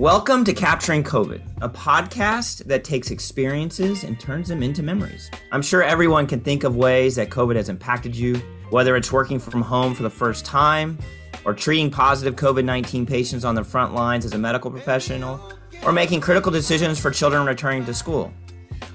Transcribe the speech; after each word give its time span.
Welcome 0.00 0.44
to 0.44 0.54
Capturing 0.54 1.04
COVID, 1.04 1.42
a 1.60 1.68
podcast 1.68 2.64
that 2.64 2.84
takes 2.84 3.10
experiences 3.10 4.02
and 4.02 4.18
turns 4.18 4.48
them 4.48 4.62
into 4.62 4.82
memories. 4.82 5.30
I'm 5.52 5.60
sure 5.60 5.82
everyone 5.82 6.26
can 6.26 6.40
think 6.40 6.64
of 6.64 6.74
ways 6.74 7.16
that 7.16 7.28
COVID 7.28 7.54
has 7.56 7.68
impacted 7.68 8.16
you, 8.16 8.36
whether 8.70 8.96
it's 8.96 9.12
working 9.12 9.38
from 9.38 9.60
home 9.60 9.94
for 9.94 10.02
the 10.02 10.08
first 10.08 10.46
time, 10.46 10.98
or 11.44 11.52
treating 11.52 11.90
positive 11.90 12.34
COVID 12.34 12.64
19 12.64 13.04
patients 13.04 13.44
on 13.44 13.54
the 13.54 13.62
front 13.62 13.92
lines 13.92 14.24
as 14.24 14.32
a 14.32 14.38
medical 14.38 14.70
professional, 14.70 15.38
or 15.84 15.92
making 15.92 16.22
critical 16.22 16.50
decisions 16.50 16.98
for 16.98 17.10
children 17.10 17.44
returning 17.44 17.84
to 17.84 17.92
school. 17.92 18.32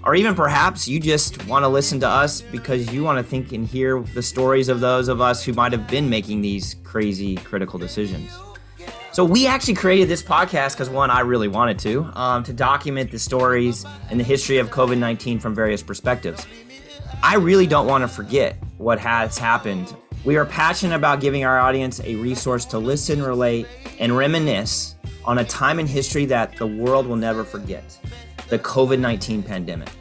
Or 0.06 0.16
even 0.16 0.34
perhaps 0.34 0.88
you 0.88 1.00
just 1.00 1.46
want 1.46 1.62
to 1.62 1.70
listen 1.70 2.00
to 2.00 2.08
us 2.08 2.42
because 2.42 2.92
you 2.92 3.04
want 3.04 3.24
to 3.24 3.24
think 3.24 3.52
and 3.52 3.68
hear 3.68 4.00
the 4.16 4.24
stories 4.24 4.70
of 4.70 4.80
those 4.80 5.08
of 5.08 5.22
us 5.22 5.44
who 5.44 5.54
might 5.54 5.72
have 5.72 5.88
been 5.88 6.10
making 6.10 6.42
these 6.42 6.78
crazy 6.84 7.36
critical 7.36 7.78
decisions. 7.78 8.36
So 9.16 9.24
we 9.24 9.48
actually 9.48 9.76
created 9.76 10.10
this 10.10 10.22
podcast 10.22 10.74
because 10.74 10.90
one, 10.90 11.10
I 11.10 11.22
really 11.22 11.48
wanted 11.48 11.80
to, 11.80 12.04
um, 12.20 12.44
to 12.44 12.52
document 12.52 13.12
the 13.12 13.18
stories 13.18 13.86
and 14.10 14.20
the 14.20 14.26
history 14.26 14.58
of 14.58 14.72
COVID 14.72 14.98
19 14.98 15.40
from 15.40 15.56
various 15.56 15.82
perspectives. 15.82 16.46
I 17.24 17.36
really 17.36 17.66
don't 17.66 17.88
want 17.88 18.02
to 18.02 18.10
forget 18.10 18.62
what 18.78 19.00
has 19.00 19.38
happened. 19.38 19.96
We 20.26 20.36
are 20.36 20.46
passionate 20.46 20.98
about 20.98 21.22
giving 21.22 21.46
our 21.46 21.62
audience 21.62 22.02
a 22.02 22.16
resource 22.16 22.66
to 22.66 22.78
listen, 22.78 23.24
relate, 23.24 23.68
and 24.00 24.18
reminisce 24.18 24.96
on 25.24 25.38
a 25.38 25.46
time 25.46 25.80
in 25.80 25.88
history 25.88 26.26
that 26.26 26.58
the 26.58 26.68
world 26.68 27.08
will 27.08 27.16
never 27.16 27.46
forget 27.46 27.98
the 28.50 28.60
COVID 28.60 29.00
19 29.00 29.44
pandemic. 29.44 29.92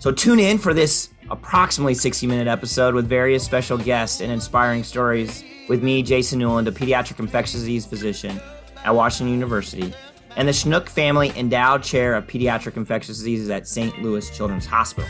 So 0.00 0.10
tune 0.10 0.40
in 0.40 0.58
for 0.58 0.74
this 0.74 1.10
approximately 1.30 1.94
60 1.94 2.26
minute 2.26 2.48
episode 2.48 2.96
with 2.96 3.06
various 3.06 3.44
special 3.44 3.78
guests 3.78 4.20
and 4.20 4.32
inspiring 4.32 4.82
stories 4.82 5.44
with 5.68 5.82
me, 5.82 6.02
Jason 6.02 6.38
Newland, 6.38 6.66
a 6.68 6.72
pediatric 6.72 7.18
infectious 7.18 7.54
disease 7.54 7.86
physician 7.86 8.40
at 8.84 8.94
Washington 8.94 9.32
University, 9.32 9.92
and 10.36 10.48
the 10.48 10.52
Schnuck 10.52 10.88
Family 10.88 11.32
Endowed 11.36 11.82
Chair 11.82 12.14
of 12.14 12.26
Pediatric 12.26 12.76
Infectious 12.76 13.18
Diseases 13.18 13.50
at 13.50 13.66
St. 13.66 14.00
Louis 14.02 14.28
Children's 14.36 14.66
Hospital. 14.66 15.08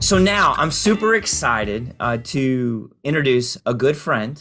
So 0.00 0.18
now 0.18 0.54
I'm 0.58 0.70
super 0.70 1.14
excited 1.14 1.94
uh, 1.98 2.18
to 2.24 2.94
introduce 3.02 3.56
a 3.64 3.72
good 3.72 3.96
friend, 3.96 4.40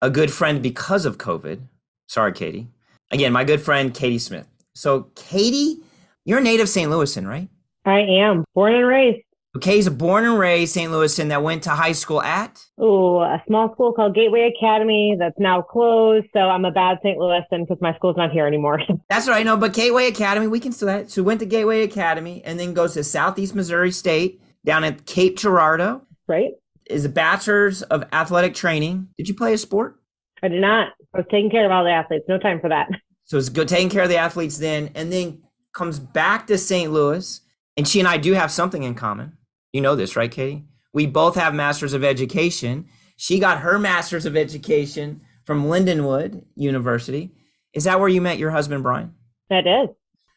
a 0.00 0.10
good 0.10 0.32
friend 0.32 0.62
because 0.62 1.06
of 1.06 1.18
COVID. 1.18 1.60
Sorry, 2.08 2.32
Katie. 2.32 2.68
Again, 3.10 3.32
my 3.32 3.44
good 3.44 3.60
friend, 3.60 3.94
Katie 3.94 4.18
Smith. 4.18 4.48
So, 4.74 5.10
Katie, 5.14 5.78
you're 6.24 6.38
a 6.38 6.42
native 6.42 6.68
St. 6.68 6.90
Louisan, 6.90 7.28
right? 7.28 7.48
I 7.84 8.00
am 8.00 8.44
born 8.54 8.74
and 8.74 8.86
raised. 8.86 9.22
Okay, 9.54 9.76
he's 9.76 9.86
a 9.86 9.90
born 9.90 10.24
and 10.24 10.38
raised 10.38 10.72
St. 10.72 10.90
Louisan 10.90 11.28
that 11.28 11.42
went 11.42 11.64
to 11.64 11.70
high 11.70 11.92
school 11.92 12.22
at? 12.22 12.64
Oh, 12.78 13.20
a 13.20 13.42
small 13.46 13.70
school 13.74 13.92
called 13.92 14.14
Gateway 14.14 14.50
Academy 14.56 15.14
that's 15.18 15.38
now 15.38 15.60
closed. 15.60 16.26
So 16.32 16.40
I'm 16.40 16.64
a 16.64 16.70
bad 16.70 17.00
St. 17.02 17.18
Louisan 17.18 17.66
because 17.66 17.76
my 17.82 17.94
school's 17.96 18.16
not 18.16 18.32
here 18.32 18.46
anymore. 18.46 18.80
that's 19.10 19.28
right. 19.28 19.44
No, 19.44 19.58
but 19.58 19.74
Gateway 19.74 20.06
Academy, 20.06 20.46
we 20.46 20.58
can 20.58 20.72
still 20.72 20.86
that. 20.86 21.10
So 21.10 21.22
went 21.22 21.40
to 21.40 21.46
Gateway 21.46 21.82
Academy 21.82 22.42
and 22.46 22.58
then 22.58 22.72
goes 22.72 22.94
to 22.94 23.04
Southeast 23.04 23.54
Missouri 23.54 23.92
State 23.92 24.40
down 24.64 24.84
at 24.84 25.04
Cape 25.04 25.36
Girardeau. 25.36 26.00
Right. 26.26 26.52
Is 26.86 27.04
a 27.04 27.10
bachelor's 27.10 27.82
of 27.82 28.04
athletic 28.10 28.54
training. 28.54 29.08
Did 29.18 29.28
you 29.28 29.34
play 29.34 29.52
a 29.52 29.58
sport? 29.58 30.00
I 30.42 30.48
did 30.48 30.62
not. 30.62 30.94
I 31.14 31.18
was 31.18 31.26
taking 31.30 31.50
care 31.50 31.66
of 31.66 31.72
all 31.72 31.84
the 31.84 31.90
athletes. 31.90 32.24
No 32.26 32.38
time 32.38 32.60
for 32.60 32.68
that. 32.70 32.88
So 33.24 33.38
it's 33.38 33.48
good 33.48 33.68
taking 33.68 33.88
care 33.88 34.02
of 34.02 34.10
the 34.10 34.18
athletes 34.18 34.58
then, 34.58 34.90
and 34.94 35.10
then 35.10 35.42
comes 35.72 35.98
back 35.98 36.48
to 36.48 36.58
St. 36.58 36.92
Louis. 36.92 37.40
And 37.78 37.88
she 37.88 37.98
and 37.98 38.06
I 38.06 38.18
do 38.18 38.34
have 38.34 38.50
something 38.50 38.82
in 38.82 38.94
common 38.94 39.38
you 39.72 39.80
know 39.80 39.96
this, 39.96 40.16
right, 40.16 40.30
Katie? 40.30 40.64
We 40.92 41.06
both 41.06 41.34
have 41.36 41.54
masters 41.54 41.94
of 41.94 42.04
education. 42.04 42.88
She 43.16 43.38
got 43.38 43.60
her 43.60 43.78
master's 43.78 44.26
of 44.26 44.36
education 44.36 45.22
from 45.44 45.64
Lindenwood 45.64 46.44
University. 46.54 47.32
Is 47.72 47.84
that 47.84 47.98
where 47.98 48.08
you 48.08 48.20
met 48.20 48.38
your 48.38 48.50
husband, 48.50 48.82
Brian? 48.82 49.14
That 49.48 49.66
is. 49.66 49.88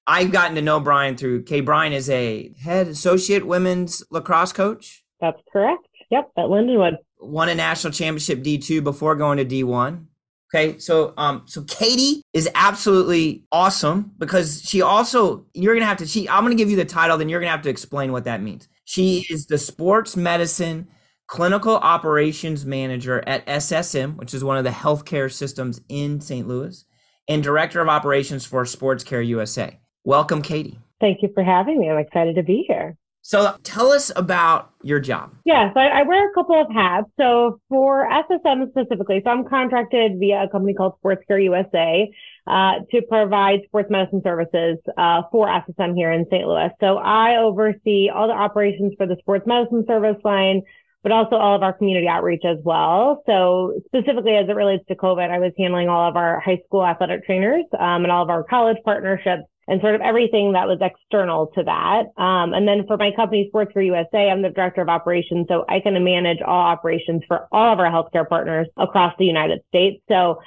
I've 0.07 0.31
gotten 0.31 0.55
to 0.55 0.61
know 0.61 0.79
Brian 0.79 1.17
through 1.17 1.43
Kay 1.43 1.61
Brian 1.61 1.91
is 1.91 2.09
a 2.09 2.53
head 2.59 2.87
associate 2.87 3.45
women's 3.45 4.03
lacrosse 4.11 4.53
coach. 4.53 5.03
That's 5.19 5.39
correct. 5.51 5.87
Yep, 6.11 6.31
at 6.37 6.45
Lindenwood. 6.45 6.97
Won 7.19 7.49
a 7.49 7.55
national 7.55 7.91
championship 7.91 8.43
D2 8.43 8.83
before 8.83 9.15
going 9.15 9.37
to 9.37 9.45
D1. 9.45 10.05
Okay, 10.53 10.77
so 10.77 11.13
um, 11.17 11.41
so 11.47 11.63
Katie 11.63 12.21
is 12.33 12.47
absolutely 12.53 13.43
awesome 13.51 14.11
because 14.19 14.61
she 14.63 14.81
also 14.81 15.45
you're 15.53 15.73
gonna 15.73 15.87
have 15.87 15.97
to 15.97 16.07
she 16.07 16.29
I'm 16.29 16.43
gonna 16.43 16.55
give 16.55 16.69
you 16.69 16.75
the 16.75 16.85
title, 16.85 17.17
then 17.17 17.29
you're 17.29 17.39
gonna 17.39 17.51
have 17.51 17.63
to 17.63 17.69
explain 17.69 18.11
what 18.11 18.25
that 18.25 18.41
means. 18.41 18.67
She 18.85 19.25
is 19.29 19.47
the 19.47 19.57
sports 19.57 20.15
medicine 20.15 20.87
clinical 21.27 21.75
operations 21.77 22.65
manager 22.65 23.23
at 23.27 23.45
SSM, 23.47 24.15
which 24.15 24.33
is 24.33 24.43
one 24.43 24.57
of 24.57 24.63
the 24.63 24.69
healthcare 24.69 25.31
systems 25.31 25.81
in 25.89 26.21
St. 26.21 26.47
Louis, 26.47 26.85
and 27.27 27.43
director 27.43 27.81
of 27.81 27.89
operations 27.89 28.45
for 28.45 28.63
Sports 28.63 29.03
Care 29.03 29.23
USA. 29.23 29.79
Welcome, 30.03 30.43
Katie. 30.43 30.79
Thank 31.01 31.23
you 31.23 31.31
for 31.33 31.43
having 31.43 31.79
me. 31.79 31.89
I'm 31.89 31.97
excited 31.97 32.35
to 32.35 32.43
be 32.43 32.63
here. 32.67 32.95
So 33.23 33.55
tell 33.63 33.91
us 33.91 34.11
about 34.15 34.69
your 34.83 34.99
job. 34.99 35.33
Yeah, 35.45 35.73
so 35.73 35.79
I, 35.79 36.01
I, 36.01 36.03
wear 36.03 36.29
a 36.29 36.33
couple 36.35 36.61
of 36.61 36.71
hats. 36.71 37.07
So 37.19 37.59
for 37.69 38.07
SSM 38.07 38.69
specifically, 38.69 39.19
so 39.23 39.31
I'm 39.31 39.45
contracted 39.45 40.19
via 40.19 40.43
a 40.43 40.47
company 40.47 40.75
called 40.75 40.93
Sports 40.99 41.23
Care 41.27 41.39
USA 41.39 42.11
uh, 42.47 42.73
to 42.91 43.01
provide 43.09 43.61
sports 43.65 43.89
medicine 43.89 44.21
services 44.23 44.77
uh, 44.97 45.23
for 45.31 45.47
SSM 45.47 45.95
here 45.95 46.11
in 46.11 46.25
St. 46.25 46.47
Louis. 46.47 46.69
So 46.79 46.97
I 46.97 47.37
oversee 47.37 48.09
all 48.13 48.27
the 48.27 48.33
operations 48.33 48.93
for 48.97 49.07
the 49.07 49.15
sports 49.19 49.47
medicine 49.47 49.83
service 49.87 50.17
line, 50.23 50.61
but 51.03 51.11
also 51.11 51.35
all 51.35 51.55
of 51.55 51.63
our 51.63 51.73
community 51.73 52.07
outreach 52.07 52.43
as 52.45 52.57
well. 52.63 53.23
So 53.25 53.79
specifically 53.85 54.35
as 54.35 54.47
it 54.47 54.55
relates 54.55 54.85
to 54.87 54.95
COVID, 54.95 55.29
I 55.29 55.39
was 55.39 55.53
handling 55.57 55.89
all 55.89 56.07
of 56.07 56.15
our 56.15 56.39
high 56.39 56.61
school 56.65 56.85
athletic 56.85 57.25
trainers 57.25 57.65
um, 57.79 58.03
and 58.03 58.11
all 58.11 58.23
of 58.23 58.29
our 58.29 58.43
college 58.43 58.77
partnerships 58.83 59.43
and 59.67 59.81
sort 59.81 59.95
of 59.95 60.01
everything 60.01 60.53
that 60.53 60.67
was 60.67 60.77
external 60.81 61.47
to 61.55 61.63
that. 61.63 62.05
Um, 62.21 62.53
and 62.53 62.67
then 62.67 62.85
for 62.85 62.97
my 62.97 63.11
company, 63.15 63.47
Sports 63.49 63.73
Care 63.73 63.81
USA, 63.81 64.29
I'm 64.29 64.43
the 64.43 64.49
director 64.49 64.81
of 64.81 64.89
operations. 64.89 65.47
So 65.49 65.65
I 65.67 65.79
can 65.79 66.01
manage 66.03 66.39
all 66.45 66.61
operations 66.61 67.23
for 67.27 67.47
all 67.51 67.73
of 67.73 67.79
our 67.79 67.89
healthcare 67.91 68.27
partners 68.27 68.67
across 68.77 69.15
the 69.17 69.25
United 69.25 69.61
States. 69.69 70.03
So 70.07 70.39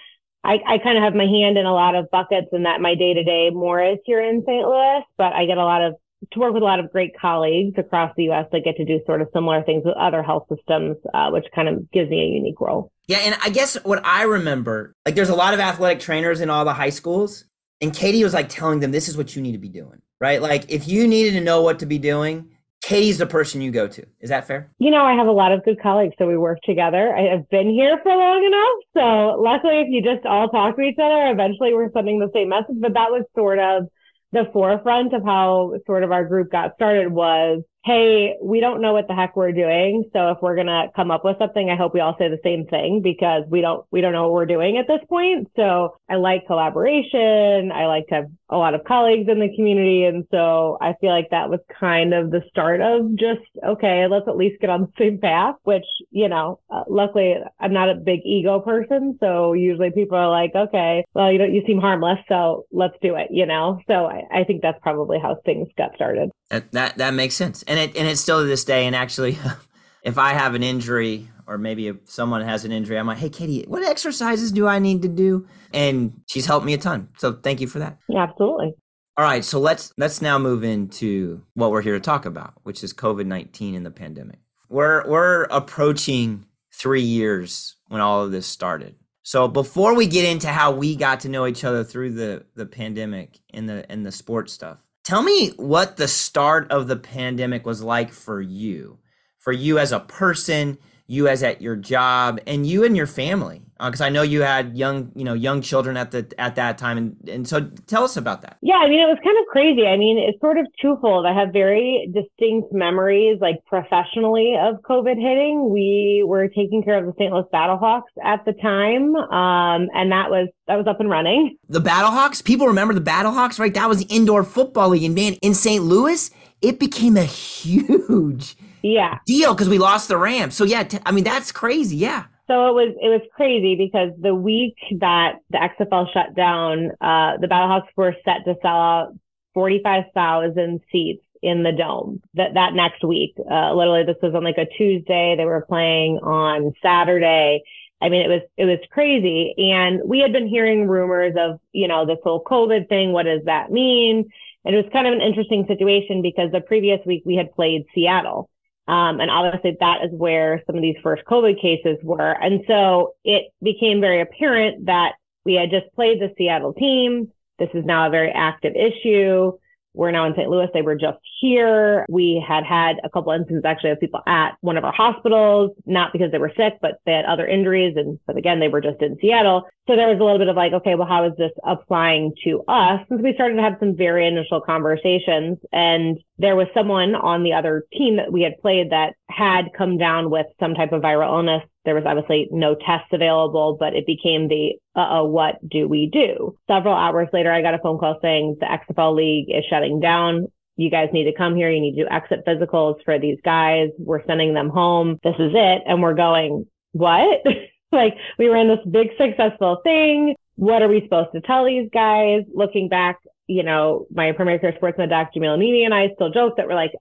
I, 0.48 0.60
I 0.66 0.78
kind 0.78 0.96
of 0.96 1.04
have 1.04 1.14
my 1.14 1.26
hand 1.26 1.58
in 1.58 1.66
a 1.66 1.74
lot 1.74 1.94
of 1.94 2.10
buckets 2.10 2.48
and 2.52 2.64
that 2.64 2.80
my 2.80 2.94
day 2.94 3.12
to 3.12 3.22
day 3.22 3.50
more 3.50 3.84
is 3.84 3.98
here 4.06 4.22
in 4.22 4.42
St. 4.46 4.66
Louis, 4.66 5.02
but 5.18 5.34
I 5.34 5.44
get 5.44 5.58
a 5.58 5.64
lot 5.64 5.82
of 5.82 5.94
to 6.32 6.40
work 6.40 6.52
with 6.52 6.62
a 6.62 6.66
lot 6.66 6.80
of 6.80 6.90
great 6.90 7.12
colleagues 7.20 7.78
across 7.78 8.12
the 8.16 8.24
U.S. 8.24 8.46
that 8.50 8.64
get 8.64 8.76
to 8.76 8.84
do 8.84 8.98
sort 9.06 9.20
of 9.20 9.28
similar 9.32 9.62
things 9.62 9.84
with 9.84 9.94
other 9.96 10.22
health 10.22 10.46
systems, 10.48 10.96
uh, 11.14 11.30
which 11.30 11.44
kind 11.54 11.68
of 11.68 11.88
gives 11.92 12.10
me 12.10 12.20
a 12.22 12.26
unique 12.26 12.60
role. 12.60 12.90
Yeah, 13.06 13.18
and 13.18 13.36
I 13.40 13.50
guess 13.50 13.76
what 13.84 14.04
I 14.04 14.22
remember, 14.22 14.94
like, 15.06 15.14
there's 15.14 15.28
a 15.28 15.36
lot 15.36 15.54
of 15.54 15.60
athletic 15.60 16.00
trainers 16.00 16.40
in 16.40 16.50
all 16.50 16.64
the 16.64 16.72
high 16.72 16.90
schools, 16.90 17.44
and 17.80 17.94
Katie 17.94 18.24
was 18.24 18.34
like 18.34 18.48
telling 18.48 18.80
them, 18.80 18.90
this 18.90 19.08
is 19.08 19.16
what 19.16 19.36
you 19.36 19.42
need 19.42 19.52
to 19.52 19.58
be 19.58 19.68
doing, 19.68 20.02
right? 20.20 20.42
Like 20.42 20.70
if 20.70 20.88
you 20.88 21.06
needed 21.06 21.32
to 21.32 21.40
know 21.40 21.62
what 21.62 21.78
to 21.80 21.86
be 21.86 21.98
doing, 21.98 22.50
Katie's 22.82 23.18
the 23.18 23.26
person 23.26 23.60
you 23.60 23.70
go 23.70 23.86
to. 23.86 24.06
Is 24.20 24.30
that 24.30 24.46
fair? 24.46 24.70
You 24.78 24.90
know, 24.90 25.04
I 25.04 25.14
have 25.14 25.26
a 25.26 25.32
lot 25.32 25.52
of 25.52 25.64
good 25.64 25.80
colleagues, 25.82 26.14
so 26.18 26.26
we 26.26 26.36
work 26.36 26.58
together. 26.64 27.14
I 27.14 27.22
have 27.34 27.48
been 27.50 27.70
here 27.70 27.98
for 28.02 28.14
long 28.14 28.44
enough. 28.44 28.78
So 28.94 29.40
luckily, 29.40 29.80
if 29.80 29.88
you 29.90 30.02
just 30.02 30.24
all 30.24 30.48
talk 30.48 30.76
to 30.76 30.82
each 30.82 30.98
other, 30.98 31.30
eventually 31.30 31.74
we're 31.74 31.92
sending 31.92 32.18
the 32.18 32.30
same 32.32 32.48
message. 32.48 32.76
But 32.80 32.94
that 32.94 33.10
was 33.10 33.24
sort 33.34 33.58
of 33.58 33.88
the 34.32 34.44
forefront 34.52 35.14
of 35.14 35.22
how 35.24 35.74
sort 35.86 36.04
of 36.04 36.12
our 36.12 36.24
group 36.24 36.50
got 36.50 36.74
started 36.76 37.12
was 37.12 37.62
hey, 37.88 38.34
we 38.42 38.60
don't 38.60 38.82
know 38.82 38.92
what 38.92 39.08
the 39.08 39.14
heck 39.14 39.34
we're 39.34 39.52
doing. 39.52 40.04
So 40.12 40.30
if 40.30 40.38
we're 40.42 40.56
going 40.56 40.66
to 40.66 40.88
come 40.94 41.10
up 41.10 41.24
with 41.24 41.38
something, 41.38 41.70
I 41.70 41.76
hope 41.76 41.94
we 41.94 42.00
all 42.00 42.16
say 42.18 42.28
the 42.28 42.38
same 42.44 42.66
thing 42.66 43.00
because 43.02 43.44
we 43.48 43.62
don't, 43.62 43.86
we 43.90 44.02
don't 44.02 44.12
know 44.12 44.24
what 44.24 44.32
we're 44.32 44.46
doing 44.46 44.76
at 44.76 44.86
this 44.86 45.00
point. 45.08 45.48
So 45.56 45.96
I 46.08 46.16
like 46.16 46.46
collaboration. 46.46 47.72
I 47.72 47.86
like 47.86 48.06
to 48.08 48.14
have 48.14 48.26
a 48.50 48.56
lot 48.56 48.74
of 48.74 48.84
colleagues 48.84 49.28
in 49.28 49.40
the 49.40 49.54
community. 49.54 50.04
And 50.04 50.26
so 50.30 50.78
I 50.80 50.94
feel 51.00 51.10
like 51.10 51.30
that 51.30 51.50
was 51.50 51.60
kind 51.78 52.14
of 52.14 52.30
the 52.30 52.42
start 52.48 52.80
of 52.80 53.14
just, 53.16 53.46
okay, 53.66 54.06
let's 54.06 54.26
at 54.26 54.36
least 54.36 54.60
get 54.60 54.70
on 54.70 54.82
the 54.82 54.92
same 54.98 55.18
path, 55.18 55.56
which, 55.64 55.84
you 56.10 56.28
know, 56.28 56.58
uh, 56.70 56.84
luckily 56.88 57.34
I'm 57.60 57.72
not 57.72 57.90
a 57.90 57.94
big 57.94 58.20
ego 58.24 58.60
person. 58.60 59.18
So 59.20 59.52
usually 59.52 59.90
people 59.90 60.16
are 60.16 60.30
like, 60.30 60.52
okay, 60.54 61.04
well, 61.14 61.30
you 61.30 61.38
don't, 61.38 61.52
you 61.52 61.62
seem 61.66 61.80
harmless. 61.80 62.18
So 62.28 62.66
let's 62.72 62.96
do 63.02 63.16
it, 63.16 63.28
you 63.30 63.46
know? 63.46 63.80
So 63.86 64.06
I, 64.06 64.22
I 64.32 64.44
think 64.44 64.62
that's 64.62 64.78
probably 64.82 65.18
how 65.20 65.36
things 65.44 65.68
got 65.76 65.94
started. 65.94 66.30
That, 66.50 66.72
that, 66.72 66.98
that 66.98 67.14
makes 67.14 67.34
sense. 67.34 67.62
And 67.64 67.78
it 67.78 67.96
and 67.96 68.08
it's 68.08 68.20
still 68.20 68.40
to 68.40 68.46
this 68.46 68.64
day. 68.64 68.86
And 68.86 68.96
actually, 68.96 69.38
if 70.02 70.16
I 70.16 70.32
have 70.32 70.54
an 70.54 70.62
injury 70.62 71.28
or 71.48 71.58
maybe 71.58 71.88
if 71.88 71.96
someone 72.04 72.42
has 72.42 72.64
an 72.64 72.72
injury, 72.72 72.98
I'm 72.98 73.06
like, 73.06 73.18
hey, 73.18 73.30
Katie, 73.30 73.64
what 73.66 73.82
exercises 73.82 74.52
do 74.52 74.66
I 74.66 74.78
need 74.78 75.02
to 75.02 75.08
do? 75.08 75.46
And 75.72 76.20
she's 76.26 76.46
helped 76.46 76.66
me 76.66 76.74
a 76.74 76.78
ton. 76.78 77.08
So 77.18 77.32
thank 77.32 77.60
you 77.60 77.66
for 77.66 77.78
that. 77.80 77.98
Yeah, 78.08 78.22
absolutely. 78.22 78.74
All 79.16 79.24
right, 79.24 79.44
so 79.44 79.58
let's 79.58 79.92
let's 79.98 80.22
now 80.22 80.38
move 80.38 80.62
into 80.62 81.42
what 81.54 81.72
we're 81.72 81.82
here 81.82 81.94
to 81.94 82.00
talk 82.00 82.24
about, 82.24 82.54
which 82.62 82.84
is 82.84 82.92
COVID 82.92 83.26
nineteen 83.26 83.74
and 83.74 83.84
the 83.84 83.90
pandemic. 83.90 84.38
We're 84.68 85.08
we're 85.08 85.44
approaching 85.44 86.46
three 86.72 87.02
years 87.02 87.74
when 87.88 88.00
all 88.00 88.22
of 88.22 88.30
this 88.30 88.46
started. 88.46 88.94
So 89.24 89.48
before 89.48 89.94
we 89.94 90.06
get 90.06 90.24
into 90.24 90.48
how 90.48 90.70
we 90.70 90.94
got 90.94 91.20
to 91.20 91.28
know 91.28 91.46
each 91.48 91.64
other 91.64 91.82
through 91.82 92.12
the 92.12 92.44
the 92.54 92.66
pandemic 92.66 93.40
and 93.52 93.68
the 93.68 93.90
and 93.90 94.06
the 94.06 94.12
sports 94.12 94.52
stuff, 94.52 94.78
Tell 95.08 95.22
me 95.22 95.52
what 95.56 95.96
the 95.96 96.06
start 96.06 96.70
of 96.70 96.86
the 96.86 96.96
pandemic 96.96 97.64
was 97.64 97.82
like 97.82 98.12
for 98.12 98.42
you, 98.42 98.98
for 99.38 99.54
you 99.54 99.78
as 99.78 99.90
a 99.90 100.00
person, 100.00 100.76
you 101.08 101.26
as 101.26 101.42
at 101.42 101.60
your 101.60 101.74
job, 101.74 102.38
and 102.46 102.66
you 102.66 102.84
and 102.84 102.96
your 102.96 103.06
family. 103.06 103.62
Because 103.80 104.00
uh, 104.00 104.04
I 104.04 104.08
know 104.10 104.22
you 104.22 104.42
had 104.42 104.76
young, 104.76 105.10
you 105.14 105.24
know, 105.24 105.34
young 105.34 105.62
children 105.62 105.96
at 105.96 106.10
the 106.10 106.28
at 106.36 106.56
that 106.56 106.78
time, 106.78 106.98
and 106.98 107.28
and 107.28 107.48
so 107.48 107.70
tell 107.86 108.04
us 108.04 108.16
about 108.16 108.42
that. 108.42 108.58
Yeah, 108.60 108.76
I 108.76 108.88
mean, 108.88 109.00
it 109.00 109.06
was 109.06 109.18
kind 109.24 109.38
of 109.38 109.46
crazy. 109.50 109.86
I 109.86 109.96
mean, 109.96 110.18
it's 110.18 110.38
sort 110.40 110.58
of 110.58 110.66
twofold. 110.82 111.26
I 111.26 111.32
have 111.32 111.52
very 111.52 112.12
distinct 112.12 112.72
memories, 112.72 113.38
like 113.40 113.64
professionally, 113.66 114.56
of 114.60 114.82
COVID 114.82 115.16
hitting. 115.16 115.70
We 115.70 116.24
were 116.26 116.48
taking 116.48 116.82
care 116.82 116.98
of 116.98 117.06
the 117.06 117.12
St. 117.18 117.32
Louis 117.32 117.44
Battlehawks 117.54 118.10
at 118.22 118.44
the 118.44 118.52
time, 118.52 119.14
um, 119.14 119.88
and 119.94 120.12
that 120.12 120.28
was 120.28 120.48
that 120.66 120.76
was 120.76 120.86
up 120.86 121.00
and 121.00 121.08
running. 121.08 121.56
The 121.68 121.80
Battlehawks. 121.80 122.44
People 122.44 122.66
remember 122.66 122.92
the 122.92 123.00
Battlehawks, 123.00 123.58
right? 123.58 123.72
That 123.72 123.88
was 123.88 123.98
the 124.04 124.14
indoor 124.14 124.42
football 124.44 124.90
league, 124.90 125.04
and 125.04 125.14
man, 125.14 125.34
in 125.34 125.54
St. 125.54 125.82
Louis, 125.82 126.30
it 126.60 126.78
became 126.78 127.16
a 127.16 127.24
huge 127.24 128.56
yeah 128.82 129.18
deal 129.26 129.54
because 129.54 129.68
we 129.68 129.78
lost 129.78 130.08
the 130.08 130.16
Rams. 130.16 130.54
So 130.54 130.64
yeah, 130.64 130.84
t- 130.84 130.98
I 131.04 131.12
mean 131.12 131.24
that's 131.24 131.52
crazy. 131.52 131.96
Yeah. 131.96 132.24
So 132.46 132.68
it 132.68 132.72
was 132.72 132.94
it 133.00 133.08
was 133.08 133.20
crazy 133.34 133.76
because 133.76 134.10
the 134.18 134.34
week 134.34 134.76
that 135.00 135.36
the 135.50 135.58
XFL 135.58 136.10
shut 136.12 136.34
down, 136.34 136.92
uh, 137.00 137.36
the 137.36 137.46
Battlehawks 137.46 137.88
were 137.94 138.14
set 138.24 138.44
to 138.46 138.54
sell 138.62 138.80
out 138.80 139.12
forty 139.52 139.80
five 139.82 140.04
thousand 140.14 140.80
seats 140.90 141.22
in 141.42 141.62
the 141.62 141.72
dome 141.72 142.22
that 142.34 142.54
that 142.54 142.74
next 142.74 143.04
week. 143.04 143.34
Uh, 143.50 143.74
literally, 143.74 144.04
this 144.04 144.16
was 144.22 144.34
on 144.34 144.44
like 144.44 144.58
a 144.58 144.66
Tuesday. 144.66 145.34
They 145.36 145.44
were 145.44 145.66
playing 145.68 146.18
on 146.18 146.72
Saturday. 146.82 147.62
I 148.00 148.08
mean, 148.08 148.22
it 148.22 148.28
was 148.28 148.42
it 148.56 148.64
was 148.64 148.78
crazy, 148.90 149.54
and 149.58 150.00
we 150.04 150.20
had 150.20 150.32
been 150.32 150.48
hearing 150.48 150.88
rumors 150.88 151.34
of 151.36 151.60
you 151.72 151.88
know 151.88 152.06
this 152.06 152.18
whole 152.22 152.42
COVID 152.42 152.88
thing. 152.88 153.12
What 153.12 153.24
does 153.24 153.44
that 153.44 153.70
mean? 153.70 154.30
And 154.64 154.74
it 154.74 154.82
was 154.82 154.92
kind 154.92 155.06
of 155.06 155.12
an 155.12 155.20
interesting 155.20 155.66
situation 155.66 156.22
because 156.22 156.50
the 156.52 156.60
previous 156.60 157.00
week 157.06 157.22
we 157.24 157.36
had 157.36 157.52
played 157.54 157.86
Seattle. 157.94 158.50
Um, 158.88 159.20
and 159.20 159.30
obviously 159.30 159.76
that 159.80 160.02
is 160.02 160.10
where 160.12 160.62
some 160.66 160.74
of 160.74 160.82
these 160.82 160.96
first 161.02 161.22
COVID 161.26 161.60
cases 161.60 161.98
were. 162.02 162.32
And 162.32 162.64
so 162.66 163.14
it 163.22 163.52
became 163.62 164.00
very 164.00 164.22
apparent 164.22 164.86
that 164.86 165.12
we 165.44 165.54
had 165.54 165.70
just 165.70 165.92
played 165.94 166.20
the 166.20 166.32
Seattle 166.38 166.72
team. 166.72 167.30
This 167.58 167.68
is 167.74 167.84
now 167.84 168.06
a 168.06 168.10
very 168.10 168.30
active 168.30 168.74
issue. 168.74 169.52
We're 169.98 170.12
now 170.12 170.26
in 170.26 170.34
St. 170.34 170.48
Louis. 170.48 170.68
They 170.72 170.82
were 170.82 170.94
just 170.94 171.18
here. 171.40 172.06
We 172.08 172.42
had 172.46 172.64
had 172.64 173.00
a 173.02 173.10
couple 173.10 173.32
instances 173.32 173.64
actually 173.64 173.90
of 173.90 173.98
people 173.98 174.20
at 174.28 174.52
one 174.60 174.76
of 174.76 174.84
our 174.84 174.92
hospitals, 174.92 175.72
not 175.86 176.12
because 176.12 176.30
they 176.30 176.38
were 176.38 176.52
sick, 176.56 176.74
but 176.80 177.00
they 177.04 177.12
had 177.12 177.24
other 177.24 177.48
injuries. 177.48 177.96
And 177.96 178.16
but 178.24 178.36
again, 178.36 178.60
they 178.60 178.68
were 178.68 178.80
just 178.80 179.02
in 179.02 179.18
Seattle. 179.20 179.64
So 179.88 179.96
there 179.96 180.06
was 180.06 180.20
a 180.20 180.22
little 180.22 180.38
bit 180.38 180.48
of 180.48 180.54
like, 180.54 180.72
okay, 180.72 180.94
well, 180.94 181.08
how 181.08 181.24
is 181.24 181.32
this 181.36 181.50
applying 181.64 182.32
to 182.44 182.62
us? 182.68 183.00
Since 183.08 183.22
we 183.22 183.34
started 183.34 183.56
to 183.56 183.62
have 183.62 183.76
some 183.80 183.96
very 183.96 184.28
initial 184.28 184.60
conversations 184.60 185.58
and 185.72 186.18
there 186.38 186.54
was 186.54 186.68
someone 186.72 187.16
on 187.16 187.42
the 187.42 187.52
other 187.52 187.84
team 187.92 188.16
that 188.16 188.30
we 188.30 188.42
had 188.42 188.60
played 188.60 188.90
that 188.90 189.14
had 189.28 189.72
come 189.76 189.98
down 189.98 190.30
with 190.30 190.46
some 190.60 190.74
type 190.74 190.92
of 190.92 191.02
viral 191.02 191.38
illness. 191.38 191.64
There 191.84 191.94
was 191.94 192.04
obviously 192.06 192.48
no 192.50 192.74
tests 192.74 193.08
available, 193.12 193.76
but 193.78 193.94
it 193.94 194.06
became 194.06 194.48
the, 194.48 194.74
uh 194.94 195.22
what 195.22 195.56
do 195.66 195.88
we 195.88 196.06
do? 196.06 196.56
Several 196.66 196.94
hours 196.94 197.28
later, 197.32 197.52
I 197.52 197.62
got 197.62 197.74
a 197.74 197.78
phone 197.78 197.98
call 197.98 198.18
saying 198.20 198.56
the 198.60 198.66
XFL 198.66 199.14
league 199.14 199.46
is 199.48 199.64
shutting 199.70 200.00
down 200.00 200.48
you 200.78 200.90
guys 200.90 201.08
need 201.12 201.24
to 201.24 201.34
come 201.36 201.56
here. 201.56 201.70
You 201.70 201.80
need 201.80 201.96
to 201.96 202.04
do 202.04 202.08
exit 202.08 202.46
physicals 202.46 203.04
for 203.04 203.18
these 203.18 203.38
guys. 203.44 203.88
We're 203.98 204.24
sending 204.26 204.54
them 204.54 204.70
home. 204.70 205.18
This 205.24 205.34
is 205.38 205.50
it. 205.52 205.82
And 205.86 206.00
we're 206.00 206.14
going, 206.14 206.66
what? 206.92 207.44
like 207.92 208.14
we 208.38 208.48
ran 208.48 208.68
this 208.68 208.78
big 208.88 209.08
successful 209.18 209.80
thing. 209.82 210.36
What 210.54 210.82
are 210.82 210.88
we 210.88 211.02
supposed 211.02 211.32
to 211.34 211.40
tell 211.40 211.66
these 211.66 211.90
guys? 211.92 212.42
Looking 212.54 212.88
back, 212.88 213.18
you 213.48 213.62
know, 213.62 214.06
my 214.14 214.30
primary 214.32 214.58
care 214.58 214.74
sportsman, 214.76 215.08
Dr. 215.08 215.40
Jamil 215.40 215.56
Amini 215.58 215.84
and 215.84 215.94
I 215.94 216.10
still 216.14 216.30
joke 216.30 216.56
that 216.56 216.68
we're 216.68 216.74
like, 216.74 216.92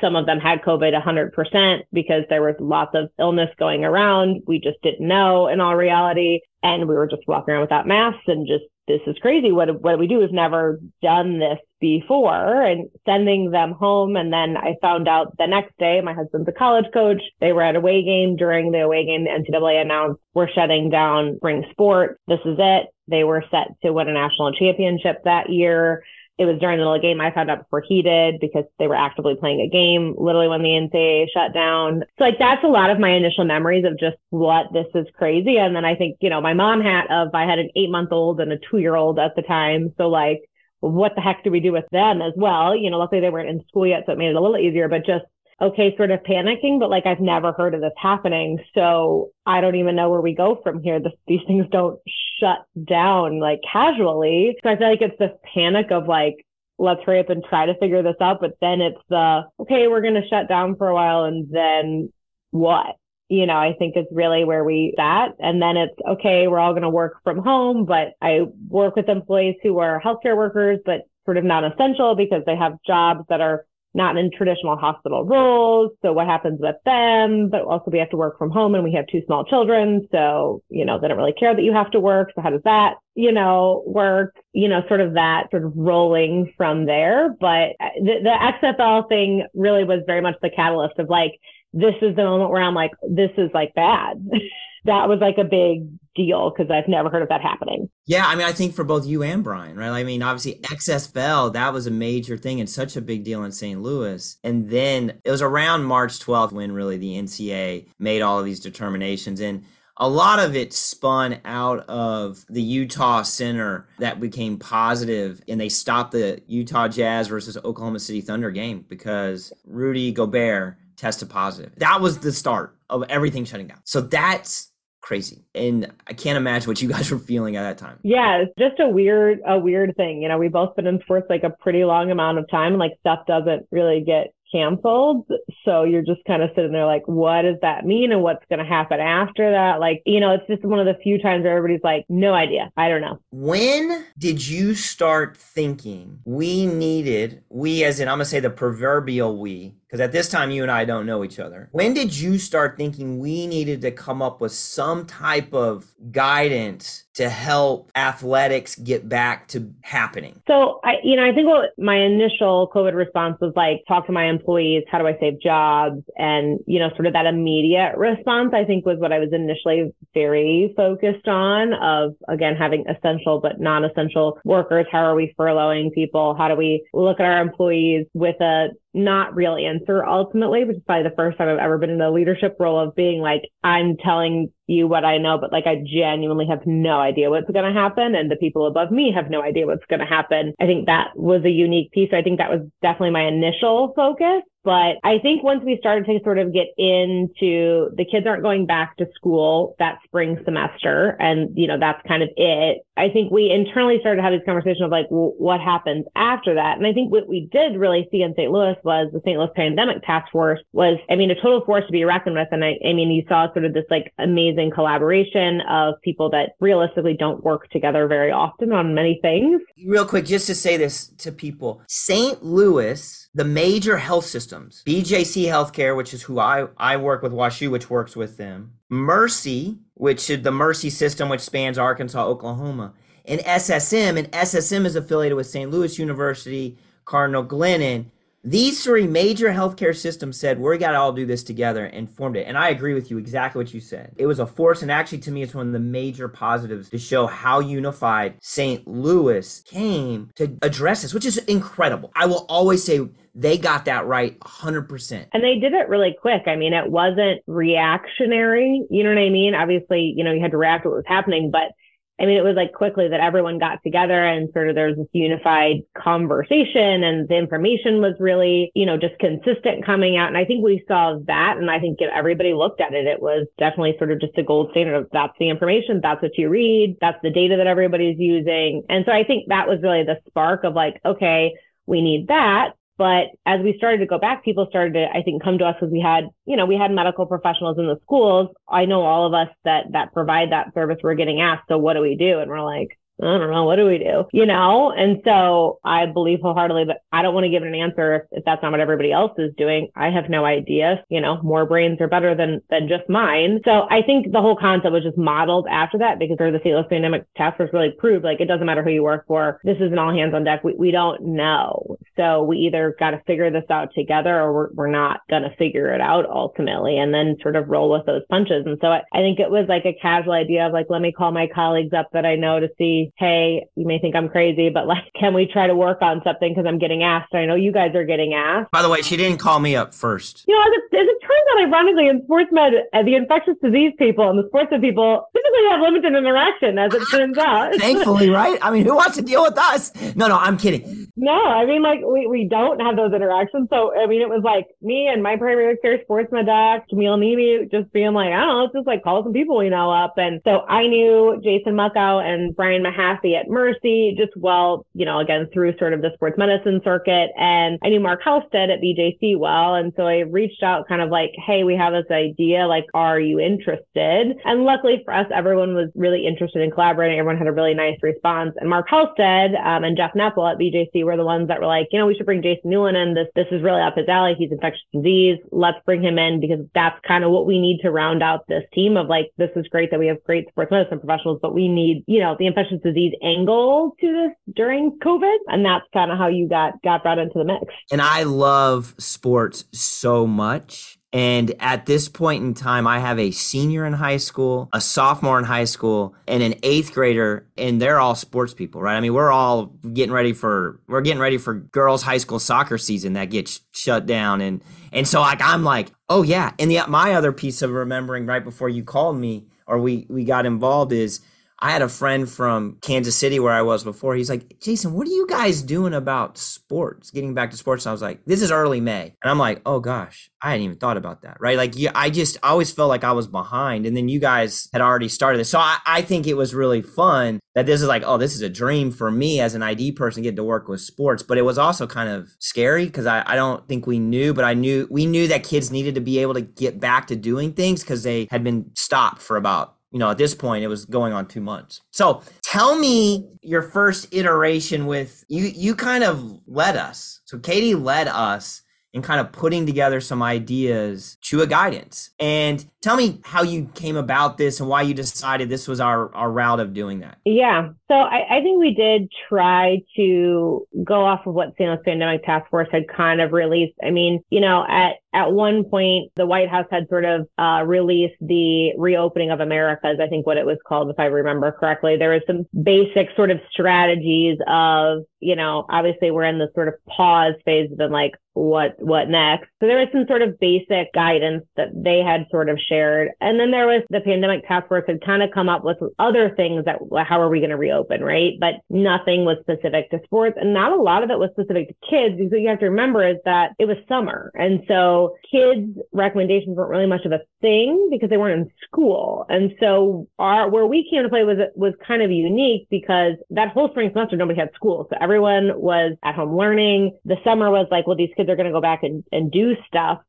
some 0.00 0.16
of 0.16 0.24
them 0.24 0.40
had 0.40 0.62
COVID 0.62 0.98
100% 0.98 1.82
because 1.92 2.24
there 2.28 2.42
was 2.42 2.56
lots 2.58 2.92
of 2.94 3.10
illness 3.18 3.50
going 3.58 3.84
around. 3.84 4.42
We 4.46 4.58
just 4.60 4.80
didn't 4.82 5.06
know 5.06 5.46
in 5.46 5.60
all 5.60 5.76
reality. 5.76 6.40
And 6.62 6.88
we 6.88 6.94
were 6.94 7.06
just 7.06 7.28
walking 7.28 7.52
around 7.52 7.62
without 7.62 7.86
masks 7.86 8.22
and 8.26 8.46
just, 8.48 8.64
this 8.90 9.14
is 9.14 9.20
crazy. 9.20 9.52
What, 9.52 9.80
what 9.80 9.98
we 9.98 10.06
do? 10.06 10.18
We've 10.18 10.32
never 10.32 10.80
done 11.02 11.38
this 11.38 11.58
before 11.80 12.62
and 12.62 12.88
sending 13.06 13.50
them 13.50 13.72
home. 13.72 14.16
And 14.16 14.32
then 14.32 14.56
I 14.56 14.74
found 14.82 15.08
out 15.08 15.36
the 15.38 15.46
next 15.46 15.76
day, 15.78 16.00
my 16.00 16.12
husband's 16.12 16.48
a 16.48 16.52
college 16.52 16.86
coach. 16.92 17.22
They 17.40 17.52
were 17.52 17.62
at 17.62 17.76
a 17.76 17.78
away 17.78 18.02
game 18.02 18.36
during 18.36 18.70
the 18.70 18.80
away 18.80 19.06
game. 19.06 19.24
The 19.24 19.30
NCAA 19.30 19.82
announced 19.82 20.20
we're 20.34 20.50
shutting 20.50 20.90
down 20.90 21.36
spring 21.36 21.64
sport. 21.70 22.20
This 22.26 22.40
is 22.44 22.56
it. 22.58 22.86
They 23.08 23.24
were 23.24 23.44
set 23.50 23.68
to 23.82 23.92
win 23.92 24.08
a 24.08 24.12
national 24.12 24.52
championship 24.52 25.24
that 25.24 25.50
year. 25.50 26.02
It 26.40 26.46
was 26.46 26.58
during 26.58 26.78
the 26.78 26.84
little 26.84 26.98
game 26.98 27.20
I 27.20 27.30
found 27.30 27.50
out 27.50 27.58
before 27.58 27.84
he 27.86 28.00
did 28.00 28.40
because 28.40 28.64
they 28.78 28.86
were 28.86 28.96
actively 28.96 29.34
playing 29.34 29.60
a 29.60 29.68
game 29.68 30.14
literally 30.16 30.48
when 30.48 30.62
the 30.62 30.70
NCAA 30.70 31.26
shut 31.34 31.52
down. 31.52 32.02
So 32.18 32.24
like 32.24 32.38
that's 32.38 32.64
a 32.64 32.68
lot 32.68 32.88
of 32.88 32.98
my 32.98 33.10
initial 33.10 33.44
memories 33.44 33.84
of 33.84 34.00
just 34.00 34.16
what 34.30 34.72
this 34.72 34.86
is 34.94 35.06
crazy. 35.12 35.58
And 35.58 35.76
then 35.76 35.84
I 35.84 35.94
think, 35.94 36.16
you 36.20 36.30
know, 36.30 36.40
my 36.40 36.54
mom 36.54 36.80
hat 36.80 37.10
of 37.10 37.28
uh, 37.28 37.36
I 37.36 37.44
had 37.44 37.58
an 37.58 37.68
eight 37.76 37.90
month 37.90 38.10
old 38.10 38.40
and 38.40 38.50
a 38.52 38.58
two 38.70 38.78
year 38.78 38.96
old 38.96 39.18
at 39.18 39.36
the 39.36 39.42
time. 39.42 39.92
So 39.98 40.08
like 40.08 40.40
what 40.80 41.12
the 41.14 41.20
heck 41.20 41.44
do 41.44 41.50
we 41.50 41.60
do 41.60 41.72
with 41.72 41.84
them 41.92 42.22
as 42.22 42.32
well? 42.36 42.74
You 42.74 42.90
know, 42.90 42.98
luckily 42.98 43.20
they 43.20 43.28
weren't 43.28 43.50
in 43.50 43.62
school 43.68 43.86
yet, 43.86 44.04
so 44.06 44.12
it 44.12 44.18
made 44.18 44.30
it 44.30 44.34
a 44.34 44.40
little 44.40 44.56
easier, 44.56 44.88
but 44.88 45.04
just 45.04 45.26
okay, 45.60 45.94
sort 45.96 46.10
of 46.10 46.20
panicking, 46.20 46.80
but 46.80 46.90
like 46.90 47.06
I've 47.06 47.20
never 47.20 47.52
heard 47.52 47.74
of 47.74 47.80
this 47.80 47.92
happening. 47.96 48.58
So 48.74 49.30
I 49.44 49.60
don't 49.60 49.76
even 49.76 49.96
know 49.96 50.10
where 50.10 50.20
we 50.20 50.34
go 50.34 50.60
from 50.62 50.82
here. 50.82 51.00
This, 51.00 51.12
these 51.26 51.40
things 51.46 51.66
don't 51.70 52.00
shut 52.40 52.64
down 52.84 53.40
like 53.40 53.60
casually. 53.70 54.56
So 54.62 54.70
I 54.70 54.76
feel 54.76 54.88
like 54.88 55.02
it's 55.02 55.18
this 55.18 55.32
panic 55.54 55.90
of 55.90 56.08
like, 56.08 56.46
let's 56.78 57.02
hurry 57.04 57.20
up 57.20 57.28
and 57.28 57.44
try 57.44 57.66
to 57.66 57.76
figure 57.78 58.02
this 58.02 58.16
out. 58.20 58.40
But 58.40 58.54
then 58.60 58.80
it's 58.80 59.00
the, 59.08 59.42
okay, 59.60 59.86
we're 59.88 60.00
going 60.00 60.14
to 60.14 60.28
shut 60.28 60.48
down 60.48 60.76
for 60.76 60.88
a 60.88 60.94
while 60.94 61.24
and 61.24 61.50
then 61.50 62.12
what? 62.50 62.96
you 63.30 63.46
know, 63.46 63.56
I 63.56 63.74
think 63.78 63.96
is 63.96 64.06
really 64.10 64.44
where 64.44 64.64
we 64.64 64.92
sat. 64.98 65.36
And 65.38 65.62
then 65.62 65.76
it's 65.76 65.94
okay, 66.06 66.48
we're 66.48 66.58
all 66.58 66.72
going 66.72 66.82
to 66.82 66.90
work 66.90 67.18
from 67.22 67.38
home, 67.38 67.84
but 67.84 68.14
I 68.20 68.40
work 68.68 68.96
with 68.96 69.08
employees 69.08 69.54
who 69.62 69.78
are 69.78 70.02
healthcare 70.04 70.36
workers, 70.36 70.80
but 70.84 71.02
sort 71.24 71.36
of 71.36 71.44
non 71.44 71.64
essential 71.64 72.16
because 72.16 72.42
they 72.44 72.56
have 72.56 72.72
jobs 72.84 73.24
that 73.28 73.40
are 73.40 73.66
not 73.92 74.16
in 74.16 74.30
traditional 74.30 74.76
hospital 74.76 75.24
roles. 75.24 75.90
So 76.02 76.12
what 76.12 76.26
happens 76.26 76.60
with 76.60 76.76
them? 76.84 77.48
But 77.50 77.62
also 77.62 77.90
we 77.90 77.98
have 77.98 78.10
to 78.10 78.16
work 78.16 78.38
from 78.38 78.50
home 78.50 78.74
and 78.74 78.84
we 78.84 78.92
have 78.94 79.06
two 79.08 79.22
small 79.26 79.44
children. 79.44 80.06
So, 80.12 80.62
you 80.68 80.84
know, 80.84 81.00
they 81.00 81.08
don't 81.08 81.16
really 81.16 81.32
care 81.32 81.54
that 81.54 81.62
you 81.62 81.72
have 81.72 81.90
to 81.92 82.00
work. 82.00 82.30
So 82.34 82.40
how 82.40 82.50
does 82.50 82.62
that, 82.64 82.94
you 83.14 83.32
know, 83.32 83.82
work? 83.86 84.36
You 84.52 84.68
know, 84.68 84.82
sort 84.86 85.00
of 85.00 85.14
that 85.14 85.50
sort 85.50 85.64
of 85.64 85.72
rolling 85.74 86.52
from 86.56 86.86
there. 86.86 87.34
But 87.40 87.70
the, 87.78 88.20
the 88.22 88.52
XFL 88.62 89.08
thing 89.08 89.46
really 89.54 89.84
was 89.84 90.02
very 90.06 90.20
much 90.20 90.36
the 90.40 90.50
catalyst 90.50 90.98
of 90.98 91.08
like, 91.08 91.32
this 91.72 91.94
is 92.02 92.14
the 92.16 92.24
moment 92.24 92.50
where 92.50 92.62
I'm 92.62 92.74
like, 92.74 92.92
this 93.08 93.30
is 93.36 93.50
like 93.54 93.74
bad. 93.74 94.24
that 94.84 95.08
was 95.08 95.18
like 95.20 95.38
a 95.38 95.44
big 95.44 95.88
deal 96.14 96.50
because 96.50 96.70
I've 96.70 96.88
never 96.88 97.08
heard 97.08 97.22
of 97.22 97.28
that 97.28 97.40
happening. 97.40 97.88
Yeah, 98.06 98.26
I 98.26 98.34
mean, 98.34 98.46
I 98.46 98.52
think 98.52 98.74
for 98.74 98.84
both 98.84 99.06
you 99.06 99.22
and 99.22 99.44
Brian, 99.44 99.76
right? 99.76 99.90
I 99.90 100.04
mean, 100.04 100.22
obviously 100.22 100.60
XFL, 100.62 101.52
that 101.52 101.72
was 101.72 101.86
a 101.86 101.90
major 101.90 102.36
thing 102.36 102.60
and 102.60 102.68
such 102.68 102.96
a 102.96 103.00
big 103.00 103.24
deal 103.24 103.44
in 103.44 103.52
St. 103.52 103.80
Louis. 103.80 104.36
And 104.42 104.68
then 104.70 105.20
it 105.24 105.30
was 105.30 105.42
around 105.42 105.84
March 105.84 106.18
12th 106.18 106.52
when 106.52 106.72
really 106.72 106.96
the 106.96 107.14
NCAA 107.14 107.88
made 107.98 108.22
all 108.22 108.38
of 108.38 108.44
these 108.44 108.60
determinations. 108.60 109.40
And 109.40 109.64
a 109.96 110.08
lot 110.08 110.38
of 110.38 110.56
it 110.56 110.72
spun 110.72 111.38
out 111.44 111.80
of 111.88 112.44
the 112.48 112.62
Utah 112.62 113.20
Center 113.20 113.86
that 113.98 114.18
became 114.18 114.58
positive, 114.58 115.42
and 115.46 115.60
they 115.60 115.68
stopped 115.68 116.12
the 116.12 116.40
Utah 116.46 116.88
Jazz 116.88 117.28
versus 117.28 117.58
Oklahoma 117.58 118.00
City 118.00 118.22
Thunder 118.22 118.50
game 118.50 118.86
because 118.88 119.52
Rudy 119.66 120.10
Gobert 120.10 120.78
tested 120.96 121.28
positive. 121.28 121.74
That 121.76 122.00
was 122.00 122.18
the 122.18 122.32
start 122.32 122.76
of 122.88 123.04
everything 123.10 123.44
shutting 123.44 123.66
down. 123.66 123.80
So 123.84 124.00
that's 124.00 124.69
crazy. 125.00 125.44
And 125.54 125.90
i 126.06 126.12
can't 126.12 126.36
imagine 126.36 126.68
what 126.68 126.80
you 126.82 126.88
guys 126.88 127.10
were 127.10 127.18
feeling 127.18 127.56
at 127.56 127.62
that 127.62 127.78
time. 127.78 127.98
Yeah 128.02 128.38
it's 128.38 128.52
just 128.58 128.80
a 128.80 128.88
weird 128.88 129.40
a 129.46 129.58
weird 129.58 129.96
thing. 129.96 130.22
You 130.22 130.28
know 130.28 130.38
we've 130.38 130.52
both 130.52 130.76
been 130.76 130.86
in 130.86 131.00
sports 131.00 131.26
like 131.30 131.42
a 131.42 131.50
pretty 131.50 131.84
long 131.84 132.10
amount 132.10 132.38
of 132.38 132.48
time 132.50 132.72
and 132.72 132.78
like 132.78 132.92
stuff 133.00 133.26
doesn't 133.26 133.66
really 133.70 134.02
get 134.02 134.34
canceled. 134.52 135.26
So 135.64 135.84
you're 135.84 136.02
just 136.02 136.24
kind 136.26 136.42
of 136.42 136.50
sitting 136.54 136.72
there 136.72 136.86
like, 136.86 137.06
what 137.06 137.42
does 137.42 137.56
that 137.62 137.84
mean? 137.84 138.12
And 138.12 138.22
what's 138.22 138.44
going 138.48 138.58
to 138.58 138.64
happen 138.64 139.00
after 139.00 139.50
that? 139.50 139.80
Like, 139.80 140.02
you 140.06 140.20
know, 140.20 140.32
it's 140.34 140.46
just 140.46 140.64
one 140.64 140.78
of 140.78 140.86
the 140.86 141.00
few 141.02 141.20
times 141.20 141.44
where 141.44 141.56
everybody's 141.56 141.84
like, 141.84 142.04
no 142.08 142.34
idea. 142.34 142.70
I 142.76 142.88
don't 142.88 143.00
know. 143.00 143.18
When 143.30 144.04
did 144.18 144.46
you 144.46 144.74
start 144.74 145.36
thinking 145.36 146.20
we 146.24 146.66
needed, 146.66 147.42
we 147.48 147.84
as 147.84 148.00
in, 148.00 148.08
I'm 148.08 148.18
going 148.18 148.24
to 148.24 148.30
say 148.30 148.40
the 148.40 148.50
proverbial 148.50 149.38
we, 149.38 149.76
because 149.86 150.00
at 150.00 150.12
this 150.12 150.28
time 150.28 150.52
you 150.52 150.62
and 150.62 150.70
I 150.70 150.84
don't 150.84 151.04
know 151.04 151.24
each 151.24 151.40
other. 151.40 151.68
When 151.72 151.94
did 151.94 152.16
you 152.16 152.38
start 152.38 152.76
thinking 152.76 153.18
we 153.18 153.48
needed 153.48 153.80
to 153.82 153.90
come 153.90 154.22
up 154.22 154.40
with 154.40 154.52
some 154.52 155.04
type 155.04 155.52
of 155.52 155.92
guidance 156.12 157.06
to 157.14 157.28
help 157.28 157.90
athletics 157.96 158.76
get 158.76 159.08
back 159.08 159.48
to 159.48 159.74
happening? 159.82 160.40
So 160.46 160.78
I, 160.84 160.98
you 161.02 161.16
know, 161.16 161.24
I 161.24 161.34
think 161.34 161.48
what 161.48 161.70
my 161.76 161.96
initial 161.96 162.70
COVID 162.72 162.94
response 162.94 163.38
was 163.40 163.52
like, 163.56 163.82
talk 163.88 164.06
to 164.06 164.12
my 164.12 164.28
employees. 164.40 164.84
How 164.90 164.98
do 164.98 165.06
I 165.06 165.16
save 165.20 165.40
jobs? 165.40 166.02
And, 166.16 166.60
you 166.66 166.78
know, 166.78 166.88
sort 166.90 167.06
of 167.06 167.12
that 167.12 167.26
immediate 167.26 167.96
response, 167.96 168.52
I 168.54 168.64
think 168.64 168.86
was 168.86 168.98
what 168.98 169.12
I 169.12 169.18
was 169.18 169.30
initially 169.32 169.92
very 170.14 170.72
focused 170.76 171.28
on 171.28 171.72
of, 171.74 172.14
again, 172.28 172.56
having 172.56 172.84
essential 172.88 173.40
but 173.40 173.60
non-essential 173.60 174.38
workers. 174.44 174.86
How 174.90 175.04
are 175.04 175.14
we 175.14 175.34
furloughing 175.38 175.92
people? 175.92 176.34
How 176.36 176.48
do 176.48 176.56
we 176.56 176.86
look 176.92 177.20
at 177.20 177.26
our 177.26 177.40
employees 177.40 178.06
with 178.14 178.40
a 178.40 178.68
not 178.92 179.34
real 179.34 179.56
answer 179.56 180.04
ultimately, 180.04 180.64
which 180.64 180.76
is 180.76 180.82
probably 180.86 181.08
the 181.08 181.16
first 181.16 181.38
time 181.38 181.48
I've 181.48 181.58
ever 181.58 181.78
been 181.78 181.90
in 181.90 182.00
a 182.00 182.10
leadership 182.10 182.56
role 182.58 182.80
of 182.80 182.94
being 182.94 183.20
like, 183.20 183.42
I'm 183.62 183.96
telling 183.96 184.52
you 184.66 184.86
what 184.86 185.04
I 185.04 185.18
know, 185.18 185.38
but 185.38 185.52
like 185.52 185.66
I 185.66 185.82
genuinely 185.84 186.46
have 186.48 186.66
no 186.66 186.98
idea 187.00 187.30
what's 187.30 187.50
going 187.50 187.64
to 187.64 187.78
happen. 187.78 188.14
And 188.14 188.30
the 188.30 188.36
people 188.36 188.66
above 188.66 188.90
me 188.90 189.12
have 189.14 189.30
no 189.30 189.42
idea 189.42 189.66
what's 189.66 189.86
going 189.86 190.00
to 190.00 190.06
happen. 190.06 190.54
I 190.60 190.66
think 190.66 190.86
that 190.86 191.08
was 191.16 191.44
a 191.44 191.50
unique 191.50 191.90
piece. 191.92 192.10
I 192.12 192.22
think 192.22 192.38
that 192.38 192.50
was 192.50 192.60
definitely 192.82 193.10
my 193.10 193.26
initial 193.26 193.92
focus. 193.94 194.42
But 194.62 194.96
I 195.02 195.18
think 195.22 195.42
once 195.42 195.64
we 195.64 195.78
started 195.78 196.04
to 196.04 196.20
sort 196.22 196.38
of 196.38 196.52
get 196.52 196.66
into 196.76 197.88
the 197.96 198.04
kids 198.04 198.26
aren't 198.26 198.42
going 198.42 198.66
back 198.66 198.96
to 198.98 199.06
school 199.14 199.74
that 199.78 199.98
spring 200.04 200.38
semester 200.44 201.16
and, 201.18 201.48
you 201.56 201.66
know, 201.66 201.78
that's 201.80 202.06
kind 202.06 202.22
of 202.22 202.28
it. 202.36 202.82
I 203.00 203.08
think 203.08 203.32
we 203.32 203.50
internally 203.50 203.98
started 204.00 204.18
to 204.18 204.22
have 204.22 204.32
this 204.32 204.44
conversation 204.44 204.84
of 204.84 204.90
like, 204.90 205.06
well, 205.10 205.32
what 205.38 205.58
happens 205.58 206.04
after 206.14 206.54
that? 206.54 206.76
And 206.76 206.86
I 206.86 206.92
think 206.92 207.10
what 207.10 207.28
we 207.28 207.48
did 207.50 207.76
really 207.76 208.06
see 208.10 208.20
in 208.20 208.34
St. 208.34 208.50
Louis 208.50 208.76
was 208.84 209.08
the 209.12 209.20
St. 209.24 209.38
Louis 209.38 209.48
Pandemic 209.56 210.02
Task 210.02 210.30
Force 210.30 210.60
was, 210.72 210.98
I 211.08 211.16
mean, 211.16 211.30
a 211.30 211.34
total 211.34 211.64
force 211.64 211.84
to 211.86 211.92
be 211.92 212.04
reckoned 212.04 212.36
with. 212.36 212.48
And 212.52 212.62
I, 212.62 212.78
I 212.84 212.92
mean, 212.92 213.10
you 213.10 213.24
saw 213.26 213.50
sort 213.54 213.64
of 213.64 213.72
this 213.72 213.86
like 213.90 214.12
amazing 214.18 214.70
collaboration 214.70 215.62
of 215.62 215.94
people 216.02 216.28
that 216.30 216.50
realistically 216.60 217.16
don't 217.18 217.42
work 217.42 217.70
together 217.70 218.06
very 218.06 218.30
often 218.30 218.70
on 218.72 218.94
many 218.94 219.18
things. 219.22 219.62
Real 219.86 220.04
quick, 220.04 220.26
just 220.26 220.46
to 220.48 220.54
say 220.54 220.76
this 220.76 221.08
to 221.18 221.32
people, 221.32 221.80
St. 221.88 222.44
Louis 222.44 223.20
the 223.34 223.44
major 223.44 223.96
health 223.96 224.26
systems, 224.26 224.82
BJC 224.84 225.46
Healthcare, 225.46 225.96
which 225.96 226.12
is 226.12 226.22
who 226.22 226.40
I, 226.40 226.66
I 226.76 226.96
work 226.96 227.22
with, 227.22 227.32
WashU, 227.32 227.70
which 227.70 227.88
works 227.88 228.16
with 228.16 228.36
them, 228.36 228.72
Mercy, 228.90 229.78
which 229.94 230.28
is 230.28 230.42
the 230.42 230.50
Mercy 230.50 230.90
system, 230.90 231.28
which 231.28 231.40
spans 231.40 231.78
Arkansas, 231.78 232.26
Oklahoma, 232.26 232.92
and 233.24 233.40
SSM, 233.40 234.18
and 234.18 234.30
SSM 234.32 234.84
is 234.84 234.96
affiliated 234.96 235.36
with 235.36 235.46
St. 235.46 235.70
Louis 235.70 235.98
University, 235.98 236.76
Cardinal 237.04 237.44
Glennon. 237.44 238.06
These 238.42 238.82
three 238.82 239.06
major 239.06 239.50
healthcare 239.50 239.94
systems 239.94 240.40
said, 240.40 240.58
we 240.58 240.78
got 240.78 240.92
to 240.92 240.98
all 240.98 241.12
do 241.12 241.26
this 241.26 241.42
together 241.42 241.84
and 241.84 242.08
formed 242.08 242.36
it. 242.36 242.46
And 242.46 242.56
I 242.56 242.70
agree 242.70 242.94
with 242.94 243.10
you 243.10 243.18
exactly 243.18 243.62
what 243.62 243.74
you 243.74 243.80
said. 243.80 244.14
It 244.16 244.26
was 244.26 244.38
a 244.38 244.46
force. 244.46 244.80
And 244.80 244.90
actually, 244.90 245.18
to 245.18 245.30
me, 245.30 245.42
it's 245.42 245.54
one 245.54 245.66
of 245.66 245.72
the 245.74 245.78
major 245.78 246.26
positives 246.26 246.88
to 246.88 246.98
show 246.98 247.26
how 247.26 247.60
unified 247.60 248.36
St. 248.40 248.88
Louis 248.88 249.60
came 249.66 250.30
to 250.36 250.56
address 250.62 251.02
this, 251.02 251.12
which 251.12 251.26
is 251.26 251.36
incredible. 251.36 252.12
I 252.16 252.24
will 252.24 252.46
always 252.48 252.82
say 252.82 253.06
they 253.34 253.58
got 253.58 253.84
that 253.84 254.06
right 254.06 254.40
100%. 254.40 255.26
And 255.34 255.44
they 255.44 255.58
did 255.58 255.74
it 255.74 255.88
really 255.90 256.16
quick. 256.18 256.44
I 256.46 256.56
mean, 256.56 256.72
it 256.72 256.90
wasn't 256.90 257.42
reactionary. 257.46 258.86
You 258.88 259.04
know 259.04 259.10
what 259.10 259.18
I 259.18 259.28
mean? 259.28 259.54
Obviously, 259.54 260.14
you 260.16 260.24
know, 260.24 260.32
you 260.32 260.40
had 260.40 260.52
to 260.52 260.56
react 260.56 260.84
to 260.84 260.88
what 260.88 260.96
was 260.96 261.04
happening, 261.06 261.50
but 261.50 261.72
I 262.20 262.26
mean, 262.26 262.36
it 262.36 262.44
was 262.44 262.54
like 262.54 262.74
quickly 262.74 263.08
that 263.08 263.20
everyone 263.20 263.58
got 263.58 263.82
together 263.82 264.26
and 264.26 264.52
sort 264.52 264.68
of 264.68 264.74
there 264.74 264.88
was 264.88 264.96
this 264.96 265.06
unified 265.12 265.76
conversation 265.96 267.02
and 267.02 267.26
the 267.26 267.36
information 267.36 268.02
was 268.02 268.14
really, 268.20 268.70
you 268.74 268.84
know, 268.84 268.98
just 268.98 269.18
consistent 269.18 269.86
coming 269.86 270.18
out. 270.18 270.28
And 270.28 270.36
I 270.36 270.44
think 270.44 270.62
we 270.62 270.84
saw 270.86 271.18
that. 271.26 271.56
And 271.56 271.70
I 271.70 271.80
think 271.80 271.98
if 272.00 272.10
everybody 272.14 272.52
looked 272.52 272.82
at 272.82 272.92
it, 272.92 273.06
it 273.06 273.22
was 273.22 273.46
definitely 273.58 273.94
sort 273.96 274.12
of 274.12 274.20
just 274.20 274.36
a 274.36 274.42
gold 274.42 274.70
standard 274.72 274.96
of 274.96 275.08
that's 275.12 275.32
the 275.38 275.48
information. 275.48 276.00
That's 276.02 276.20
what 276.20 276.36
you 276.36 276.50
read. 276.50 276.98
That's 277.00 277.18
the 277.22 277.30
data 277.30 277.56
that 277.56 277.66
everybody's 277.66 278.18
using. 278.18 278.82
And 278.90 279.04
so 279.06 279.12
I 279.12 279.24
think 279.24 279.48
that 279.48 279.66
was 279.66 279.80
really 279.82 280.04
the 280.04 280.18
spark 280.28 280.64
of 280.64 280.74
like, 280.74 281.00
okay, 281.06 281.54
we 281.86 282.02
need 282.02 282.28
that. 282.28 282.74
But 283.00 283.28
as 283.46 283.62
we 283.62 283.78
started 283.78 283.96
to 284.00 284.06
go 284.06 284.18
back, 284.18 284.44
people 284.44 284.66
started 284.68 284.92
to, 284.92 285.06
I 285.10 285.22
think, 285.22 285.42
come 285.42 285.56
to 285.56 285.64
us 285.64 285.74
because 285.80 285.90
we 285.90 286.02
had, 286.02 286.24
you 286.44 286.54
know, 286.54 286.66
we 286.66 286.76
had 286.76 286.90
medical 286.90 287.24
professionals 287.24 287.78
in 287.78 287.86
the 287.86 287.96
schools. 288.02 288.50
I 288.68 288.84
know 288.84 289.00
all 289.00 289.26
of 289.26 289.32
us 289.32 289.48
that 289.64 289.84
that 289.92 290.12
provide 290.12 290.52
that 290.52 290.74
service 290.74 290.98
were 291.02 291.14
getting 291.14 291.40
asked, 291.40 291.62
so 291.68 291.78
what 291.78 291.94
do 291.94 292.02
we 292.02 292.14
do? 292.14 292.40
And 292.40 292.50
we're 292.50 292.60
like, 292.60 292.99
I 293.22 293.38
don't 293.38 293.50
know, 293.50 293.64
what 293.64 293.76
do 293.76 293.86
we 293.86 293.98
do? 293.98 294.24
You 294.32 294.46
know? 294.46 294.92
And 294.92 295.20
so 295.24 295.78
I 295.84 296.06
believe 296.06 296.40
wholeheartedly 296.40 296.86
that 296.86 297.02
I 297.12 297.22
don't 297.22 297.34
want 297.34 297.44
to 297.44 297.50
give 297.50 297.62
an 297.62 297.74
answer 297.74 298.14
if, 298.14 298.22
if 298.32 298.44
that's 298.44 298.62
not 298.62 298.72
what 298.72 298.80
everybody 298.80 299.12
else 299.12 299.32
is 299.38 299.52
doing. 299.56 299.88
I 299.94 300.10
have 300.10 300.30
no 300.30 300.44
idea. 300.44 301.04
You 301.08 301.20
know, 301.20 301.40
more 301.42 301.66
brains 301.66 302.00
are 302.00 302.08
better 302.08 302.34
than 302.34 302.62
than 302.70 302.88
just 302.88 303.08
mine. 303.08 303.60
So 303.64 303.86
I 303.90 304.02
think 304.02 304.32
the 304.32 304.40
whole 304.40 304.56
concept 304.56 304.92
was 304.92 305.02
just 305.02 305.18
modeled 305.18 305.66
after 305.70 305.98
that 305.98 306.18
because 306.18 306.38
the 306.38 306.60
St. 306.62 306.88
Pandemic 306.88 307.26
Task 307.36 307.56
Force 307.56 307.70
really 307.72 307.92
proved 307.98 308.24
like 308.24 308.40
it 308.40 308.46
doesn't 308.46 308.66
matter 308.66 308.82
who 308.82 308.90
you 308.90 309.02
work 309.02 309.26
for. 309.26 309.60
This 309.64 309.76
is 309.76 309.92
an 309.92 309.98
all 309.98 310.12
hands 310.12 310.34
on 310.34 310.44
deck. 310.44 310.64
We 310.64 310.74
we 310.74 310.90
don't 310.90 311.20
know. 311.22 311.96
So 312.16 312.42
we 312.42 312.58
either 312.58 312.94
got 312.98 313.10
to 313.12 313.22
figure 313.26 313.50
this 313.50 313.68
out 313.70 313.94
together 313.94 314.38
or 314.40 314.52
we're, 314.52 314.68
we're 314.74 314.90
not 314.90 315.20
going 315.28 315.42
to 315.42 315.54
figure 315.56 315.92
it 315.94 316.00
out 316.00 316.26
ultimately 316.28 316.98
and 316.98 317.12
then 317.14 317.36
sort 317.42 317.56
of 317.56 317.68
roll 317.68 317.90
with 317.90 318.06
those 318.06 318.22
punches. 318.30 318.64
And 318.66 318.78
so 318.80 318.88
I, 318.88 319.02
I 319.12 319.18
think 319.18 319.38
it 319.38 319.50
was 319.50 319.66
like 319.68 319.84
a 319.84 319.98
casual 320.00 320.32
idea 320.32 320.66
of 320.66 320.72
like, 320.72 320.86
let 320.88 321.02
me 321.02 321.12
call 321.12 321.32
my 321.32 321.48
colleagues 321.54 321.92
up 321.92 322.08
that 322.12 322.26
I 322.26 322.36
know 322.36 322.60
to 322.60 322.68
see 322.78 323.09
hey, 323.16 323.66
you 323.76 323.86
may 323.86 323.98
think 323.98 324.14
I'm 324.16 324.28
crazy, 324.28 324.70
but 324.70 324.86
like, 324.86 325.04
can 325.20 325.34
we 325.34 325.46
try 325.46 325.66
to 325.66 325.74
work 325.74 326.02
on 326.02 326.20
something? 326.24 326.52
Because 326.52 326.66
I'm 326.66 326.78
getting 326.78 327.02
asked. 327.02 327.34
I 327.34 327.46
know 327.46 327.54
you 327.54 327.72
guys 327.72 327.94
are 327.94 328.04
getting 328.04 328.34
asked. 328.34 328.70
By 328.70 328.82
the 328.82 328.88
way, 328.88 329.02
she 329.02 329.16
didn't 329.16 329.38
call 329.38 329.60
me 329.60 329.76
up 329.76 329.94
first. 329.94 330.44
You 330.46 330.54
know, 330.54 330.62
as 330.62 330.68
it, 330.68 330.96
as 330.96 331.06
it 331.08 331.20
turns 331.20 331.46
out, 331.52 331.68
ironically, 331.68 332.08
in 332.08 332.22
sports 332.24 332.50
med, 332.52 332.72
uh, 332.92 333.02
the 333.02 333.14
infectious 333.14 333.54
disease 333.62 333.92
people 333.98 334.28
and 334.28 334.38
the 334.38 334.46
sports 334.48 334.70
med 334.70 334.80
people 334.80 335.26
typically 335.34 335.70
have 335.70 335.80
limited 335.80 336.16
interaction, 336.16 336.78
as 336.78 336.94
it 336.94 337.02
turns 337.10 337.38
out. 337.38 337.74
Thankfully, 337.78 338.30
right? 338.30 338.58
I 338.62 338.70
mean, 338.70 338.84
who 338.84 338.94
wants 338.94 339.16
to 339.16 339.22
deal 339.22 339.42
with 339.42 339.58
us? 339.58 339.92
No, 340.14 340.28
no, 340.28 340.36
I'm 340.36 340.56
kidding. 340.56 341.06
No, 341.16 341.32
I 341.32 341.66
mean, 341.66 341.82
like, 341.82 342.00
we, 342.04 342.26
we 342.26 342.48
don't 342.48 342.80
have 342.80 342.96
those 342.96 343.12
interactions. 343.12 343.68
So, 343.70 343.94
I 343.96 344.06
mean, 344.06 344.22
it 344.22 344.28
was 344.28 344.42
like 344.44 344.66
me 344.80 345.08
and 345.08 345.22
my 345.22 345.36
primary 345.36 345.76
care 345.78 346.00
sports 346.02 346.32
med 346.32 346.46
doc, 346.46 346.84
Camille 346.88 347.16
Neebe, 347.16 347.70
just 347.70 347.92
being 347.92 348.12
like, 348.12 348.28
I 348.32 348.40
don't 348.40 348.48
know, 348.48 348.62
let's 348.62 348.74
just 348.74 348.86
like 348.86 349.02
call 349.02 349.22
some 349.22 349.32
people 349.32 349.56
we 349.58 349.68
know 349.68 349.90
up. 349.90 350.14
And 350.16 350.40
so 350.44 350.60
I 350.68 350.86
knew 350.86 351.40
Jason 351.42 351.74
Muckow 351.74 352.22
and 352.22 352.54
Brian 352.54 352.82
At 353.00 353.48
Mercy 353.48 354.14
just 354.16 354.36
well, 354.36 354.86
you 354.94 355.04
know, 355.04 355.18
again, 355.18 355.48
through 355.52 355.76
sort 355.78 355.92
of 355.92 356.02
the 356.02 356.10
sports 356.14 356.38
medicine 356.38 356.80
circuit. 356.84 357.30
And 357.38 357.78
I 357.82 357.88
knew 357.88 358.00
Mark 358.00 358.20
Halstead 358.22 358.70
at 358.70 358.80
BJC 358.80 359.38
well. 359.38 359.74
And 359.74 359.92
so 359.96 360.06
I 360.06 360.20
reached 360.20 360.62
out 360.62 360.88
kind 360.88 361.00
of 361.00 361.10
like, 361.10 361.32
Hey, 361.46 361.64
we 361.64 361.76
have 361.76 361.92
this 361.92 362.10
idea. 362.10 362.66
Like, 362.66 362.86
are 362.94 363.20
you 363.20 363.40
interested? 363.40 364.36
And 364.44 364.64
luckily 364.64 365.02
for 365.04 365.14
us, 365.14 365.26
everyone 365.34 365.74
was 365.74 365.90
really 365.94 366.26
interested 366.26 366.62
in 366.62 366.70
collaborating. 366.70 367.18
Everyone 367.18 367.38
had 367.38 367.46
a 367.46 367.52
really 367.52 367.74
nice 367.74 367.98
response. 368.02 368.54
And 368.60 368.68
Mark 368.68 368.86
Halstead 368.88 369.54
um, 369.54 369.84
and 369.84 369.96
Jeff 369.96 370.12
Nepple 370.14 370.50
at 370.50 370.58
BJC 370.58 371.04
were 371.04 371.16
the 371.16 371.24
ones 371.24 371.48
that 371.48 371.60
were 371.60 371.66
like, 371.66 371.88
you 371.92 371.98
know, 371.98 372.06
we 372.06 372.14
should 372.14 372.26
bring 372.26 372.42
Jason 372.42 372.70
Newland 372.70 372.96
in. 372.96 373.14
This, 373.14 373.28
this 373.34 373.46
is 373.50 373.62
really 373.62 373.80
up 373.80 373.96
his 373.96 374.08
alley. 374.08 374.34
He's 374.38 374.52
infectious 374.52 374.82
disease. 374.92 375.38
Let's 375.50 375.78
bring 375.84 376.02
him 376.02 376.18
in 376.18 376.40
because 376.40 376.60
that's 376.74 376.98
kind 377.06 377.24
of 377.24 377.30
what 377.30 377.46
we 377.46 377.60
need 377.60 377.80
to 377.82 377.90
round 377.90 378.22
out 378.22 378.46
this 378.48 378.64
team 378.72 378.96
of 378.96 379.08
like, 379.08 379.30
this 379.36 379.50
is 379.56 379.66
great 379.68 379.90
that 379.90 380.00
we 380.00 380.06
have 380.06 380.22
great 380.24 380.48
sports 380.48 380.70
medicine 380.70 381.00
professionals, 381.00 381.38
but 381.42 381.54
we 381.54 381.68
need, 381.68 382.04
you 382.06 382.20
know, 382.20 382.36
the 382.38 382.46
infectious 382.46 382.79
disease 382.82 383.14
angle 383.22 383.94
to 384.00 384.12
this 384.12 384.54
during 384.54 384.98
COVID. 384.98 385.36
And 385.48 385.64
that's 385.64 385.84
kind 385.92 386.10
of 386.10 386.18
how 386.18 386.28
you 386.28 386.48
got, 386.48 386.82
got 386.82 387.02
brought 387.02 387.18
into 387.18 387.38
the 387.38 387.44
mix. 387.44 387.64
And 387.90 388.00
I 388.00 388.24
love 388.24 388.94
sports 388.98 389.64
so 389.72 390.26
much. 390.26 390.98
And 391.12 391.52
at 391.58 391.86
this 391.86 392.08
point 392.08 392.44
in 392.44 392.54
time, 392.54 392.86
I 392.86 393.00
have 393.00 393.18
a 393.18 393.32
senior 393.32 393.84
in 393.84 393.92
high 393.92 394.18
school, 394.18 394.68
a 394.72 394.80
sophomore 394.80 395.40
in 395.40 395.44
high 395.44 395.64
school, 395.64 396.14
and 396.28 396.40
an 396.40 396.54
eighth 396.62 396.92
grader, 396.92 397.48
and 397.58 397.82
they're 397.82 397.98
all 397.98 398.14
sports 398.14 398.54
people, 398.54 398.80
right? 398.80 398.96
I 398.96 399.00
mean, 399.00 399.12
we're 399.12 399.32
all 399.32 399.66
getting 399.92 400.12
ready 400.12 400.32
for 400.32 400.80
we're 400.86 401.00
getting 401.00 401.20
ready 401.20 401.36
for 401.36 401.54
girls' 401.54 402.02
high 402.02 402.18
school 402.18 402.38
soccer 402.38 402.78
season 402.78 403.14
that 403.14 403.24
gets 403.24 403.60
shut 403.72 404.06
down, 404.06 404.40
and 404.40 404.62
and 404.92 405.08
so 405.08 405.20
like 405.20 405.42
I'm 405.42 405.64
like, 405.64 405.90
oh 406.08 406.22
yeah. 406.22 406.52
And 406.60 406.70
the 406.70 406.82
my 406.86 407.14
other 407.14 407.32
piece 407.32 407.60
of 407.62 407.72
remembering 407.72 408.26
right 408.26 408.44
before 408.44 408.68
you 408.68 408.84
called 408.84 409.16
me 409.16 409.46
or 409.66 409.78
we 409.78 410.06
we 410.08 410.24
got 410.24 410.46
involved 410.46 410.92
is 410.92 411.20
I 411.62 411.70
had 411.70 411.82
a 411.82 411.88
friend 411.88 412.28
from 412.28 412.78
Kansas 412.80 413.14
City 413.16 413.38
where 413.38 413.52
I 413.52 413.62
was 413.62 413.84
before. 413.84 414.14
He's 414.14 414.30
like, 414.30 414.60
Jason, 414.60 414.94
what 414.94 415.06
are 415.06 415.10
you 415.10 415.26
guys 415.28 415.60
doing 415.60 415.92
about 415.92 416.38
sports? 416.38 417.10
Getting 417.10 417.34
back 417.34 417.50
to 417.50 417.56
sports. 417.56 417.84
And 417.84 417.90
I 417.90 417.92
was 417.92 418.00
like, 418.00 418.24
this 418.24 418.40
is 418.40 418.50
early 418.50 418.80
May. 418.80 419.14
And 419.22 419.30
I'm 419.30 419.38
like, 419.38 419.60
oh 419.66 419.78
gosh, 419.78 420.30
I 420.42 420.50
hadn't 420.50 420.64
even 420.64 420.78
thought 420.78 420.96
about 420.96 421.22
that. 421.22 421.36
Right. 421.38 421.58
Like, 421.58 421.76
yeah, 421.76 421.92
I 421.94 422.08
just 422.08 422.38
always 422.42 422.70
felt 422.70 422.88
like 422.88 423.04
I 423.04 423.12
was 423.12 423.26
behind. 423.26 423.84
And 423.84 423.94
then 423.94 424.08
you 424.08 424.20
guys 424.20 424.68
had 424.72 424.80
already 424.80 425.08
started 425.08 425.38
this. 425.38 425.50
So 425.50 425.58
I, 425.58 425.78
I 425.84 426.02
think 426.02 426.26
it 426.26 426.34
was 426.34 426.54
really 426.54 426.80
fun 426.80 427.40
that 427.54 427.66
this 427.66 427.82
is 427.82 427.88
like, 427.88 428.04
oh, 428.06 428.16
this 428.16 428.34
is 428.34 428.40
a 428.40 428.48
dream 428.48 428.90
for 428.90 429.10
me 429.10 429.40
as 429.40 429.54
an 429.54 429.62
ID 429.62 429.92
person, 429.92 430.22
get 430.22 430.36
to 430.36 430.44
work 430.44 430.66
with 430.66 430.80
sports. 430.80 431.22
But 431.22 431.36
it 431.36 431.42
was 431.42 431.58
also 431.58 431.86
kind 431.86 432.08
of 432.08 432.30
scary 432.38 432.86
because 432.86 433.04
I, 433.04 433.22
I 433.26 433.36
don't 433.36 433.68
think 433.68 433.86
we 433.86 433.98
knew, 433.98 434.32
but 434.32 434.44
I 434.44 434.54
knew 434.54 434.88
we 434.90 435.04
knew 435.04 435.28
that 435.28 435.44
kids 435.44 435.70
needed 435.70 435.94
to 435.96 436.00
be 436.00 436.20
able 436.20 436.34
to 436.34 436.40
get 436.40 436.80
back 436.80 437.08
to 437.08 437.16
doing 437.16 437.52
things 437.52 437.82
because 437.82 438.02
they 438.02 438.28
had 438.30 438.42
been 438.42 438.70
stopped 438.74 439.20
for 439.20 439.36
about 439.36 439.76
you 439.90 439.98
know, 439.98 440.10
at 440.10 440.18
this 440.18 440.34
point 440.34 440.64
it 440.64 440.68
was 440.68 440.84
going 440.84 441.12
on 441.12 441.26
two 441.26 441.40
months. 441.40 441.80
So 441.90 442.22
tell 442.42 442.78
me 442.78 443.38
your 443.42 443.62
first 443.62 444.12
iteration 444.12 444.86
with 444.86 445.24
you, 445.28 445.44
you 445.44 445.74
kind 445.74 446.04
of 446.04 446.40
led 446.46 446.76
us. 446.76 447.20
So 447.24 447.38
Katie 447.38 447.74
led 447.74 448.08
us 448.08 448.62
in 448.92 449.02
kind 449.02 449.20
of 449.20 449.30
putting 449.30 449.66
together 449.66 450.00
some 450.00 450.20
ideas 450.22 451.16
to 451.22 451.42
a 451.42 451.46
guidance. 451.46 452.10
And 452.18 452.64
tell 452.80 452.96
me 452.96 453.20
how 453.24 453.42
you 453.42 453.70
came 453.74 453.96
about 453.96 454.36
this 454.36 454.58
and 454.58 454.68
why 454.68 454.82
you 454.82 454.94
decided 454.94 455.48
this 455.48 455.68
was 455.68 455.80
our, 455.80 456.12
our 456.14 456.30
route 456.30 456.58
of 456.58 456.74
doing 456.74 457.00
that. 457.00 457.18
Yeah. 457.24 457.70
So 457.86 457.94
I, 457.94 458.38
I 458.38 458.42
think 458.42 458.58
we 458.58 458.74
did 458.74 459.08
try 459.28 459.82
to 459.96 460.66
go 460.82 461.04
off 461.04 461.26
of 461.26 461.34
what 461.34 461.52
St. 461.54 461.68
Louis 461.68 461.78
Pandemic 461.84 462.24
Task 462.24 462.50
Force 462.50 462.68
had 462.72 462.88
kind 462.88 463.20
of 463.20 463.32
released. 463.32 463.76
I 463.84 463.90
mean, 463.90 464.24
you 464.30 464.40
know, 464.40 464.66
at 464.68 464.96
at 465.12 465.32
one 465.32 465.64
point, 465.64 466.12
the 466.16 466.26
White 466.26 466.48
House 466.48 466.66
had 466.70 466.88
sort 466.88 467.04
of 467.04 467.26
uh, 467.38 467.64
released 467.66 468.16
the 468.20 468.72
reopening 468.76 469.30
of 469.30 469.40
Americas, 469.40 469.98
I 470.00 470.08
think 470.08 470.26
what 470.26 470.36
it 470.36 470.46
was 470.46 470.58
called, 470.66 470.90
if 470.90 470.98
I 470.98 471.06
remember 471.06 471.52
correctly. 471.52 471.96
There 471.96 472.10
was 472.10 472.22
some 472.26 472.46
basic 472.62 473.08
sort 473.16 473.30
of 473.30 473.40
strategies 473.50 474.38
of, 474.46 475.04
you 475.20 475.36
know, 475.36 475.66
obviously 475.68 476.10
we're 476.10 476.24
in 476.24 476.38
the 476.38 476.50
sort 476.54 476.68
of 476.68 476.74
pause 476.86 477.34
phase 477.44 477.70
of 477.78 477.90
like, 477.90 478.12
what 478.34 478.76
what 478.78 479.08
next. 479.08 479.48
So 479.60 479.66
there 479.66 479.78
was 479.78 479.88
some 479.92 480.06
sort 480.06 480.22
of 480.22 480.38
basic 480.38 480.92
guidance 480.94 481.44
that 481.56 481.68
they 481.74 481.98
had 481.98 482.26
sort 482.30 482.48
of 482.48 482.58
shared. 482.68 483.10
And 483.20 483.40
then 483.40 483.50
there 483.50 483.66
was 483.66 483.82
the 483.90 484.00
pandemic 484.00 484.46
task 484.46 484.68
force 484.68 484.84
had 484.86 485.04
kind 485.04 485.22
of 485.22 485.30
come 485.32 485.48
up 485.48 485.64
with 485.64 485.78
other 485.98 486.34
things 486.36 486.64
that 486.64 486.78
how 487.06 487.20
are 487.20 487.28
we 487.28 487.40
going 487.40 487.50
to 487.50 487.56
reopen, 487.56 488.02
right? 488.02 488.34
But 488.38 488.54
nothing 488.70 489.24
was 489.24 489.38
specific 489.40 489.90
to 489.90 490.00
sports 490.04 490.38
and 490.40 490.54
not 490.54 490.72
a 490.72 490.80
lot 490.80 491.02
of 491.02 491.10
it 491.10 491.18
was 491.18 491.30
specific 491.32 491.68
to 491.68 491.74
kids 491.88 492.16
because 492.16 492.30
what 492.30 492.40
you 492.40 492.48
have 492.48 492.60
to 492.60 492.70
remember 492.70 493.06
is 493.06 493.16
that 493.24 493.50
it 493.58 493.66
was 493.66 493.76
summer. 493.88 494.30
And 494.34 494.62
so 494.68 494.99
kids 495.30 495.78
recommendations 495.92 496.56
weren't 496.56 496.70
really 496.70 496.86
much 496.86 497.04
of 497.04 497.12
a 497.12 497.20
thing 497.40 497.88
because 497.90 498.10
they 498.10 498.16
weren't 498.16 498.40
in 498.40 498.52
school. 498.64 499.26
And 499.28 499.52
so 499.60 500.08
our 500.18 500.48
where 500.48 500.66
we 500.66 500.88
came 500.90 501.02
to 501.02 501.08
play 501.08 501.24
was 501.24 501.38
was 501.54 501.74
kind 501.86 502.02
of 502.02 502.10
unique 502.10 502.68
because 502.70 503.14
that 503.30 503.48
whole 503.48 503.68
spring 503.70 503.90
semester 503.92 504.16
nobody 504.16 504.38
had 504.38 504.50
school. 504.54 504.86
So 504.90 504.96
everyone 505.00 505.52
was 505.60 505.96
at 506.02 506.14
home 506.14 506.36
learning. 506.36 506.98
The 507.04 507.16
summer 507.24 507.50
was 507.50 507.66
like, 507.70 507.86
well, 507.86 507.96
these 507.96 508.10
kids 508.16 508.28
are 508.28 508.36
going 508.36 508.46
to 508.46 508.52
go 508.52 508.60
back 508.60 508.82
and, 508.82 509.04
and 509.12 509.30
do 509.30 509.56
stuff 509.66 510.00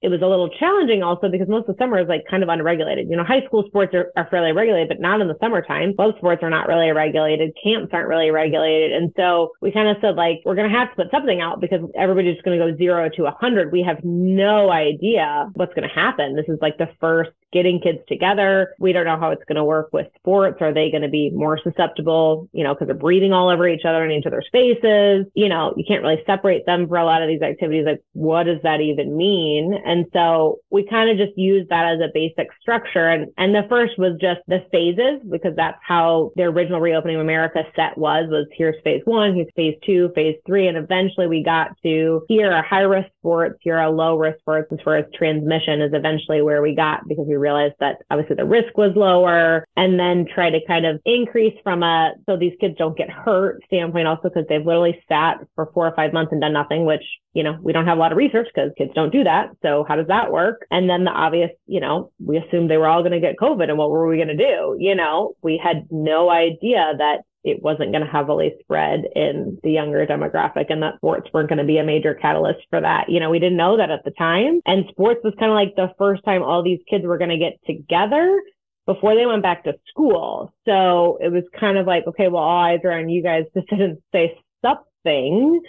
it 0.00 0.08
was 0.08 0.22
a 0.22 0.26
little 0.26 0.48
challenging 0.48 1.02
also 1.02 1.28
because 1.28 1.48
most 1.48 1.68
of 1.68 1.76
the 1.76 1.82
summer 1.82 1.98
is 1.98 2.06
like 2.08 2.22
kind 2.30 2.42
of 2.44 2.48
unregulated. 2.48 3.08
You 3.10 3.16
know, 3.16 3.24
high 3.24 3.44
school 3.46 3.64
sports 3.66 3.92
are, 3.94 4.12
are 4.16 4.28
fairly 4.30 4.52
regulated, 4.52 4.88
but 4.88 5.00
not 5.00 5.20
in 5.20 5.26
the 5.26 5.34
summertime. 5.40 5.92
Both 5.96 6.16
sports 6.18 6.42
are 6.42 6.50
not 6.50 6.68
really 6.68 6.90
regulated. 6.92 7.50
Camps 7.62 7.90
aren't 7.92 8.08
really 8.08 8.30
regulated. 8.30 8.92
And 8.92 9.12
so 9.16 9.50
we 9.60 9.72
kind 9.72 9.88
of 9.88 9.96
said 10.00 10.14
like, 10.14 10.40
we're 10.44 10.54
going 10.54 10.70
to 10.70 10.76
have 10.76 10.90
to 10.90 10.96
put 10.96 11.10
something 11.10 11.40
out 11.40 11.60
because 11.60 11.80
everybody's 11.98 12.40
going 12.42 12.58
to 12.58 12.64
go 12.64 12.76
zero 12.76 13.08
to 13.16 13.26
a 13.26 13.32
hundred. 13.32 13.72
We 13.72 13.82
have 13.82 13.98
no 14.04 14.70
idea 14.70 15.50
what's 15.54 15.74
going 15.74 15.88
to 15.88 15.94
happen. 15.94 16.36
This 16.36 16.46
is 16.48 16.58
like 16.62 16.78
the 16.78 16.90
first 17.00 17.30
getting 17.52 17.80
kids 17.80 17.98
together. 18.08 18.74
We 18.78 18.92
don't 18.92 19.06
know 19.06 19.18
how 19.18 19.30
it's 19.30 19.44
going 19.44 19.56
to 19.56 19.64
work 19.64 19.88
with 19.92 20.06
sports. 20.16 20.58
Are 20.60 20.72
they 20.72 20.90
going 20.90 21.02
to 21.02 21.08
be 21.08 21.30
more 21.30 21.58
susceptible, 21.62 22.48
you 22.52 22.64
know, 22.64 22.74
because 22.74 22.86
they're 22.86 22.96
breathing 22.96 23.32
all 23.32 23.48
over 23.48 23.66
each 23.66 23.84
other 23.84 24.02
and 24.02 24.12
each 24.12 24.26
other's 24.26 24.48
faces? 24.52 25.26
You 25.34 25.48
know, 25.48 25.72
you 25.76 25.84
can't 25.86 26.02
really 26.02 26.22
separate 26.26 26.66
them 26.66 26.88
for 26.88 26.98
a 26.98 27.04
lot 27.04 27.22
of 27.22 27.28
these 27.28 27.42
activities. 27.42 27.86
Like, 27.86 28.02
what 28.12 28.44
does 28.44 28.60
that 28.62 28.80
even 28.80 29.16
mean? 29.16 29.74
And 29.86 30.06
so 30.12 30.58
we 30.70 30.86
kind 30.86 31.10
of 31.10 31.16
just 31.16 31.38
used 31.38 31.70
that 31.70 31.86
as 31.86 32.00
a 32.00 32.10
basic 32.12 32.48
structure. 32.60 33.08
And, 33.08 33.28
and 33.38 33.54
the 33.54 33.66
first 33.68 33.98
was 33.98 34.18
just 34.20 34.40
the 34.46 34.64
phases 34.70 35.20
because 35.30 35.56
that's 35.56 35.78
how 35.82 36.32
the 36.36 36.42
original 36.42 36.80
reopening 36.80 37.16
of 37.16 37.22
America 37.22 37.62
set 37.74 37.96
was, 37.96 38.26
was 38.28 38.46
here's 38.52 38.76
phase 38.84 39.02
one, 39.04 39.34
here's 39.34 39.48
phase 39.56 39.76
two, 39.84 40.10
phase 40.14 40.36
three. 40.46 40.68
And 40.68 40.76
eventually 40.76 41.26
we 41.26 41.42
got 41.42 41.70
to 41.82 42.24
here 42.28 42.52
are 42.52 42.62
high 42.62 42.80
risk 42.80 43.08
sports, 43.18 43.58
here 43.62 43.78
are 43.78 43.90
low 43.90 44.16
risk 44.16 44.38
sports 44.40 44.70
as 44.72 44.78
far 44.84 44.96
as 44.96 45.06
transmission 45.14 45.80
is 45.80 45.92
eventually 45.94 46.42
where 46.42 46.60
we 46.60 46.74
got 46.74 47.06
because 47.08 47.26
we 47.26 47.37
realized 47.38 47.74
that 47.80 47.98
obviously 48.10 48.36
the 48.36 48.44
risk 48.44 48.76
was 48.76 48.92
lower 48.96 49.66
and 49.76 49.98
then 49.98 50.26
try 50.32 50.50
to 50.50 50.58
kind 50.66 50.86
of 50.86 51.00
increase 51.04 51.56
from 51.62 51.82
a, 51.82 52.12
so 52.26 52.36
these 52.36 52.54
kids 52.60 52.76
don't 52.78 52.96
get 52.96 53.10
hurt 53.10 53.62
standpoint 53.66 54.06
also 54.06 54.24
because 54.24 54.44
they've 54.48 54.64
literally 54.64 55.02
sat 55.08 55.38
for 55.54 55.70
four 55.72 55.86
or 55.86 55.94
five 55.94 56.12
months 56.12 56.32
and 56.32 56.40
done 56.40 56.52
nothing, 56.52 56.84
which, 56.84 57.04
you 57.32 57.42
know, 57.42 57.58
we 57.62 57.72
don't 57.72 57.86
have 57.86 57.96
a 57.96 58.00
lot 58.00 58.12
of 58.12 58.18
research 58.18 58.48
because 58.54 58.70
kids 58.76 58.92
don't 58.94 59.12
do 59.12 59.24
that. 59.24 59.50
So 59.62 59.84
how 59.88 59.96
does 59.96 60.08
that 60.08 60.32
work? 60.32 60.66
And 60.70 60.88
then 60.88 61.04
the 61.04 61.10
obvious, 61.10 61.50
you 61.66 61.80
know, 61.80 62.10
we 62.18 62.36
assumed 62.38 62.70
they 62.70 62.76
were 62.76 62.88
all 62.88 63.02
going 63.02 63.12
to 63.12 63.20
get 63.20 63.36
COVID 63.36 63.68
and 63.68 63.78
what 63.78 63.90
were 63.90 64.06
we 64.06 64.16
going 64.16 64.28
to 64.28 64.36
do? 64.36 64.76
You 64.78 64.94
know, 64.94 65.34
we 65.42 65.60
had 65.62 65.86
no 65.90 66.30
idea 66.30 66.94
that 66.98 67.22
it 67.50 67.62
wasn't 67.62 67.92
going 67.92 68.04
to 68.04 68.10
heavily 68.10 68.52
spread 68.60 69.04
in 69.14 69.58
the 69.62 69.70
younger 69.70 70.06
demographic 70.06 70.66
and 70.68 70.82
that 70.82 70.96
sports 70.96 71.28
weren't 71.32 71.48
going 71.48 71.58
to 71.58 71.64
be 71.64 71.78
a 71.78 71.84
major 71.84 72.14
catalyst 72.14 72.60
for 72.70 72.80
that. 72.80 73.08
You 73.08 73.20
know, 73.20 73.30
we 73.30 73.38
didn't 73.38 73.56
know 73.56 73.76
that 73.76 73.90
at 73.90 74.04
the 74.04 74.10
time. 74.12 74.60
And 74.66 74.84
sports 74.90 75.20
was 75.24 75.34
kind 75.38 75.50
of 75.50 75.54
like 75.54 75.76
the 75.76 75.94
first 75.98 76.24
time 76.24 76.42
all 76.42 76.62
these 76.62 76.80
kids 76.88 77.04
were 77.04 77.18
going 77.18 77.30
to 77.30 77.38
get 77.38 77.58
together 77.66 78.40
before 78.86 79.14
they 79.14 79.26
went 79.26 79.42
back 79.42 79.64
to 79.64 79.74
school. 79.88 80.52
So 80.64 81.18
it 81.20 81.30
was 81.30 81.44
kind 81.58 81.76
of 81.76 81.86
like, 81.86 82.06
okay, 82.06 82.28
well, 82.28 82.42
all 82.42 82.64
eyes 82.64 82.80
are 82.84 82.92
on 82.92 83.08
you 83.08 83.22
guys 83.22 83.44
to 83.54 83.62
sit 83.70 83.80
and 83.80 83.98
say 84.12 84.38
something. 84.62 85.60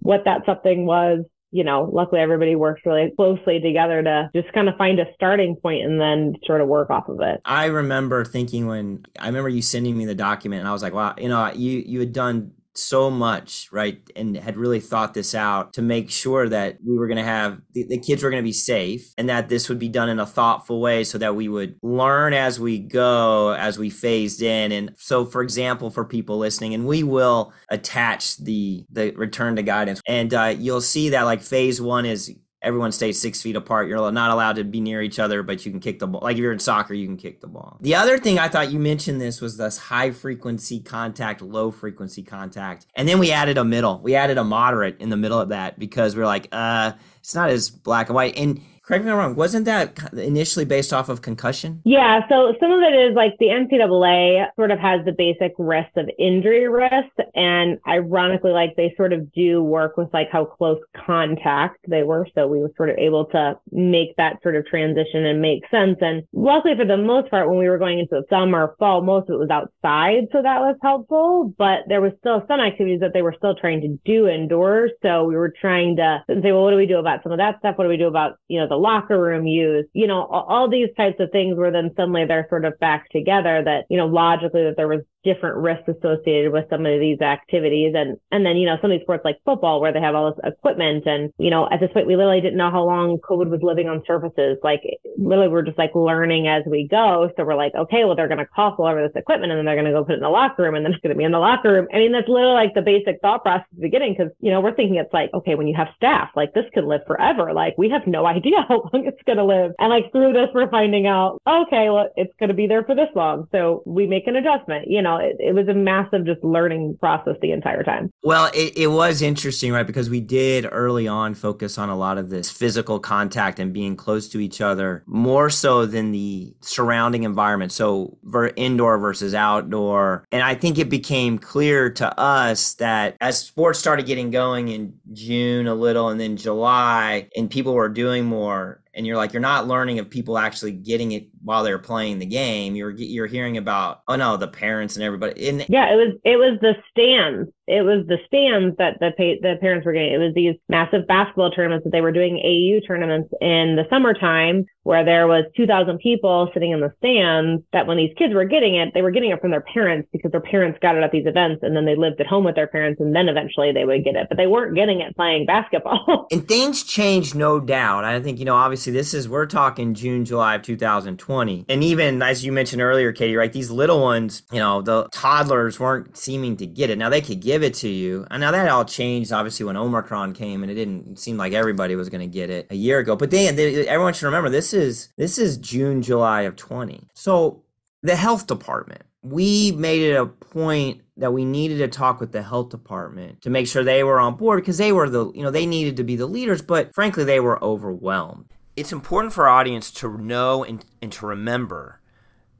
What 0.00 0.24
that 0.24 0.42
something 0.44 0.84
was, 0.84 1.24
you 1.50 1.64
know, 1.64 1.88
luckily 1.92 2.20
everybody 2.20 2.54
works 2.54 2.82
really 2.84 3.10
closely 3.16 3.60
together 3.60 4.02
to 4.02 4.30
just 4.34 4.52
kind 4.52 4.68
of 4.68 4.76
find 4.76 4.98
a 5.00 5.06
starting 5.14 5.56
point 5.56 5.84
and 5.84 6.00
then 6.00 6.34
sort 6.44 6.60
of 6.60 6.68
work 6.68 6.90
off 6.90 7.08
of 7.08 7.20
it. 7.20 7.40
I 7.44 7.66
remember 7.66 8.24
thinking 8.24 8.66
when 8.66 9.04
I 9.18 9.26
remember 9.26 9.48
you 9.48 9.62
sending 9.62 9.96
me 9.96 10.04
the 10.04 10.14
document 10.14 10.60
and 10.60 10.68
I 10.68 10.72
was 10.72 10.82
like, 10.82 10.92
wow, 10.92 11.14
you 11.16 11.28
know, 11.28 11.50
you 11.54 11.82
you 11.86 12.00
had 12.00 12.12
done 12.12 12.52
so 12.78 13.10
much, 13.10 13.68
right? 13.72 14.00
And 14.16 14.36
had 14.36 14.56
really 14.56 14.80
thought 14.80 15.14
this 15.14 15.34
out 15.34 15.72
to 15.74 15.82
make 15.82 16.10
sure 16.10 16.48
that 16.48 16.78
we 16.86 16.98
were 16.98 17.06
going 17.06 17.18
to 17.18 17.24
have 17.24 17.60
the, 17.72 17.84
the, 17.84 17.98
kids 17.98 18.22
were 18.22 18.30
going 18.30 18.42
to 18.42 18.46
be 18.46 18.52
safe 18.52 19.12
and 19.18 19.28
that 19.28 19.48
this 19.48 19.68
would 19.68 19.78
be 19.78 19.88
done 19.88 20.08
in 20.08 20.18
a 20.18 20.26
thoughtful 20.26 20.80
way 20.80 21.04
so 21.04 21.18
that 21.18 21.36
we 21.36 21.48
would 21.48 21.76
learn 21.82 22.32
as 22.32 22.58
we 22.58 22.78
go, 22.78 23.52
as 23.52 23.78
we 23.78 23.90
phased 23.90 24.42
in. 24.42 24.72
And 24.72 24.94
so, 24.96 25.24
for 25.24 25.42
example, 25.42 25.90
for 25.90 26.04
people 26.04 26.38
listening, 26.38 26.74
and 26.74 26.86
we 26.86 27.02
will 27.02 27.52
attach 27.68 28.36
the, 28.38 28.84
the 28.90 29.10
return 29.12 29.56
to 29.56 29.62
guidance 29.62 30.00
and 30.06 30.32
uh, 30.32 30.54
you'll 30.56 30.80
see 30.80 31.10
that 31.10 31.22
like 31.22 31.42
phase 31.42 31.80
one 31.80 32.06
is 32.06 32.34
everyone 32.62 32.92
stays 32.92 33.20
six 33.20 33.40
feet 33.40 33.56
apart. 33.56 33.88
You're 33.88 34.10
not 34.10 34.30
allowed 34.30 34.56
to 34.56 34.64
be 34.64 34.80
near 34.80 35.02
each 35.02 35.18
other, 35.18 35.42
but 35.42 35.64
you 35.64 35.70
can 35.70 35.80
kick 35.80 35.98
the 35.98 36.06
ball. 36.06 36.20
Like 36.22 36.34
if 36.34 36.40
you're 36.40 36.52
in 36.52 36.58
soccer, 36.58 36.94
you 36.94 37.06
can 37.06 37.16
kick 37.16 37.40
the 37.40 37.46
ball. 37.46 37.78
The 37.80 37.94
other 37.94 38.18
thing 38.18 38.38
I 38.38 38.48
thought 38.48 38.72
you 38.72 38.78
mentioned 38.78 39.20
this 39.20 39.40
was 39.40 39.56
this 39.56 39.78
high 39.78 40.10
frequency 40.10 40.80
contact, 40.80 41.40
low 41.40 41.70
frequency 41.70 42.22
contact. 42.22 42.86
And 42.94 43.08
then 43.08 43.18
we 43.18 43.30
added 43.30 43.58
a 43.58 43.64
middle. 43.64 44.00
We 44.00 44.14
added 44.14 44.38
a 44.38 44.44
moderate 44.44 45.00
in 45.00 45.08
the 45.08 45.16
middle 45.16 45.40
of 45.40 45.50
that 45.50 45.78
because 45.78 46.16
we're 46.16 46.26
like, 46.26 46.48
uh, 46.52 46.92
it's 47.20 47.34
not 47.34 47.50
as 47.50 47.70
black 47.70 48.08
and 48.08 48.14
white. 48.16 48.36
And 48.36 48.60
correct 48.88 49.04
me 49.04 49.10
if 49.10 49.14
I'm 49.14 49.18
wrong, 49.18 49.34
wasn't 49.34 49.66
that 49.66 50.12
initially 50.14 50.64
based 50.64 50.94
off 50.94 51.10
of 51.10 51.20
concussion? 51.20 51.82
Yeah. 51.84 52.26
So 52.30 52.54
some 52.58 52.72
of 52.72 52.80
it 52.80 52.94
is 52.94 53.14
like 53.14 53.34
the 53.38 53.48
NCAA 53.48 54.46
sort 54.56 54.70
of 54.70 54.78
has 54.78 55.04
the 55.04 55.12
basic 55.12 55.52
risk 55.58 55.90
of 55.96 56.08
injury 56.18 56.68
risk. 56.68 57.12
And 57.34 57.78
ironically, 57.86 58.52
like 58.52 58.76
they 58.76 58.94
sort 58.96 59.12
of 59.12 59.30
do 59.32 59.62
work 59.62 59.98
with 59.98 60.08
like 60.14 60.28
how 60.32 60.46
close 60.46 60.80
contact 61.06 61.84
they 61.86 62.02
were. 62.02 62.26
So 62.34 62.46
we 62.46 62.60
were 62.60 62.72
sort 62.78 62.88
of 62.88 62.96
able 62.96 63.26
to 63.26 63.58
make 63.70 64.16
that 64.16 64.42
sort 64.42 64.56
of 64.56 64.64
transition 64.64 65.26
and 65.26 65.42
make 65.42 65.68
sense. 65.70 65.98
And 66.00 66.22
luckily 66.32 66.74
for 66.74 66.86
the 66.86 66.96
most 66.96 67.30
part, 67.30 67.50
when 67.50 67.58
we 67.58 67.68
were 67.68 67.78
going 67.78 67.98
into 67.98 68.22
the 68.22 68.24
summer, 68.30 68.74
fall, 68.78 69.02
most 69.02 69.28
of 69.28 69.34
it 69.34 69.38
was 69.38 69.50
outside. 69.50 70.28
So 70.32 70.40
that 70.40 70.60
was 70.60 70.76
helpful, 70.80 71.52
but 71.58 71.80
there 71.88 72.00
was 72.00 72.12
still 72.20 72.42
some 72.48 72.60
activities 72.60 73.00
that 73.00 73.12
they 73.12 73.20
were 73.20 73.34
still 73.36 73.54
trying 73.54 73.82
to 73.82 73.98
do 74.06 74.28
indoors. 74.28 74.92
So 75.02 75.24
we 75.24 75.36
were 75.36 75.52
trying 75.60 75.96
to 75.96 76.24
say, 76.26 76.52
well, 76.52 76.62
what 76.62 76.70
do 76.70 76.78
we 76.78 76.86
do 76.86 76.96
about 76.96 77.22
some 77.22 77.32
of 77.32 77.38
that 77.38 77.58
stuff? 77.58 77.76
What 77.76 77.84
do 77.84 77.90
we 77.90 77.98
do 77.98 78.08
about, 78.08 78.38
you 78.48 78.58
know, 78.58 78.66
the 78.66 78.77
locker 78.78 79.20
room 79.20 79.46
use, 79.46 79.86
you 79.92 80.06
know, 80.06 80.24
all, 80.24 80.44
all 80.48 80.68
these 80.68 80.88
types 80.96 81.20
of 81.20 81.30
things 81.30 81.56
where 81.56 81.70
then 81.70 81.90
suddenly 81.96 82.24
they're 82.24 82.46
sort 82.48 82.64
of 82.64 82.78
back 82.78 83.08
together 83.10 83.62
that, 83.64 83.84
you 83.88 83.96
know, 83.96 84.06
logically 84.06 84.64
that 84.64 84.76
there 84.76 84.88
was 84.88 85.02
different 85.32 85.56
risks 85.56 85.88
associated 85.88 86.52
with 86.52 86.64
some 86.70 86.86
of 86.86 87.00
these 87.00 87.20
activities. 87.20 87.92
And, 87.94 88.16
and 88.32 88.44
then, 88.44 88.56
you 88.56 88.66
know, 88.66 88.76
some 88.80 88.90
of 88.90 88.98
these 88.98 89.04
sports 89.04 89.24
like 89.24 89.38
football 89.44 89.80
where 89.80 89.92
they 89.92 90.00
have 90.00 90.14
all 90.14 90.32
this 90.32 90.40
equipment. 90.44 91.06
And, 91.06 91.32
you 91.38 91.50
know, 91.50 91.68
at 91.70 91.80
this 91.80 91.90
point, 91.92 92.06
we 92.06 92.16
literally 92.16 92.40
didn't 92.40 92.56
know 92.56 92.70
how 92.70 92.84
long 92.84 93.18
COVID 93.18 93.50
was 93.50 93.60
living 93.62 93.88
on 93.88 94.02
surfaces. 94.06 94.58
Like 94.62 94.82
literally 95.18 95.48
we're 95.48 95.62
just 95.62 95.78
like 95.78 95.94
learning 95.94 96.48
as 96.48 96.62
we 96.66 96.88
go. 96.88 97.30
So 97.36 97.44
we're 97.44 97.56
like, 97.56 97.74
okay, 97.74 98.04
well, 98.04 98.16
they're 98.16 98.28
going 98.28 98.38
to 98.38 98.46
cough 98.46 98.76
all 98.78 98.86
over 98.86 99.02
this 99.02 99.16
equipment 99.16 99.52
and 99.52 99.58
then 99.58 99.66
they're 99.66 99.76
going 99.76 99.86
to 99.86 99.92
go 99.92 100.04
put 100.04 100.12
it 100.12 100.16
in 100.16 100.22
the 100.22 100.28
locker 100.28 100.62
room 100.62 100.74
and 100.74 100.84
then 100.84 100.92
it's 100.92 101.02
going 101.02 101.14
to 101.14 101.18
be 101.18 101.24
in 101.24 101.32
the 101.32 101.38
locker 101.38 101.72
room. 101.72 101.88
I 101.92 101.98
mean, 101.98 102.12
that's 102.12 102.28
literally 102.28 102.54
like 102.54 102.74
the 102.74 102.82
basic 102.82 103.20
thought 103.20 103.42
process 103.42 103.66
at 103.70 103.76
the 103.76 103.82
beginning. 103.82 104.16
Cause, 104.16 104.30
you 104.40 104.50
know, 104.50 104.60
we're 104.60 104.74
thinking 104.74 104.96
it's 104.96 105.12
like, 105.12 105.30
okay, 105.34 105.54
when 105.54 105.66
you 105.66 105.76
have 105.76 105.88
staff, 105.96 106.30
like 106.36 106.54
this 106.54 106.64
could 106.72 106.84
live 106.84 107.02
forever. 107.06 107.52
Like 107.52 107.74
we 107.76 107.90
have 107.90 108.06
no 108.06 108.26
idea 108.36 108.64
how 108.68 108.88
long 108.92 109.06
it's 109.06 109.22
going 109.26 109.38
to 109.38 109.44
live. 109.44 109.72
And 109.78 109.90
like 109.90 110.10
through 110.12 110.32
this, 110.32 110.48
we're 110.54 110.70
finding 110.70 111.06
out, 111.06 111.40
okay, 111.46 111.90
well, 111.90 112.08
it's 112.16 112.32
going 112.38 112.48
to 112.48 112.54
be 112.54 112.66
there 112.66 112.84
for 112.84 112.94
this 112.94 113.08
long. 113.14 113.48
So 113.52 113.82
we 113.84 114.06
make 114.06 114.26
an 114.26 114.36
adjustment. 114.36 114.88
You 114.88 115.02
know, 115.02 115.17
it, 115.18 115.36
it 115.40 115.54
was 115.54 115.68
a 115.68 115.74
massive 115.74 116.24
just 116.24 116.42
learning 116.42 116.96
process 117.00 117.36
the 117.40 117.52
entire 117.52 117.82
time. 117.82 118.10
Well, 118.22 118.50
it, 118.54 118.76
it 118.76 118.86
was 118.88 119.22
interesting, 119.22 119.72
right? 119.72 119.86
Because 119.86 120.10
we 120.10 120.20
did 120.20 120.66
early 120.70 121.06
on 121.06 121.34
focus 121.34 121.78
on 121.78 121.88
a 121.88 121.96
lot 121.96 122.18
of 122.18 122.30
this 122.30 122.50
physical 122.50 122.98
contact 122.98 123.58
and 123.58 123.72
being 123.72 123.96
close 123.96 124.28
to 124.30 124.40
each 124.40 124.60
other 124.60 125.02
more 125.06 125.50
so 125.50 125.86
than 125.86 126.12
the 126.12 126.54
surrounding 126.60 127.22
environment. 127.22 127.72
So 127.72 128.18
ver- 128.22 128.52
indoor 128.56 128.98
versus 128.98 129.34
outdoor. 129.34 130.24
And 130.32 130.42
I 130.42 130.54
think 130.54 130.78
it 130.78 130.88
became 130.88 131.38
clear 131.38 131.90
to 131.90 132.18
us 132.18 132.74
that 132.74 133.16
as 133.20 133.38
sports 133.38 133.78
started 133.78 134.06
getting 134.06 134.30
going 134.30 134.68
in 134.68 134.98
June 135.12 135.66
a 135.66 135.74
little 135.74 136.08
and 136.08 136.20
then 136.20 136.36
July 136.36 137.28
and 137.36 137.50
people 137.50 137.74
were 137.74 137.88
doing 137.88 138.24
more, 138.24 138.82
and 138.98 139.06
you're 139.06 139.16
like 139.16 139.32
you're 139.32 139.40
not 139.40 139.68
learning 139.68 140.00
of 140.00 140.10
people 140.10 140.36
actually 140.36 140.72
getting 140.72 141.12
it 141.12 141.28
while 141.42 141.62
they're 141.62 141.78
playing 141.78 142.18
the 142.18 142.26
game. 142.26 142.74
You're 142.74 142.90
you're 142.90 143.28
hearing 143.28 143.56
about 143.56 144.02
oh 144.08 144.16
no 144.16 144.36
the 144.36 144.48
parents 144.48 144.96
and 144.96 145.04
everybody 145.04 145.48
and 145.48 145.64
yeah 145.68 145.90
it 145.92 145.96
was 145.96 146.14
it 146.24 146.36
was 146.36 146.58
the 146.60 146.74
stands 146.90 147.48
it 147.68 147.82
was 147.82 148.06
the 148.06 148.18
stands 148.26 148.76
that 148.78 148.98
the 149.00 149.12
pa- 149.16 149.40
the 149.42 149.56
parents 149.60 149.84
were 149.84 149.92
getting. 149.92 150.12
It 150.12 150.18
was 150.18 150.34
these 150.34 150.54
massive 150.68 151.06
basketball 151.06 151.50
tournaments 151.50 151.84
that 151.84 151.90
they 151.90 152.00
were 152.00 152.12
doing 152.12 152.40
AAU 152.44 152.86
tournaments 152.86 153.28
in 153.40 153.76
the 153.76 153.84
summertime 153.90 154.64
where 154.88 155.04
there 155.04 155.26
was 155.26 155.44
2000 155.54 155.98
people 155.98 156.50
sitting 156.54 156.70
in 156.70 156.80
the 156.80 156.90
stands 156.96 157.62
that 157.74 157.86
when 157.86 157.98
these 157.98 158.12
kids 158.16 158.32
were 158.32 158.46
getting 158.46 158.76
it, 158.76 158.94
they 158.94 159.02
were 159.02 159.10
getting 159.10 159.30
it 159.30 159.38
from 159.38 159.50
their 159.50 159.60
parents 159.60 160.08
because 160.14 160.32
their 160.32 160.40
parents 160.40 160.78
got 160.80 160.96
it 160.96 161.02
at 161.02 161.12
these 161.12 161.26
events 161.26 161.62
and 161.62 161.76
then 161.76 161.84
they 161.84 161.94
lived 161.94 162.18
at 162.22 162.26
home 162.26 162.42
with 162.42 162.54
their 162.54 162.66
parents 162.66 162.98
and 162.98 163.14
then 163.14 163.28
eventually 163.28 163.70
they 163.70 163.84
would 163.84 164.02
get 164.02 164.16
it, 164.16 164.26
but 164.30 164.38
they 164.38 164.46
weren't 164.46 164.74
getting 164.74 165.02
it 165.02 165.14
playing 165.14 165.44
basketball. 165.44 166.26
and 166.32 166.48
things 166.48 166.82
changed, 166.82 167.34
no 167.34 167.60
doubt. 167.60 168.04
I 168.04 168.18
think, 168.22 168.38
you 168.38 168.46
know, 168.46 168.56
obviously 168.56 168.90
this 168.90 169.12
is, 169.12 169.28
we're 169.28 169.44
talking 169.44 169.92
June, 169.92 170.24
July 170.24 170.54
of 170.54 170.62
2020. 170.62 171.66
And 171.68 171.84
even 171.84 172.22
as 172.22 172.42
you 172.42 172.50
mentioned 172.50 172.80
earlier, 172.80 173.12
Katie, 173.12 173.36
right, 173.36 173.52
these 173.52 173.70
little 173.70 174.00
ones, 174.00 174.42
you 174.50 174.58
know, 174.58 174.80
the 174.80 175.06
toddlers 175.12 175.78
weren't 175.78 176.16
seeming 176.16 176.56
to 176.56 176.66
get 176.66 176.88
it. 176.88 176.96
Now 176.96 177.10
they 177.10 177.20
could 177.20 177.40
give 177.40 177.57
it 177.62 177.74
to 177.74 177.88
you. 177.88 178.26
And 178.30 178.40
now 178.40 178.50
that 178.50 178.68
all 178.68 178.84
changed, 178.84 179.32
obviously, 179.32 179.66
when 179.66 179.76
Omicron 179.76 180.34
came 180.34 180.62
and 180.62 180.70
it 180.70 180.74
didn't 180.74 181.18
seem 181.18 181.36
like 181.36 181.52
everybody 181.52 181.96
was 181.96 182.08
going 182.08 182.20
to 182.20 182.26
get 182.32 182.50
it 182.50 182.66
a 182.70 182.76
year 182.76 182.98
ago. 182.98 183.16
But 183.16 183.30
they, 183.30 183.48
everyone 183.86 184.14
should 184.14 184.26
remember 184.26 184.50
this 184.50 184.72
is 184.72 185.08
this 185.16 185.38
is 185.38 185.56
June, 185.58 186.02
July 186.02 186.42
of 186.42 186.56
20. 186.56 187.08
So 187.14 187.62
the 188.02 188.16
health 188.16 188.46
department, 188.46 189.02
we 189.22 189.72
made 189.72 190.02
it 190.02 190.14
a 190.14 190.26
point 190.26 191.02
that 191.16 191.32
we 191.32 191.44
needed 191.44 191.78
to 191.78 191.88
talk 191.88 192.20
with 192.20 192.32
the 192.32 192.42
health 192.42 192.70
department 192.70 193.42
to 193.42 193.50
make 193.50 193.66
sure 193.66 193.82
they 193.82 194.04
were 194.04 194.20
on 194.20 194.36
board 194.36 194.62
because 194.62 194.78
they 194.78 194.92
were 194.92 195.10
the, 195.10 195.32
you 195.32 195.42
know, 195.42 195.50
they 195.50 195.66
needed 195.66 195.96
to 195.96 196.04
be 196.04 196.16
the 196.16 196.26
leaders, 196.26 196.62
but 196.62 196.94
frankly, 196.94 197.24
they 197.24 197.40
were 197.40 197.62
overwhelmed. 197.62 198.46
It's 198.76 198.92
important 198.92 199.32
for 199.32 199.48
our 199.48 199.58
audience 199.58 199.90
to 199.92 200.16
know 200.18 200.62
and, 200.62 200.84
and 201.02 201.10
to 201.12 201.26
remember 201.26 202.00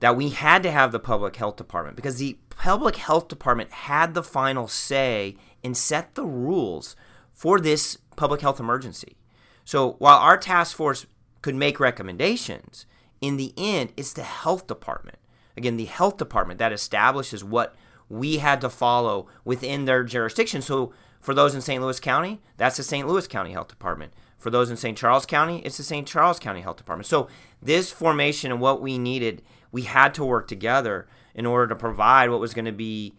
that 0.01 0.17
we 0.17 0.31
had 0.31 0.63
to 0.63 0.71
have 0.71 0.93
the 0.93 0.99
public 0.99 1.37
health 1.37 1.57
department 1.57 1.97
because 1.97 2.17
the 2.17 2.39
public 2.59 2.97
health 2.97 3.29
department 3.29 3.71
had 3.71 4.15
the 4.15 4.23
final 4.23 4.67
say 4.67 5.37
and 5.63 5.77
set 5.77 6.15
the 6.15 6.27
rules 6.27 6.97
for 7.33 7.61
this 7.61 7.99
public 8.17 8.41
health 8.41 8.59
emergency. 8.59 9.17
So 9.65 9.93
while 9.99 10.19
our 10.19 10.37
task 10.37 10.77
force 10.77 11.07
could 11.41 11.55
make 11.55 11.79
recommendations, 11.79 12.85
in 13.21 13.37
the 13.37 13.55
end, 13.57 13.93
it's 13.97 14.13
the 14.13 14.25
health 14.25 14.67
department. 14.67 15.19
Again, 15.57 15.77
the 15.77 15.85
health 15.85 16.17
department 16.17 16.59
that 16.59 16.73
establishes 16.73 17.45
what 17.45 17.77
we 18.09 18.39
had 18.39 18.61
to 18.63 18.71
follow 18.71 19.29
within 19.45 19.85
their 19.85 20.03
jurisdiction. 20.03 20.61
So 20.61 20.93
for 21.21 21.35
those 21.35 21.55
in 21.55 21.61
St. 21.61 21.81
Louis 21.81 22.01
County, 22.01 22.41
that's 22.57 22.77
the 22.77 22.83
St. 22.83 23.07
Louis 23.07 23.29
County 23.29 23.53
Health 23.53 23.69
Department. 23.69 24.13
For 24.37 24.51
those 24.51 24.71
in 24.71 24.77
St. 24.77 24.99
Charles 24.99 25.27
County, 25.27 25.61
it's 25.65 25.77
the 25.77 25.83
St. 25.83 26.07
Charles 26.07 26.39
County 26.41 26.63
Health 26.63 26.77
Department. 26.77 27.07
So 27.07 27.29
this 27.63 27.93
formation 27.93 28.51
and 28.51 28.61
what 28.61 28.81
we 28.81 28.99
needed, 28.99 29.43
we 29.71 29.83
had 29.83 30.15
to 30.15 30.25
work 30.25 30.49
together 30.49 31.07
in 31.39 31.47
order 31.47 31.69
to 31.69 31.77
provide 31.77 32.31
what 32.31 32.41
was 32.41 32.53
going 32.53 32.65
to 32.65 32.73
be 32.73 33.15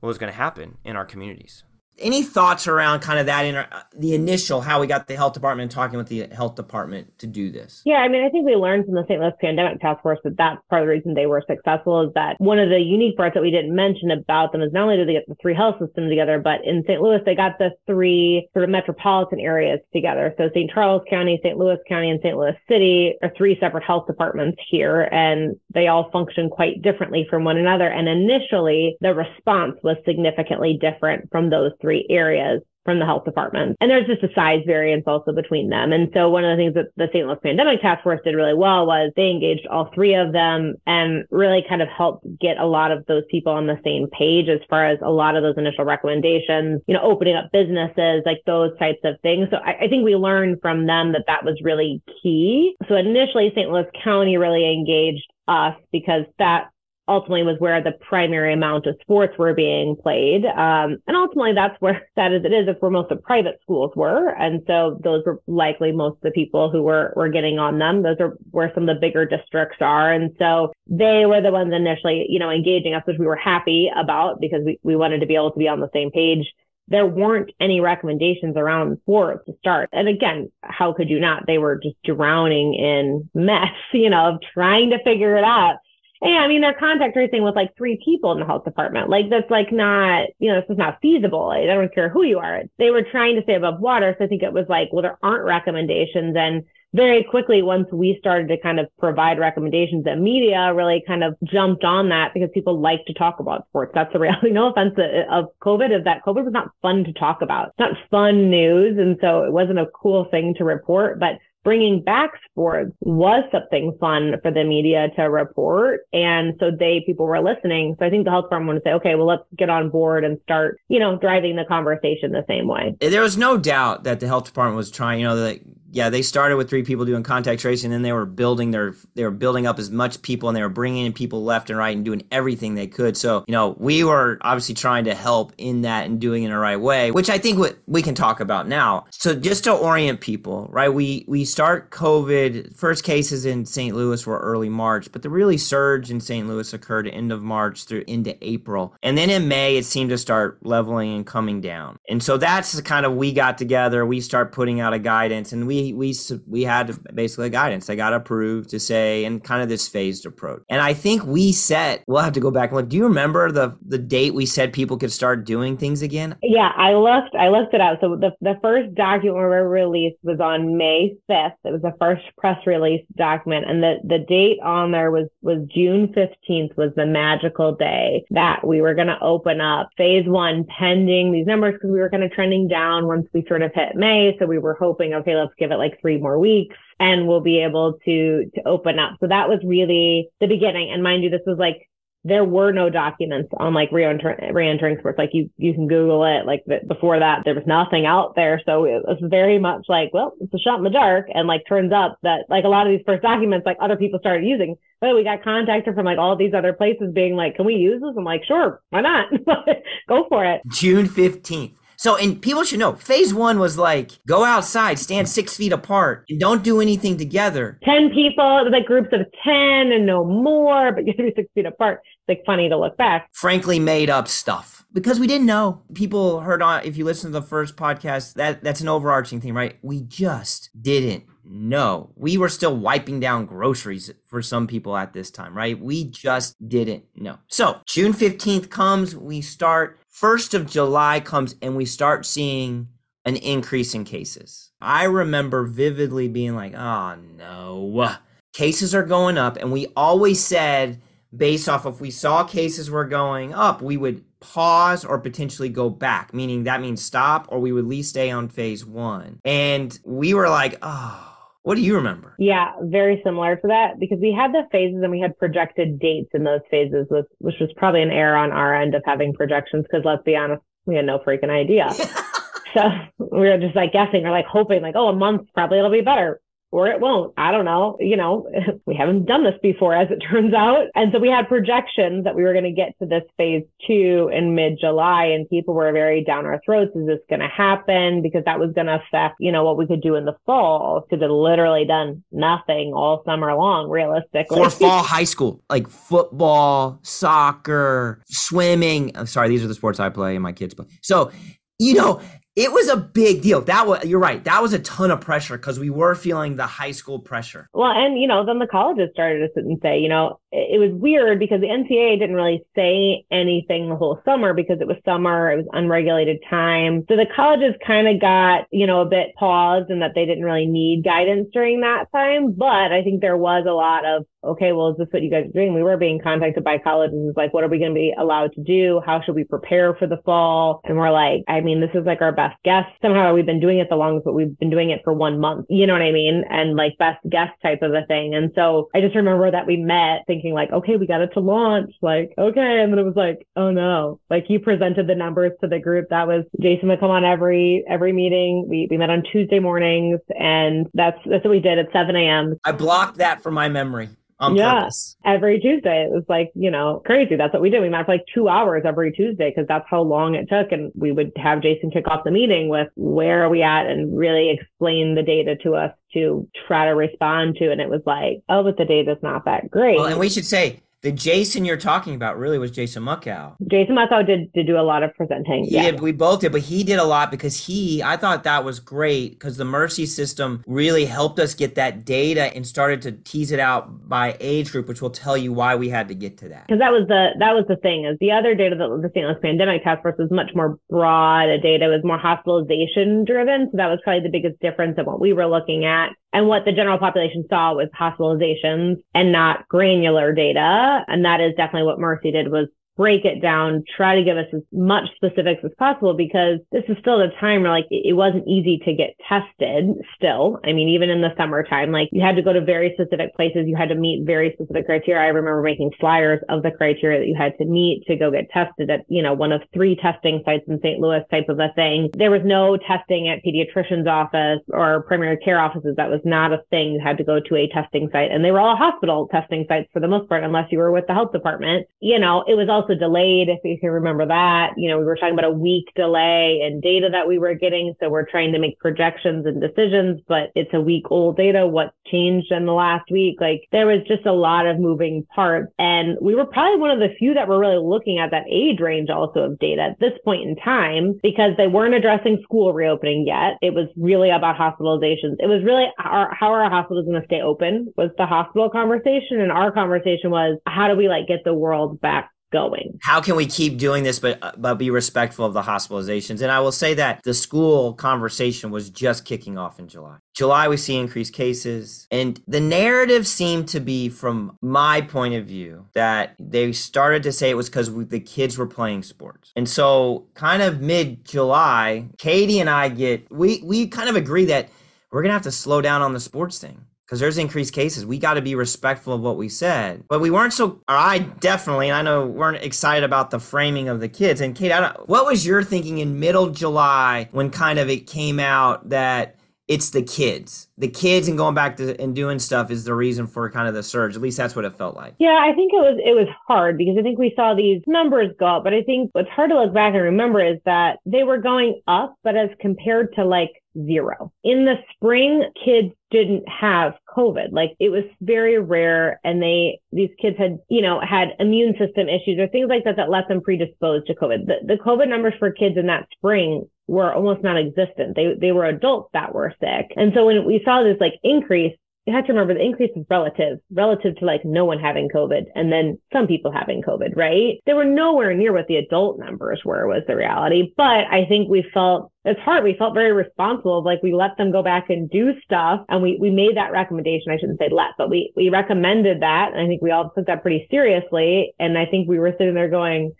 what 0.00 0.06
was 0.08 0.18
going 0.18 0.30
to 0.30 0.36
happen 0.36 0.76
in 0.84 0.96
our 0.96 1.06
communities 1.06 1.64
any 1.98 2.22
thoughts 2.22 2.66
around 2.66 3.00
kind 3.00 3.18
of 3.18 3.26
that 3.26 3.44
in 3.46 3.54
our, 3.54 3.68
uh, 3.70 3.82
the 3.96 4.14
initial 4.14 4.60
how 4.60 4.80
we 4.80 4.86
got 4.86 5.06
the 5.06 5.16
health 5.16 5.32
department 5.32 5.70
talking 5.70 5.96
with 5.96 6.08
the 6.08 6.26
health 6.28 6.54
department 6.54 7.18
to 7.18 7.26
do 7.26 7.50
this? 7.50 7.82
Yeah 7.84 7.98
i 7.98 8.08
mean 8.08 8.24
i 8.24 8.28
think 8.28 8.46
we 8.46 8.56
learned 8.56 8.84
from 8.84 8.94
the 8.94 9.04
st 9.06 9.20
louis 9.20 9.32
pandemic 9.40 9.80
task 9.80 10.02
force 10.02 10.18
that 10.24 10.36
that's 10.36 10.60
part 10.68 10.82
of 10.82 10.88
the 10.88 10.92
reason 10.92 11.14
they 11.14 11.26
were 11.26 11.42
successful 11.46 12.06
is 12.06 12.12
that 12.14 12.36
one 12.38 12.58
of 12.58 12.68
the 12.68 12.80
unique 12.80 13.16
parts 13.16 13.34
that 13.34 13.42
we 13.42 13.50
didn't 13.50 13.74
mention 13.74 14.10
about 14.10 14.52
them 14.52 14.62
is 14.62 14.72
not 14.72 14.84
only 14.84 14.96
did 14.96 15.08
they 15.08 15.12
get 15.12 15.28
the 15.28 15.36
three 15.40 15.54
health 15.54 15.76
systems 15.78 16.10
together 16.10 16.38
but 16.38 16.64
in 16.64 16.82
st 16.86 17.00
louis 17.00 17.20
they 17.24 17.34
got 17.34 17.58
the 17.58 17.70
three 17.86 18.48
sort 18.52 18.64
of 18.64 18.70
metropolitan 18.70 19.40
areas 19.40 19.80
together. 19.92 20.34
So 20.36 20.50
st 20.54 20.70
charles 20.70 21.02
county 21.08 21.38
st 21.42 21.58
louis 21.58 21.78
county 21.88 22.10
and 22.10 22.20
st 22.22 22.36
louis 22.36 22.56
city 22.68 23.14
are 23.22 23.32
three 23.36 23.58
separate 23.60 23.84
health 23.84 24.06
departments 24.06 24.60
here 24.68 25.08
and 25.12 25.56
they 25.72 25.88
all 25.88 26.10
function 26.10 26.50
quite 26.50 26.82
differently 26.82 27.26
from 27.28 27.44
one 27.44 27.56
another. 27.56 27.86
And 27.86 28.08
initially 28.08 28.96
the 29.00 29.14
response 29.14 29.76
was 29.82 29.96
significantly 30.04 30.78
different 30.80 31.30
from 31.30 31.50
those 31.50 31.72
three 31.84 32.06
areas 32.08 32.62
from 32.84 32.98
the 32.98 33.06
health 33.06 33.24
department. 33.24 33.76
And 33.80 33.90
there's 33.90 34.06
just 34.06 34.22
a 34.22 34.32
size 34.34 34.62
variance 34.66 35.04
also 35.06 35.32
between 35.32 35.70
them. 35.70 35.92
And 35.92 36.10
so 36.12 36.28
one 36.28 36.44
of 36.44 36.56
the 36.56 36.62
things 36.62 36.74
that 36.74 36.88
the 36.96 37.08
St. 37.12 37.26
Louis 37.26 37.38
Pandemic 37.42 37.80
Task 37.80 38.02
Force 38.02 38.20
did 38.24 38.36
really 38.36 38.54
well 38.54 38.86
was 38.86 39.10
they 39.16 39.30
engaged 39.30 39.66
all 39.68 39.90
three 39.94 40.14
of 40.14 40.32
them 40.32 40.74
and 40.86 41.24
really 41.30 41.64
kind 41.68 41.80
of 41.80 41.88
helped 41.88 42.26
get 42.40 42.58
a 42.58 42.66
lot 42.66 42.92
of 42.92 43.04
those 43.06 43.22
people 43.30 43.52
on 43.52 43.66
the 43.66 43.80
same 43.84 44.06
page 44.08 44.48
as 44.48 44.60
far 44.68 44.84
as 44.86 44.98
a 45.02 45.10
lot 45.10 45.36
of 45.36 45.42
those 45.42 45.56
initial 45.56 45.84
recommendations, 45.84 46.82
you 46.86 46.94
know, 46.94 47.02
opening 47.02 47.36
up 47.36 47.50
businesses, 47.52 48.22
like 48.26 48.42
those 48.46 48.76
types 48.78 49.00
of 49.04 49.16
things. 49.22 49.48
So 49.50 49.56
I, 49.56 49.84
I 49.84 49.88
think 49.88 50.04
we 50.04 50.14
learned 50.14 50.58
from 50.60 50.86
them 50.86 51.12
that 51.12 51.24
that 51.26 51.44
was 51.44 51.58
really 51.62 52.02
key. 52.22 52.76
So 52.88 52.96
initially 52.96 53.50
St. 53.54 53.70
Louis 53.70 53.86
County 54.02 54.36
really 54.36 54.70
engaged 54.70 55.24
us 55.48 55.76
because 55.92 56.24
that 56.38 56.68
ultimately 57.08 57.42
was 57.42 57.56
where 57.58 57.82
the 57.82 57.92
primary 57.92 58.52
amount 58.52 58.86
of 58.86 58.96
sports 59.00 59.36
were 59.38 59.54
being 59.54 59.96
played. 59.96 60.44
Um, 60.44 60.98
and 61.06 61.16
ultimately 61.16 61.52
that's 61.52 61.80
where 61.80 62.06
that 62.16 62.32
is, 62.32 62.44
it 62.44 62.52
is, 62.52 62.74
where 62.80 62.90
most 62.90 63.10
of 63.10 63.22
private 63.22 63.58
schools 63.62 63.92
were. 63.94 64.30
And 64.30 64.62
so 64.66 64.98
those 65.02 65.22
were 65.24 65.40
likely 65.46 65.92
most 65.92 66.16
of 66.16 66.22
the 66.22 66.30
people 66.30 66.70
who 66.70 66.82
were, 66.82 67.12
were 67.16 67.28
getting 67.28 67.58
on 67.58 67.78
them. 67.78 68.02
Those 68.02 68.16
are 68.20 68.36
where 68.50 68.72
some 68.74 68.88
of 68.88 68.94
the 68.94 69.00
bigger 69.00 69.24
districts 69.26 69.78
are. 69.80 70.12
And 70.12 70.34
so 70.38 70.72
they 70.86 71.26
were 71.26 71.40
the 71.40 71.50
ones 71.50 71.72
initially, 71.74 72.26
you 72.28 72.38
know, 72.38 72.50
engaging 72.50 72.94
us, 72.94 73.02
which 73.06 73.18
we 73.18 73.26
were 73.26 73.36
happy 73.36 73.90
about 73.96 74.40
because 74.40 74.62
we, 74.64 74.78
we 74.82 74.96
wanted 74.96 75.20
to 75.20 75.26
be 75.26 75.34
able 75.34 75.52
to 75.52 75.58
be 75.58 75.68
on 75.68 75.80
the 75.80 75.90
same 75.92 76.10
page 76.10 76.46
there 76.88 77.06
weren't 77.06 77.50
any 77.60 77.80
recommendations 77.80 78.56
around 78.56 78.98
sports 79.02 79.44
to 79.46 79.54
start. 79.58 79.88
And 79.92 80.08
again, 80.08 80.50
how 80.62 80.92
could 80.92 81.08
you 81.08 81.18
not? 81.18 81.46
They 81.46 81.58
were 81.58 81.80
just 81.82 81.96
drowning 82.04 82.74
in 82.74 83.30
mess, 83.34 83.72
you 83.92 84.10
know, 84.10 84.34
of 84.34 84.40
trying 84.52 84.90
to 84.90 85.02
figure 85.02 85.36
it 85.36 85.44
out. 85.44 85.76
Hey, 86.24 86.38
I 86.38 86.48
mean, 86.48 86.62
they're 86.62 86.72
contact 86.72 87.12
tracing 87.12 87.42
with 87.42 87.54
like 87.54 87.76
three 87.76 88.00
people 88.02 88.32
in 88.32 88.40
the 88.40 88.46
health 88.46 88.64
department. 88.64 89.10
Like 89.10 89.28
that's 89.28 89.50
like 89.50 89.70
not, 89.70 90.28
you 90.38 90.50
know, 90.50 90.58
this 90.58 90.70
is 90.70 90.78
not 90.78 90.96
feasible. 91.02 91.50
I 91.50 91.66
don't 91.66 91.94
care 91.94 92.08
who 92.08 92.22
you 92.24 92.38
are. 92.38 92.62
They 92.78 92.90
were 92.90 93.02
trying 93.02 93.36
to 93.36 93.42
stay 93.42 93.56
above 93.56 93.78
water. 93.78 94.16
So 94.16 94.24
I 94.24 94.28
think 94.28 94.42
it 94.42 94.54
was 94.54 94.64
like, 94.66 94.88
well, 94.90 95.02
there 95.02 95.18
aren't 95.22 95.44
recommendations. 95.44 96.34
And 96.34 96.64
very 96.94 97.24
quickly, 97.24 97.60
once 97.60 97.88
we 97.92 98.16
started 98.20 98.48
to 98.48 98.56
kind 98.58 98.80
of 98.80 98.86
provide 98.98 99.38
recommendations, 99.38 100.04
the 100.04 100.16
media 100.16 100.72
really 100.72 101.04
kind 101.06 101.22
of 101.22 101.34
jumped 101.44 101.84
on 101.84 102.08
that 102.08 102.32
because 102.32 102.48
people 102.54 102.80
like 102.80 103.04
to 103.04 103.12
talk 103.12 103.38
about 103.38 103.66
sports. 103.68 103.92
That's 103.94 104.12
the 104.14 104.18
reality. 104.18 104.50
No 104.52 104.70
offense 104.70 104.94
of 105.30 105.46
COVID 105.60 105.94
is 105.94 106.04
that 106.04 106.24
COVID 106.24 106.44
was 106.44 106.54
not 106.54 106.70
fun 106.80 107.04
to 107.04 107.12
talk 107.12 107.42
about. 107.42 107.68
It's 107.68 107.78
not 107.80 107.98
fun 108.10 108.48
news. 108.48 108.96
And 108.96 109.18
so 109.20 109.42
it 109.42 109.52
wasn't 109.52 109.78
a 109.78 109.88
cool 109.94 110.24
thing 110.30 110.54
to 110.54 110.64
report, 110.64 111.20
but 111.20 111.32
bringing 111.64 112.02
back 112.02 112.30
sports 112.50 112.92
was 113.00 113.42
something 113.50 113.96
fun 113.98 114.34
for 114.42 114.50
the 114.50 114.62
media 114.62 115.08
to 115.16 115.22
report. 115.24 116.02
And 116.12 116.54
so 116.60 116.70
they, 116.70 117.02
people 117.06 117.26
were 117.26 117.40
listening. 117.40 117.96
So 117.98 118.06
I 118.06 118.10
think 118.10 118.24
the 118.24 118.30
health 118.30 118.44
department 118.44 118.74
would 118.74 118.82
say, 118.84 118.92
okay, 118.94 119.14
well, 119.14 119.26
let's 119.26 119.42
get 119.56 119.70
on 119.70 119.90
board 119.90 120.24
and 120.24 120.38
start, 120.42 120.78
you 120.88 121.00
know, 121.00 121.18
driving 121.18 121.56
the 121.56 121.64
conversation 121.64 122.32
the 122.32 122.44
same 122.46 122.68
way. 122.68 122.94
There 123.00 123.22
was 123.22 123.36
no 123.36 123.56
doubt 123.56 124.04
that 124.04 124.20
the 124.20 124.26
health 124.26 124.44
department 124.44 124.76
was 124.76 124.90
trying, 124.90 125.20
you 125.20 125.26
know, 125.26 125.34
like 125.34 125.62
yeah, 125.94 126.10
they 126.10 126.22
started 126.22 126.56
with 126.56 126.68
three 126.68 126.82
people 126.82 127.04
doing 127.04 127.22
contact 127.22 127.60
tracing, 127.60 127.86
and 127.86 127.94
then 127.94 128.02
they 128.02 128.12
were 128.12 128.26
building 128.26 128.72
their 128.72 128.96
they 129.14 129.22
were 129.22 129.30
building 129.30 129.64
up 129.64 129.78
as 129.78 129.92
much 129.92 130.20
people, 130.22 130.48
and 130.48 130.56
they 130.56 130.62
were 130.62 130.68
bringing 130.68 131.06
in 131.06 131.12
people 131.12 131.44
left 131.44 131.70
and 131.70 131.78
right 131.78 131.94
and 131.94 132.04
doing 132.04 132.24
everything 132.32 132.74
they 132.74 132.88
could. 132.88 133.16
So 133.16 133.44
you 133.46 133.52
know, 133.52 133.76
we 133.78 134.02
were 134.02 134.38
obviously 134.40 134.74
trying 134.74 135.04
to 135.04 135.14
help 135.14 135.52
in 135.56 135.82
that 135.82 136.06
and 136.06 136.20
doing 136.20 136.42
it 136.42 136.46
in 136.46 136.52
the 136.52 136.58
right 136.58 136.80
way, 136.80 137.12
which 137.12 137.30
I 137.30 137.38
think 137.38 137.60
what 137.60 137.78
we 137.86 138.02
can 138.02 138.16
talk 138.16 138.40
about 138.40 138.66
now. 138.66 139.06
So 139.12 139.36
just 139.36 139.62
to 139.64 139.72
orient 139.72 140.20
people, 140.20 140.66
right? 140.72 140.88
We 140.88 141.24
we 141.28 141.44
start 141.44 141.92
COVID. 141.92 142.74
First 142.76 143.04
cases 143.04 143.44
in 143.44 143.64
St. 143.64 143.94
Louis 143.94 144.26
were 144.26 144.40
early 144.40 144.68
March, 144.68 145.12
but 145.12 145.22
the 145.22 145.30
really 145.30 145.58
surge 145.58 146.10
in 146.10 146.20
St. 146.20 146.48
Louis 146.48 146.72
occurred 146.72 147.06
end 147.06 147.30
of 147.30 147.40
March 147.40 147.84
through 147.84 148.02
into 148.08 148.36
April, 148.44 148.96
and 149.00 149.16
then 149.16 149.30
in 149.30 149.46
May 149.46 149.76
it 149.76 149.84
seemed 149.84 150.10
to 150.10 150.18
start 150.18 150.58
leveling 150.66 151.14
and 151.14 151.24
coming 151.24 151.60
down. 151.60 151.98
And 152.08 152.20
so 152.20 152.36
that's 152.36 152.72
the 152.72 152.82
kind 152.82 153.06
of 153.06 153.14
we 153.14 153.32
got 153.32 153.58
together. 153.58 154.04
We 154.04 154.20
start 154.20 154.50
putting 154.50 154.80
out 154.80 154.92
a 154.92 154.98
guidance, 154.98 155.52
and 155.52 155.68
we 155.68 155.83
we 155.92 156.14
we 156.46 156.62
had 156.62 156.96
basically 157.14 157.50
guidance. 157.50 157.86
They 157.86 157.96
got 157.96 158.12
approved 158.12 158.70
to 158.70 158.80
say 158.80 159.24
and 159.24 159.42
kind 159.42 159.62
of 159.62 159.68
this 159.68 159.88
phased 159.88 160.26
approach. 160.26 160.62
And 160.68 160.80
I 160.80 160.94
think 160.94 161.24
we 161.24 161.52
set. 161.52 162.04
We'll 162.06 162.22
have 162.22 162.32
to 162.34 162.40
go 162.40 162.50
back 162.50 162.70
and 162.70 162.76
look. 162.76 162.88
Do 162.88 162.96
you 162.96 163.04
remember 163.04 163.50
the 163.50 163.76
the 163.86 163.98
date 163.98 164.34
we 164.34 164.46
said 164.46 164.72
people 164.72 164.96
could 164.96 165.12
start 165.12 165.44
doing 165.44 165.76
things 165.76 166.02
again? 166.02 166.36
Yeah, 166.42 166.72
I 166.76 166.94
looked. 166.94 167.34
I 167.34 167.48
looked 167.48 167.74
it 167.74 167.80
up. 167.80 168.00
So 168.00 168.16
the 168.16 168.32
the 168.40 168.58
first 168.62 168.94
document 168.94 169.36
we 169.36 169.56
released 169.56 170.16
was 170.22 170.40
on 170.40 170.76
May 170.76 171.14
fifth. 171.26 171.58
It 171.64 171.72
was 171.72 171.82
the 171.82 171.94
first 171.98 172.24
press 172.38 172.58
release 172.66 173.04
document, 173.16 173.68
and 173.68 173.82
the 173.82 173.96
the 174.04 174.18
date 174.18 174.58
on 174.62 174.92
there 174.92 175.10
was 175.10 175.28
was 175.42 175.66
June 175.74 176.12
fifteenth 176.12 176.76
was 176.76 176.92
the 176.96 177.06
magical 177.06 177.74
day 177.74 178.24
that 178.30 178.66
we 178.66 178.80
were 178.80 178.94
going 178.94 179.08
to 179.08 179.20
open 179.20 179.60
up 179.60 179.88
phase 179.96 180.26
one 180.26 180.64
pending 180.78 181.32
these 181.32 181.46
numbers 181.46 181.74
because 181.74 181.90
we 181.90 181.98
were 181.98 182.10
kind 182.10 182.22
of 182.22 182.32
trending 182.32 182.68
down 182.68 183.06
once 183.06 183.26
we 183.32 183.44
sort 183.46 183.62
of 183.62 183.72
hit 183.74 183.94
May. 183.94 184.36
So 184.38 184.46
we 184.46 184.58
were 184.58 184.74
hoping, 184.74 185.14
okay, 185.14 185.36
let's 185.36 185.52
give 185.58 185.70
it 185.74 185.78
like 185.78 186.00
three 186.00 186.18
more 186.18 186.38
weeks 186.38 186.76
and 186.98 187.26
we'll 187.26 187.40
be 187.40 187.62
able 187.62 187.98
to 188.04 188.50
to 188.54 188.66
open 188.66 188.98
up. 188.98 189.16
So 189.20 189.26
that 189.28 189.48
was 189.48 189.60
really 189.64 190.30
the 190.40 190.46
beginning. 190.46 190.90
And 190.92 191.02
mind 191.02 191.22
you, 191.22 191.30
this 191.30 191.40
was 191.46 191.58
like 191.58 191.88
there 192.26 192.44
were 192.44 192.72
no 192.72 192.88
documents 192.88 193.50
on 193.58 193.74
like 193.74 193.92
re-entering 193.92 194.96
sports. 194.98 195.18
Like 195.18 195.30
you, 195.34 195.50
you 195.58 195.74
can 195.74 195.86
Google 195.86 196.24
it. 196.24 196.46
Like 196.46 196.64
before 196.88 197.18
that, 197.18 197.42
there 197.44 197.54
was 197.54 197.64
nothing 197.66 198.06
out 198.06 198.34
there. 198.34 198.62
So 198.64 198.84
it 198.84 199.02
was 199.04 199.18
very 199.22 199.58
much 199.58 199.84
like, 199.90 200.08
well, 200.14 200.32
it's 200.40 200.54
a 200.54 200.58
shot 200.58 200.78
in 200.78 200.84
the 200.84 200.90
dark. 200.90 201.26
And 201.32 201.46
like 201.46 201.64
turns 201.68 201.92
up 201.92 202.18
that 202.22 202.46
like 202.48 202.64
a 202.64 202.68
lot 202.68 202.86
of 202.86 202.92
these 202.92 203.04
first 203.04 203.22
documents, 203.22 203.66
like 203.66 203.76
other 203.78 203.96
people 203.96 204.18
started 204.20 204.46
using. 204.46 204.76
But 205.02 205.14
we 205.14 205.22
got 205.22 205.44
contacted 205.44 205.94
from 205.94 206.06
like 206.06 206.16
all 206.16 206.34
these 206.34 206.54
other 206.54 206.72
places 206.72 207.12
being 207.12 207.36
like, 207.36 207.56
can 207.56 207.66
we 207.66 207.74
use 207.74 208.00
this? 208.00 208.14
I'm 208.16 208.24
like, 208.24 208.44
sure, 208.46 208.80
why 208.88 209.02
not? 209.02 209.26
Go 210.08 210.24
for 210.30 210.46
it. 210.46 210.62
June 210.68 211.06
15th. 211.06 211.74
So, 211.96 212.16
and 212.16 212.40
people 212.40 212.64
should 212.64 212.78
know 212.78 212.94
phase 212.94 213.32
one 213.34 213.58
was 213.58 213.78
like 213.78 214.12
go 214.26 214.44
outside, 214.44 214.98
stand 214.98 215.28
six 215.28 215.56
feet 215.56 215.72
apart, 215.72 216.24
and 216.28 216.40
don't 216.40 216.62
do 216.62 216.80
anything 216.80 217.16
together. 217.16 217.78
10 217.84 218.10
people, 218.10 218.70
like 218.70 218.86
groups 218.86 219.08
of 219.12 219.20
10 219.44 219.54
and 219.92 220.06
no 220.06 220.24
more, 220.24 220.92
but 220.92 221.04
you 221.06 221.12
have 221.16 221.18
to 221.18 221.22
be 221.24 221.32
six 221.36 221.48
feet 221.54 221.66
apart. 221.66 222.00
It's 222.26 222.38
like 222.38 222.46
funny 222.46 222.68
to 222.68 222.78
look 222.78 222.96
back. 222.96 223.28
Frankly, 223.32 223.78
made 223.78 224.10
up 224.10 224.28
stuff 224.28 224.84
because 224.92 225.20
we 225.20 225.26
didn't 225.26 225.46
know. 225.46 225.82
People 225.92 226.40
heard 226.40 226.62
on, 226.62 226.84
if 226.84 226.96
you 226.96 227.04
listen 227.04 227.32
to 227.32 227.40
the 227.40 227.46
first 227.46 227.76
podcast, 227.76 228.34
that 228.34 228.62
that's 228.62 228.80
an 228.80 228.88
overarching 228.88 229.40
thing, 229.40 229.52
right? 229.52 229.76
We 229.82 230.00
just 230.02 230.70
didn't 230.80 231.24
know. 231.44 232.10
We 232.16 232.38
were 232.38 232.48
still 232.48 232.76
wiping 232.76 233.20
down 233.20 233.46
groceries 233.46 234.10
for 234.26 234.40
some 234.40 234.66
people 234.66 234.96
at 234.96 235.12
this 235.12 235.30
time, 235.30 235.56
right? 235.56 235.78
We 235.78 236.04
just 236.04 236.56
didn't 236.66 237.04
know. 237.14 237.38
So 237.48 237.80
June 237.86 238.12
15th 238.12 238.70
comes, 238.70 239.14
we 239.14 239.40
start 239.40 239.98
1st 240.20 240.54
of 240.54 240.66
July 240.66 241.20
comes 241.20 241.54
and 241.60 241.76
we 241.76 241.84
start 241.84 242.24
seeing 242.24 242.88
an 243.24 243.36
increase 243.36 243.94
in 243.94 244.04
cases. 244.04 244.70
I 244.80 245.04
remember 245.04 245.66
vividly 245.66 246.28
being 246.28 246.54
like, 246.54 246.74
oh 246.74 247.16
no, 247.16 248.10
cases 248.52 248.94
are 248.94 249.02
going 249.02 249.38
up. 249.38 249.56
And 249.56 249.72
we 249.72 249.88
always 249.96 250.42
said, 250.44 251.00
based 251.34 251.68
off 251.68 251.86
if 251.86 252.00
we 252.00 252.10
saw 252.10 252.44
cases 252.44 252.90
were 252.90 253.06
going 253.06 253.52
up, 253.52 253.82
we 253.82 253.96
would 253.96 254.24
pause 254.40 255.04
or 255.04 255.18
potentially 255.18 255.70
go 255.70 255.88
back, 255.88 256.34
meaning 256.34 256.64
that 256.64 256.80
means 256.80 257.02
stop 257.02 257.46
or 257.48 257.58
we 257.58 257.72
would 257.72 257.84
at 257.84 257.88
least 257.88 258.10
stay 258.10 258.30
on 258.30 258.48
phase 258.48 258.84
one. 258.84 259.40
And 259.44 259.98
we 260.04 260.34
were 260.34 260.48
like, 260.48 260.76
oh, 260.82 261.33
what 261.64 261.76
do 261.76 261.80
you 261.80 261.96
remember? 261.96 262.34
Yeah, 262.38 262.72
very 262.82 263.22
similar 263.24 263.56
to 263.56 263.68
that 263.68 263.98
because 263.98 264.18
we 264.20 264.32
had 264.32 264.52
the 264.52 264.64
phases 264.70 265.00
and 265.02 265.10
we 265.10 265.18
had 265.18 265.36
projected 265.38 265.98
dates 265.98 266.28
in 266.34 266.44
those 266.44 266.60
phases, 266.70 267.06
which, 267.08 267.24
which 267.38 267.54
was 267.58 267.70
probably 267.76 268.02
an 268.02 268.10
error 268.10 268.36
on 268.36 268.52
our 268.52 268.74
end 268.74 268.94
of 268.94 269.02
having 269.06 269.32
projections 269.32 269.84
because 269.84 270.04
let's 270.04 270.22
be 270.24 270.36
honest, 270.36 270.62
we 270.84 270.94
had 270.94 271.06
no 271.06 271.20
freaking 271.20 271.48
idea. 271.48 271.90
so 272.74 272.90
we 273.18 273.48
were 273.48 273.58
just 273.58 273.74
like 273.74 273.92
guessing 273.92 274.26
or 274.26 274.30
like 274.30 274.44
hoping 274.44 274.82
like, 274.82 274.94
oh, 274.94 275.08
a 275.08 275.16
month 275.16 275.48
probably 275.54 275.78
it'll 275.78 275.90
be 275.90 276.02
better 276.02 276.40
or 276.74 276.88
it 276.88 276.98
won't. 276.98 277.32
I 277.36 277.52
don't 277.52 277.64
know. 277.64 277.96
You 278.00 278.16
know, 278.16 278.50
we 278.86 278.96
haven't 278.96 279.26
done 279.26 279.44
this 279.44 279.54
before, 279.62 279.94
as 279.94 280.10
it 280.10 280.18
turns 280.30 280.52
out. 280.52 280.88
And 280.96 281.12
so 281.12 281.20
we 281.20 281.28
had 281.28 281.46
projections 281.46 282.24
that 282.24 282.34
we 282.34 282.42
were 282.42 282.52
going 282.52 282.64
to 282.64 282.72
get 282.72 282.98
to 282.98 283.06
this 283.06 283.22
phase 283.36 283.62
two 283.86 284.28
in 284.34 284.56
mid 284.56 284.78
July, 284.80 285.26
and 285.26 285.48
people 285.48 285.72
were 285.72 285.92
very 285.92 286.24
down 286.24 286.46
our 286.46 286.60
throats. 286.64 286.90
Is 286.96 287.06
this 287.06 287.20
going 287.30 287.40
to 287.40 287.48
happen? 287.48 288.22
Because 288.22 288.44
that 288.46 288.58
was 288.58 288.72
going 288.74 288.88
to 288.88 289.00
affect, 289.06 289.36
you 289.38 289.52
know, 289.52 289.62
what 289.62 289.78
we 289.78 289.86
could 289.86 290.02
do 290.02 290.16
in 290.16 290.24
the 290.24 290.34
fall. 290.46 291.06
Because 291.08 291.22
it 291.22 291.30
literally 291.30 291.84
done 291.84 292.24
nothing 292.32 292.92
all 292.92 293.22
summer 293.24 293.54
long, 293.54 293.88
realistically. 293.88 294.64
For 294.64 294.68
fall 294.68 295.02
high 295.04 295.24
school, 295.24 295.62
like 295.70 295.88
football, 295.88 296.98
soccer, 297.02 298.20
swimming. 298.26 299.12
I'm 299.14 299.26
sorry, 299.26 299.48
these 299.48 299.62
are 299.62 299.68
the 299.68 299.74
sports 299.74 300.00
I 300.00 300.08
play 300.08 300.34
and 300.34 300.42
my 300.42 300.52
kids 300.52 300.74
play. 300.74 300.86
So, 301.02 301.30
you 301.78 301.94
know, 301.94 302.20
it 302.56 302.72
was 302.72 302.88
a 302.88 302.96
big 302.96 303.42
deal. 303.42 303.60
That 303.62 303.86
was 303.86 304.04
you're 304.04 304.20
right. 304.20 304.42
That 304.44 304.62
was 304.62 304.72
a 304.72 304.78
ton 304.78 305.10
of 305.10 305.20
pressure 305.20 305.56
because 305.56 305.80
we 305.80 305.90
were 305.90 306.14
feeling 306.14 306.56
the 306.56 306.66
high 306.66 306.92
school 306.92 307.18
pressure. 307.18 307.68
Well, 307.72 307.90
and 307.90 308.20
you 308.20 308.28
know, 308.28 308.46
then 308.46 308.60
the 308.60 308.66
colleges 308.66 309.10
started 309.12 309.40
to 309.40 309.48
sit 309.54 309.64
and 309.64 309.78
say, 309.82 309.98
you 309.98 310.08
know, 310.08 310.38
it, 310.52 310.76
it 310.76 310.78
was 310.78 310.92
weird 310.92 311.40
because 311.40 311.60
the 311.60 311.66
NCAA 311.66 312.18
didn't 312.20 312.36
really 312.36 312.64
say 312.76 313.26
anything 313.32 313.88
the 313.88 313.96
whole 313.96 314.20
summer 314.24 314.54
because 314.54 314.80
it 314.80 314.86
was 314.86 314.96
summer, 315.04 315.50
it 315.50 315.56
was 315.56 315.66
unregulated 315.72 316.38
time. 316.48 317.04
So 317.08 317.16
the 317.16 317.26
colleges 317.34 317.74
kind 317.84 318.06
of 318.06 318.20
got, 318.20 318.66
you 318.70 318.86
know, 318.86 319.00
a 319.00 319.06
bit 319.06 319.34
paused 319.36 319.90
and 319.90 320.00
that 320.02 320.12
they 320.14 320.24
didn't 320.24 320.44
really 320.44 320.66
need 320.66 321.02
guidance 321.02 321.48
during 321.52 321.80
that 321.80 322.06
time. 322.12 322.52
But 322.52 322.92
I 322.92 323.02
think 323.02 323.20
there 323.20 323.36
was 323.36 323.64
a 323.66 323.72
lot 323.72 324.04
of 324.04 324.26
okay, 324.44 324.72
well, 324.72 324.90
is 324.90 324.98
this 324.98 325.08
what 325.10 325.22
you 325.22 325.30
guys 325.30 325.46
are 325.46 325.52
doing? 325.52 325.74
We 325.74 325.82
were 325.82 325.96
being 325.96 326.20
contacted 326.20 326.64
by 326.64 326.78
colleges, 326.78 327.34
like, 327.36 327.52
what 327.52 327.64
are 327.64 327.68
we 327.68 327.78
going 327.78 327.92
to 327.92 327.94
be 327.94 328.14
allowed 328.16 328.52
to 328.54 328.62
do? 328.62 329.00
How 329.04 329.20
should 329.22 329.34
we 329.34 329.44
prepare 329.44 329.94
for 329.94 330.06
the 330.06 330.18
fall? 330.24 330.80
And 330.84 330.96
we're 330.96 331.10
like, 331.10 331.42
I 331.48 331.60
mean, 331.60 331.80
this 331.80 331.90
is 331.94 332.06
like 332.06 332.20
our 332.20 332.32
best 332.32 332.56
guess. 332.64 332.84
Somehow 333.02 333.34
we've 333.34 333.46
been 333.46 333.60
doing 333.60 333.78
it 333.78 333.88
the 333.88 333.96
longest, 333.96 334.24
but 334.24 334.34
we've 334.34 334.58
been 334.58 334.70
doing 334.70 334.90
it 334.90 335.00
for 335.04 335.12
one 335.12 335.40
month. 335.40 335.66
You 335.68 335.86
know 335.86 335.92
what 335.92 336.02
I 336.02 336.12
mean? 336.12 336.44
And 336.50 336.76
like 336.76 336.98
best 336.98 337.18
guess 337.28 337.50
type 337.62 337.82
of 337.82 337.92
a 337.94 338.04
thing. 338.06 338.34
And 338.34 338.52
so 338.54 338.88
I 338.94 339.00
just 339.00 339.16
remember 339.16 339.50
that 339.50 339.66
we 339.66 339.76
met 339.76 340.22
thinking 340.26 340.54
like, 340.54 340.70
okay, 340.72 340.96
we 340.96 341.06
got 341.06 341.20
it 341.20 341.30
to 341.34 341.40
launch. 341.40 341.92
Like, 342.02 342.32
okay. 342.38 342.80
And 342.80 342.92
then 342.92 342.98
it 342.98 343.04
was 343.04 343.16
like, 343.16 343.46
oh 343.56 343.70
no, 343.70 344.20
like 344.30 344.46
you 344.48 344.60
presented 344.60 345.06
the 345.06 345.14
numbers 345.14 345.52
to 345.60 345.68
the 345.68 345.78
group. 345.78 346.08
That 346.10 346.26
was 346.26 346.44
Jason 346.60 346.88
would 346.88 347.00
come 347.00 347.10
on 347.10 347.24
every, 347.24 347.84
every 347.88 348.12
meeting. 348.12 348.66
We, 348.68 348.88
we 348.90 348.96
met 348.96 349.10
on 349.10 349.22
Tuesday 349.30 349.58
mornings 349.58 350.20
and 350.38 350.86
that's, 350.94 351.18
that's 351.26 351.44
what 351.44 351.50
we 351.50 351.60
did 351.60 351.78
at 351.78 351.92
7 351.92 352.14
a.m. 352.16 352.56
I 352.64 352.72
blocked 352.72 353.18
that 353.18 353.42
from 353.42 353.54
my 353.54 353.68
memory 353.68 354.08
on 354.38 354.56
yeah, 354.56 354.80
purpose. 354.80 355.16
Every 355.24 355.60
Tuesday. 355.60 356.04
It 356.04 356.10
was 356.10 356.24
like, 356.28 356.52
you 356.54 356.70
know, 356.70 357.02
crazy. 357.04 357.36
That's 357.36 357.52
what 357.52 357.62
we 357.62 357.70
did. 357.70 357.80
We 357.80 357.88
met 357.88 358.06
for 358.06 358.12
like 358.12 358.24
two 358.32 358.48
hours 358.48 358.82
every 358.84 359.12
Tuesday 359.12 359.50
because 359.50 359.66
that's 359.68 359.86
how 359.88 360.02
long 360.02 360.34
it 360.34 360.48
took. 360.48 360.72
And 360.72 360.92
we 360.94 361.12
would 361.12 361.32
have 361.36 361.62
Jason 361.62 361.90
kick 361.90 362.08
off 362.08 362.24
the 362.24 362.30
meeting 362.30 362.68
with 362.68 362.88
where 362.94 363.44
are 363.44 363.48
we 363.48 363.62
at 363.62 363.86
and 363.86 364.16
really 364.16 364.50
explain 364.50 365.14
the 365.14 365.22
data 365.22 365.56
to 365.62 365.74
us 365.74 365.92
to 366.14 366.48
try 366.66 366.86
to 366.86 366.92
respond 366.92 367.56
to. 367.56 367.70
And 367.70 367.80
it 367.80 367.88
was 367.88 368.02
like, 368.06 368.42
oh, 368.48 368.62
but 368.62 368.76
the 368.76 368.84
data's 368.84 369.22
not 369.22 369.44
that 369.46 369.70
great. 369.70 369.96
Well, 369.96 370.06
and 370.06 370.20
we 370.20 370.28
should 370.28 370.46
say 370.46 370.80
the 371.04 371.12
Jason 371.12 371.66
you're 371.66 371.76
talking 371.76 372.14
about 372.14 372.38
really 372.38 372.58
was 372.58 372.70
Jason 372.70 373.02
Muckow. 373.02 373.56
Jason 373.70 373.94
Muckow 373.94 374.26
did, 374.26 374.50
did 374.54 374.66
do 374.66 374.78
a 374.78 374.80
lot 374.80 375.02
of 375.02 375.14
presenting. 375.14 375.64
He 375.64 375.74
yeah. 375.74 375.90
Did, 375.90 376.00
we 376.00 376.12
both 376.12 376.40
did, 376.40 376.50
but 376.50 376.62
he 376.62 376.82
did 376.82 376.98
a 376.98 377.04
lot 377.04 377.30
because 377.30 377.66
he, 377.66 378.02
I 378.02 378.16
thought 378.16 378.44
that 378.44 378.64
was 378.64 378.80
great 378.80 379.32
because 379.32 379.58
the 379.58 379.66
Mercy 379.66 380.06
system 380.06 380.64
really 380.66 381.04
helped 381.04 381.38
us 381.38 381.52
get 381.52 381.74
that 381.74 382.06
data 382.06 382.44
and 382.56 382.66
started 382.66 383.02
to 383.02 383.12
tease 383.12 383.52
it 383.52 383.60
out 383.60 384.08
by 384.08 384.34
age 384.40 384.72
group, 384.72 384.88
which 384.88 385.02
will 385.02 385.10
tell 385.10 385.36
you 385.36 385.52
why 385.52 385.76
we 385.76 385.90
had 385.90 386.08
to 386.08 386.14
get 386.14 386.38
to 386.38 386.48
that. 386.48 386.68
Because 386.68 386.80
that 386.80 386.90
was 386.90 387.06
the 387.06 387.32
that 387.38 387.52
was 387.52 387.66
the 387.68 387.76
thing 387.76 388.06
is 388.06 388.16
the 388.18 388.32
other 388.32 388.54
data 388.54 388.74
that 388.74 388.88
the 388.88 389.10
St. 389.14 389.26
Louis 389.26 389.36
Pandemic 389.42 389.84
Task 389.84 390.00
Force 390.00 390.16
was 390.18 390.30
much 390.30 390.52
more 390.54 390.78
broad. 390.88 391.48
The 391.48 391.58
data 391.58 391.88
was 391.88 392.00
more 392.02 392.16
hospitalization 392.16 393.26
driven, 393.26 393.68
so 393.70 393.76
that 393.76 393.88
was 393.88 393.98
probably 394.02 394.22
the 394.22 394.32
biggest 394.32 394.58
difference 394.60 394.96
of 394.96 395.04
what 395.04 395.20
we 395.20 395.34
were 395.34 395.46
looking 395.46 395.84
at. 395.84 396.12
And 396.34 396.48
what 396.48 396.64
the 396.64 396.72
general 396.72 396.98
population 396.98 397.46
saw 397.48 397.74
was 397.74 397.88
hospitalizations 397.98 399.00
and 399.14 399.30
not 399.30 399.68
granular 399.68 400.32
data. 400.32 401.04
And 401.06 401.24
that 401.24 401.40
is 401.40 401.54
definitely 401.56 401.86
what 401.86 402.00
Mercy 402.00 402.32
did 402.32 402.50
was 402.50 402.66
break 402.96 403.24
it 403.24 403.40
down, 403.40 403.84
try 403.96 404.14
to 404.14 404.22
give 404.22 404.36
us 404.36 404.46
as 404.52 404.62
much 404.72 405.04
specifics 405.16 405.62
as 405.64 405.72
possible 405.78 406.14
because 406.14 406.58
this 406.70 406.84
is 406.88 406.96
still 407.00 407.18
the 407.18 407.28
time 407.40 407.62
where 407.62 407.70
like 407.70 407.86
it 407.90 408.14
wasn't 408.14 408.46
easy 408.46 408.78
to 408.84 408.94
get 408.94 409.16
tested 409.28 409.90
still. 410.14 410.60
I 410.64 410.72
mean, 410.72 410.88
even 410.88 411.10
in 411.10 411.20
the 411.20 411.34
summertime, 411.36 411.90
like 411.90 412.08
you 412.12 412.22
had 412.22 412.36
to 412.36 412.42
go 412.42 412.52
to 412.52 412.60
very 412.60 412.92
specific 412.94 413.34
places. 413.34 413.66
You 413.66 413.76
had 413.76 413.88
to 413.88 413.94
meet 413.94 414.24
very 414.24 414.52
specific 414.54 414.86
criteria. 414.86 415.22
I 415.22 415.28
remember 415.28 415.62
making 415.62 415.92
flyers 415.98 416.40
of 416.48 416.62
the 416.62 416.70
criteria 416.70 417.20
that 417.20 417.26
you 417.26 417.34
had 417.34 417.56
to 417.58 417.64
meet 417.64 418.04
to 418.06 418.16
go 418.16 418.30
get 418.30 418.48
tested 418.50 418.90
at, 418.90 419.00
you 419.08 419.22
know, 419.22 419.34
one 419.34 419.52
of 419.52 419.62
three 419.72 419.96
testing 419.96 420.42
sites 420.44 420.64
in 420.68 420.78
St. 420.80 421.00
Louis 421.00 421.22
type 421.30 421.48
of 421.48 421.58
a 421.58 421.72
thing. 421.74 422.10
There 422.14 422.30
was 422.30 422.42
no 422.44 422.76
testing 422.76 423.28
at 423.28 423.44
pediatrician's 423.44 424.06
office 424.06 424.60
or 424.68 425.02
primary 425.02 425.36
care 425.38 425.58
offices. 425.58 425.96
That 425.96 426.10
was 426.10 426.20
not 426.24 426.52
a 426.52 426.62
thing. 426.70 426.92
You 426.92 427.00
had 427.00 427.18
to 427.18 427.24
go 427.24 427.40
to 427.40 427.56
a 427.56 427.68
testing 427.68 428.08
site 428.12 428.30
and 428.30 428.44
they 428.44 428.50
were 428.50 428.60
all 428.60 428.76
hospital 428.76 429.28
testing 429.28 429.64
sites 429.68 429.88
for 429.92 430.00
the 430.00 430.08
most 430.08 430.28
part, 430.28 430.44
unless 430.44 430.70
you 430.70 430.78
were 430.78 430.92
with 430.92 431.06
the 431.06 431.14
health 431.14 431.32
department. 431.32 431.86
You 432.00 432.18
know, 432.18 432.44
it 432.46 432.54
was 432.54 432.68
also 432.68 432.83
also 432.84 432.98
delayed, 432.98 433.48
if 433.48 433.60
you 433.64 433.78
can 433.78 433.90
remember 433.90 434.26
that. 434.26 434.72
You 434.76 434.90
know, 434.90 434.98
we 434.98 435.04
were 435.04 435.16
talking 435.16 435.34
about 435.34 435.50
a 435.50 435.50
week 435.50 435.86
delay 435.96 436.60
in 436.62 436.80
data 436.80 437.08
that 437.12 437.26
we 437.26 437.38
were 437.38 437.54
getting. 437.54 437.94
So 438.00 438.08
we're 438.08 438.28
trying 438.28 438.52
to 438.52 438.58
make 438.58 438.78
projections 438.78 439.46
and 439.46 439.60
decisions, 439.60 440.20
but 440.28 440.50
it's 440.54 440.72
a 440.74 440.80
week 440.80 441.04
old 441.10 441.36
data. 441.36 441.66
What 441.66 441.94
changed 442.06 442.52
in 442.52 442.66
the 442.66 442.72
last 442.72 443.10
week? 443.10 443.40
Like 443.40 443.62
there 443.72 443.86
was 443.86 444.00
just 444.06 444.26
a 444.26 444.32
lot 444.32 444.66
of 444.66 444.78
moving 444.78 445.26
parts. 445.34 445.72
And 445.78 446.16
we 446.20 446.34
were 446.34 446.46
probably 446.46 446.78
one 446.78 446.90
of 446.90 446.98
the 446.98 447.14
few 447.18 447.34
that 447.34 447.48
were 447.48 447.58
really 447.58 447.82
looking 447.82 448.18
at 448.18 448.30
that 448.30 448.44
age 448.50 448.80
range 448.80 449.10
also 449.10 449.40
of 449.40 449.58
data 449.58 449.82
at 449.82 450.00
this 450.00 450.12
point 450.24 450.48
in 450.48 450.56
time 450.56 451.18
because 451.22 451.52
they 451.56 451.66
weren't 451.66 451.94
addressing 451.94 452.40
school 452.42 452.72
reopening 452.72 453.26
yet. 453.26 453.58
It 453.62 453.74
was 453.74 453.88
really 453.96 454.30
about 454.30 454.56
hospitalizations. 454.56 455.36
It 455.38 455.48
was 455.48 455.62
really 455.64 455.86
our, 455.98 456.34
how 456.34 456.52
are 456.52 456.62
our 456.62 456.70
hospitals 456.70 457.06
going 457.06 457.20
to 457.20 457.26
stay 457.26 457.40
open 457.40 457.92
was 457.96 458.10
the 458.18 458.26
hospital 458.26 458.68
conversation. 458.70 459.40
And 459.40 459.52
our 459.52 459.72
conversation 459.72 460.30
was 460.30 460.58
how 460.66 460.88
do 460.88 460.96
we 460.96 461.08
like 461.08 461.26
get 461.26 461.44
the 461.44 461.54
world 461.54 462.00
back 462.00 462.30
going. 462.54 462.98
How 463.02 463.20
can 463.20 463.34
we 463.34 463.46
keep 463.46 463.78
doing 463.78 464.04
this 464.04 464.20
but 464.20 464.38
uh, 464.40 464.52
but 464.56 464.76
be 464.76 464.88
respectful 464.90 465.44
of 465.44 465.52
the 465.52 465.62
hospitalizations? 465.62 466.40
And 466.40 466.50
I 466.50 466.60
will 466.60 466.72
say 466.72 466.94
that 466.94 467.20
the 467.24 467.34
school 467.34 467.92
conversation 467.94 468.70
was 468.70 468.88
just 468.88 469.24
kicking 469.24 469.58
off 469.58 469.78
in 469.78 469.88
July. 469.88 470.18
July 470.32 470.68
we 470.68 470.76
see 470.76 470.96
increased 470.96 471.34
cases 471.34 472.06
and 472.10 472.40
the 472.46 472.60
narrative 472.60 473.26
seemed 473.26 473.68
to 473.68 473.80
be 473.80 474.08
from 474.08 474.56
my 474.62 475.00
point 475.00 475.34
of 475.34 475.44
view 475.44 475.86
that 475.94 476.36
they 476.38 476.72
started 476.72 477.24
to 477.24 477.32
say 477.32 477.50
it 477.50 477.56
was 477.56 477.68
cuz 477.68 477.92
the 478.08 478.20
kids 478.20 478.56
were 478.56 478.66
playing 478.66 479.02
sports. 479.02 479.52
And 479.56 479.68
so 479.68 480.26
kind 480.34 480.62
of 480.62 480.80
mid 480.80 481.24
July, 481.24 482.06
Katie 482.18 482.60
and 482.60 482.70
I 482.70 482.88
get 482.88 483.30
we 483.30 483.60
we 483.64 483.88
kind 483.88 484.08
of 484.08 484.16
agree 484.16 484.44
that 484.46 484.68
we're 485.10 485.22
to 485.22 485.32
have 485.32 485.42
to 485.42 485.52
slow 485.52 485.80
down 485.80 486.02
on 486.02 486.12
the 486.12 486.20
sports 486.20 486.58
thing 486.58 486.86
because 487.06 487.20
there's 487.20 487.38
increased 487.38 487.74
cases. 487.74 488.06
We 488.06 488.18
got 488.18 488.34
to 488.34 488.42
be 488.42 488.54
respectful 488.54 489.12
of 489.12 489.20
what 489.20 489.36
we 489.36 489.48
said. 489.48 490.04
But 490.08 490.20
we 490.20 490.30
weren't 490.30 490.52
so, 490.52 490.80
or 490.88 490.96
I 490.96 491.18
definitely, 491.18 491.88
and 491.88 491.96
I 491.96 492.02
know 492.02 492.26
weren't 492.26 492.62
excited 492.62 493.04
about 493.04 493.30
the 493.30 493.38
framing 493.38 493.88
of 493.88 494.00
the 494.00 494.08
kids. 494.08 494.40
And 494.40 494.54
Kate, 494.54 494.72
what 495.06 495.26
was 495.26 495.46
your 495.46 495.62
thinking 495.62 495.98
in 495.98 496.18
middle 496.18 496.50
July 496.50 497.28
when 497.32 497.50
kind 497.50 497.78
of 497.78 497.90
it 497.90 498.06
came 498.06 498.40
out 498.40 498.88
that 498.88 499.36
it's 499.66 499.90
the 499.90 500.02
kids. 500.02 500.68
The 500.76 500.88
kids 500.88 501.26
and 501.26 501.38
going 501.38 501.54
back 501.54 501.76
to 501.78 501.98
and 502.00 502.14
doing 502.14 502.38
stuff 502.38 502.70
is 502.70 502.84
the 502.84 502.94
reason 502.94 503.26
for 503.26 503.50
kind 503.50 503.66
of 503.66 503.74
the 503.74 503.82
surge. 503.82 504.14
At 504.14 504.20
least 504.20 504.36
that's 504.36 504.54
what 504.54 504.64
it 504.64 504.76
felt 504.76 504.94
like. 504.94 505.14
Yeah, 505.18 505.38
I 505.40 505.54
think 505.54 505.72
it 505.72 505.76
was 505.76 505.98
it 506.04 506.14
was 506.14 506.28
hard 506.46 506.76
because 506.76 506.96
I 506.98 507.02
think 507.02 507.18
we 507.18 507.32
saw 507.34 507.54
these 507.54 507.80
numbers 507.86 508.30
go 508.38 508.46
up, 508.46 508.64
but 508.64 508.74
I 508.74 508.82
think 508.82 509.10
what's 509.12 509.30
hard 509.30 509.50
to 509.50 509.60
look 509.60 509.72
back 509.72 509.94
and 509.94 510.02
remember 510.02 510.44
is 510.44 510.58
that 510.66 510.98
they 511.06 511.22
were 511.22 511.38
going 511.38 511.80
up, 511.88 512.16
but 512.22 512.36
as 512.36 512.50
compared 512.60 513.14
to 513.14 513.24
like 513.24 513.62
zero. 513.86 514.32
In 514.42 514.64
the 514.64 514.76
spring, 514.94 515.44
kids 515.64 515.92
didn't 516.10 516.48
have 516.48 516.94
COVID. 517.16 517.52
Like 517.52 517.74
it 517.80 517.88
was 517.88 518.04
very 518.20 518.58
rare 518.58 519.20
and 519.24 519.42
they, 519.42 519.80
these 519.92 520.10
kids 520.20 520.36
had, 520.38 520.58
you 520.68 520.82
know, 520.82 521.00
had 521.00 521.34
immune 521.40 521.74
system 521.78 522.08
issues 522.08 522.38
or 522.38 522.46
things 522.48 522.68
like 522.68 522.84
that 522.84 522.96
that 522.96 523.10
left 523.10 523.28
them 523.28 523.40
predisposed 523.40 524.06
to 524.06 524.14
COVID. 524.14 524.46
The, 524.46 524.56
the 524.66 524.82
COVID 524.82 525.08
numbers 525.08 525.34
for 525.38 525.50
kids 525.50 525.76
in 525.76 525.86
that 525.86 526.06
spring 526.12 526.68
were 526.86 527.12
almost 527.12 527.42
non-existent. 527.42 528.14
They, 528.14 528.34
they 528.38 528.52
were 528.52 528.66
adults 528.66 529.10
that 529.12 529.34
were 529.34 529.54
sick. 529.60 529.92
And 529.96 530.12
so 530.14 530.26
when 530.26 530.44
we 530.44 530.62
saw 530.64 530.82
this 530.82 530.98
like 531.00 531.14
increase, 531.22 531.76
you 532.06 532.12
have 532.12 532.26
to 532.26 532.32
remember 532.32 532.52
the 532.52 532.64
increase 532.64 532.90
is 532.94 533.06
relative, 533.08 533.58
relative 533.72 534.16
to 534.16 534.26
like 534.26 534.44
no 534.44 534.66
one 534.66 534.78
having 534.78 535.08
COVID 535.08 535.44
and 535.54 535.72
then 535.72 535.98
some 536.12 536.26
people 536.26 536.52
having 536.52 536.82
COVID, 536.82 537.16
right? 537.16 537.54
They 537.64 537.72
were 537.72 537.84
nowhere 537.84 538.34
near 538.34 538.52
what 538.52 538.66
the 538.66 538.76
adult 538.76 539.18
numbers 539.18 539.62
were 539.64 539.86
was 539.86 540.02
the 540.06 540.14
reality. 540.14 540.74
But 540.76 541.06
I 541.10 541.24
think 541.26 541.48
we 541.48 541.64
felt 541.72 542.12
it's 542.26 542.40
hard. 542.40 542.62
We 542.62 542.76
felt 542.78 542.92
very 542.92 543.12
responsible. 543.12 543.82
Like 543.82 544.02
we 544.02 544.12
let 544.12 544.36
them 544.36 544.52
go 544.52 544.62
back 544.62 544.90
and 544.90 545.08
do 545.08 545.32
stuff 545.44 545.80
and 545.88 546.02
we, 546.02 546.18
we 546.20 546.30
made 546.30 546.56
that 546.56 546.72
recommendation. 546.72 547.32
I 547.32 547.38
shouldn't 547.38 547.58
say 547.58 547.70
let, 547.70 547.92
but 547.96 548.10
we, 548.10 548.32
we 548.36 548.50
recommended 548.50 549.22
that. 549.22 549.52
And 549.52 549.60
I 549.60 549.66
think 549.66 549.80
we 549.80 549.90
all 549.90 550.10
took 550.10 550.26
that 550.26 550.42
pretty 550.42 550.66
seriously. 550.70 551.54
And 551.58 551.78
I 551.78 551.86
think 551.86 552.06
we 552.06 552.18
were 552.18 552.34
sitting 552.36 552.54
there 552.54 552.68
going, 552.68 553.12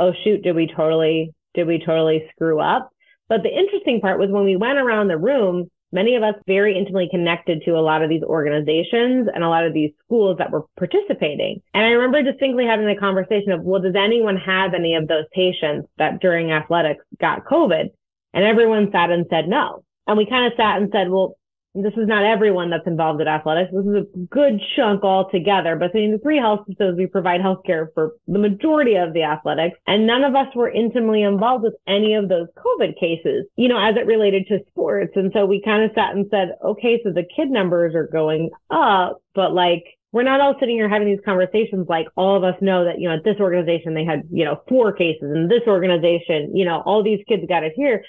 Oh 0.00 0.12
shoot, 0.24 0.42
did 0.42 0.56
we 0.56 0.66
totally, 0.66 1.32
did 1.54 1.68
we 1.68 1.78
totally 1.78 2.28
screw 2.34 2.60
up? 2.60 2.90
But 3.28 3.44
the 3.44 3.56
interesting 3.56 4.00
part 4.00 4.18
was 4.18 4.30
when 4.30 4.44
we 4.44 4.56
went 4.56 4.78
around 4.78 5.08
the 5.08 5.16
room, 5.16 5.70
many 5.92 6.16
of 6.16 6.22
us 6.22 6.34
very 6.46 6.76
intimately 6.76 7.08
connected 7.10 7.62
to 7.64 7.72
a 7.72 7.80
lot 7.80 8.02
of 8.02 8.08
these 8.08 8.22
organizations 8.22 9.28
and 9.32 9.44
a 9.44 9.48
lot 9.48 9.66
of 9.66 9.74
these 9.74 9.92
schools 10.04 10.38
that 10.38 10.50
were 10.50 10.64
participating. 10.76 11.62
And 11.74 11.84
I 11.84 11.90
remember 11.90 12.22
distinctly 12.22 12.66
having 12.66 12.86
the 12.86 12.96
conversation 12.96 13.52
of, 13.52 13.62
well, 13.62 13.82
does 13.82 13.94
anyone 13.94 14.36
have 14.38 14.74
any 14.74 14.94
of 14.94 15.06
those 15.06 15.26
patients 15.32 15.88
that 15.98 16.20
during 16.20 16.50
athletics 16.50 17.04
got 17.20 17.44
COVID? 17.44 17.90
And 18.34 18.44
everyone 18.44 18.90
sat 18.90 19.10
and 19.10 19.26
said 19.28 19.48
no. 19.48 19.84
And 20.06 20.16
we 20.16 20.26
kind 20.26 20.46
of 20.46 20.56
sat 20.56 20.80
and 20.80 20.90
said, 20.90 21.10
well, 21.10 21.36
this 21.74 21.94
is 21.96 22.06
not 22.06 22.24
everyone 22.24 22.68
that's 22.68 22.86
involved 22.86 23.20
in 23.20 23.28
athletics. 23.28 23.70
This 23.72 23.86
is 23.86 23.94
a 23.94 24.18
good 24.30 24.60
chunk 24.76 25.02
altogether. 25.02 25.74
But 25.76 25.94
in 25.94 26.12
the 26.12 26.18
three 26.18 26.36
health 26.36 26.60
systems, 26.68 26.98
we 26.98 27.06
provide 27.06 27.40
healthcare 27.40 27.86
for 27.94 28.12
the 28.26 28.38
majority 28.38 28.96
of 28.96 29.14
the 29.14 29.22
athletics. 29.22 29.78
And 29.86 30.06
none 30.06 30.22
of 30.22 30.34
us 30.34 30.48
were 30.54 30.70
intimately 30.70 31.22
involved 31.22 31.64
with 31.64 31.74
any 31.86 32.14
of 32.14 32.28
those 32.28 32.48
COVID 32.58 32.98
cases, 33.00 33.46
you 33.56 33.68
know, 33.68 33.78
as 33.78 33.96
it 33.96 34.06
related 34.06 34.46
to 34.48 34.58
sports. 34.68 35.12
And 35.16 35.32
so 35.32 35.46
we 35.46 35.62
kind 35.64 35.82
of 35.82 35.92
sat 35.94 36.14
and 36.14 36.26
said, 36.30 36.56
okay, 36.62 37.00
so 37.02 37.10
the 37.10 37.24
kid 37.34 37.48
numbers 37.48 37.94
are 37.94 38.06
going 38.06 38.50
up, 38.70 39.22
but 39.34 39.54
like, 39.54 39.84
we're 40.12 40.24
not 40.24 40.42
all 40.42 40.54
sitting 40.60 40.76
here 40.76 40.90
having 40.90 41.08
these 41.08 41.24
conversations 41.24 41.86
like 41.88 42.06
all 42.16 42.36
of 42.36 42.44
us 42.44 42.60
know 42.60 42.84
that, 42.84 43.00
you 43.00 43.08
know, 43.08 43.14
at 43.14 43.24
this 43.24 43.40
organization, 43.40 43.94
they 43.94 44.04
had, 44.04 44.24
you 44.30 44.44
know, 44.44 44.60
four 44.68 44.92
cases 44.92 45.22
and 45.22 45.50
this 45.50 45.62
organization, 45.66 46.54
you 46.54 46.66
know, 46.66 46.82
all 46.84 47.02
these 47.02 47.24
kids 47.26 47.44
got 47.48 47.64
it 47.64 47.72
here. 47.74 48.04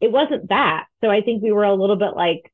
It 0.00 0.10
wasn't 0.10 0.48
that. 0.48 0.86
So 1.02 1.10
I 1.10 1.20
think 1.20 1.42
we 1.42 1.52
were 1.52 1.64
a 1.64 1.74
little 1.74 1.96
bit 1.96 2.16
like, 2.16 2.50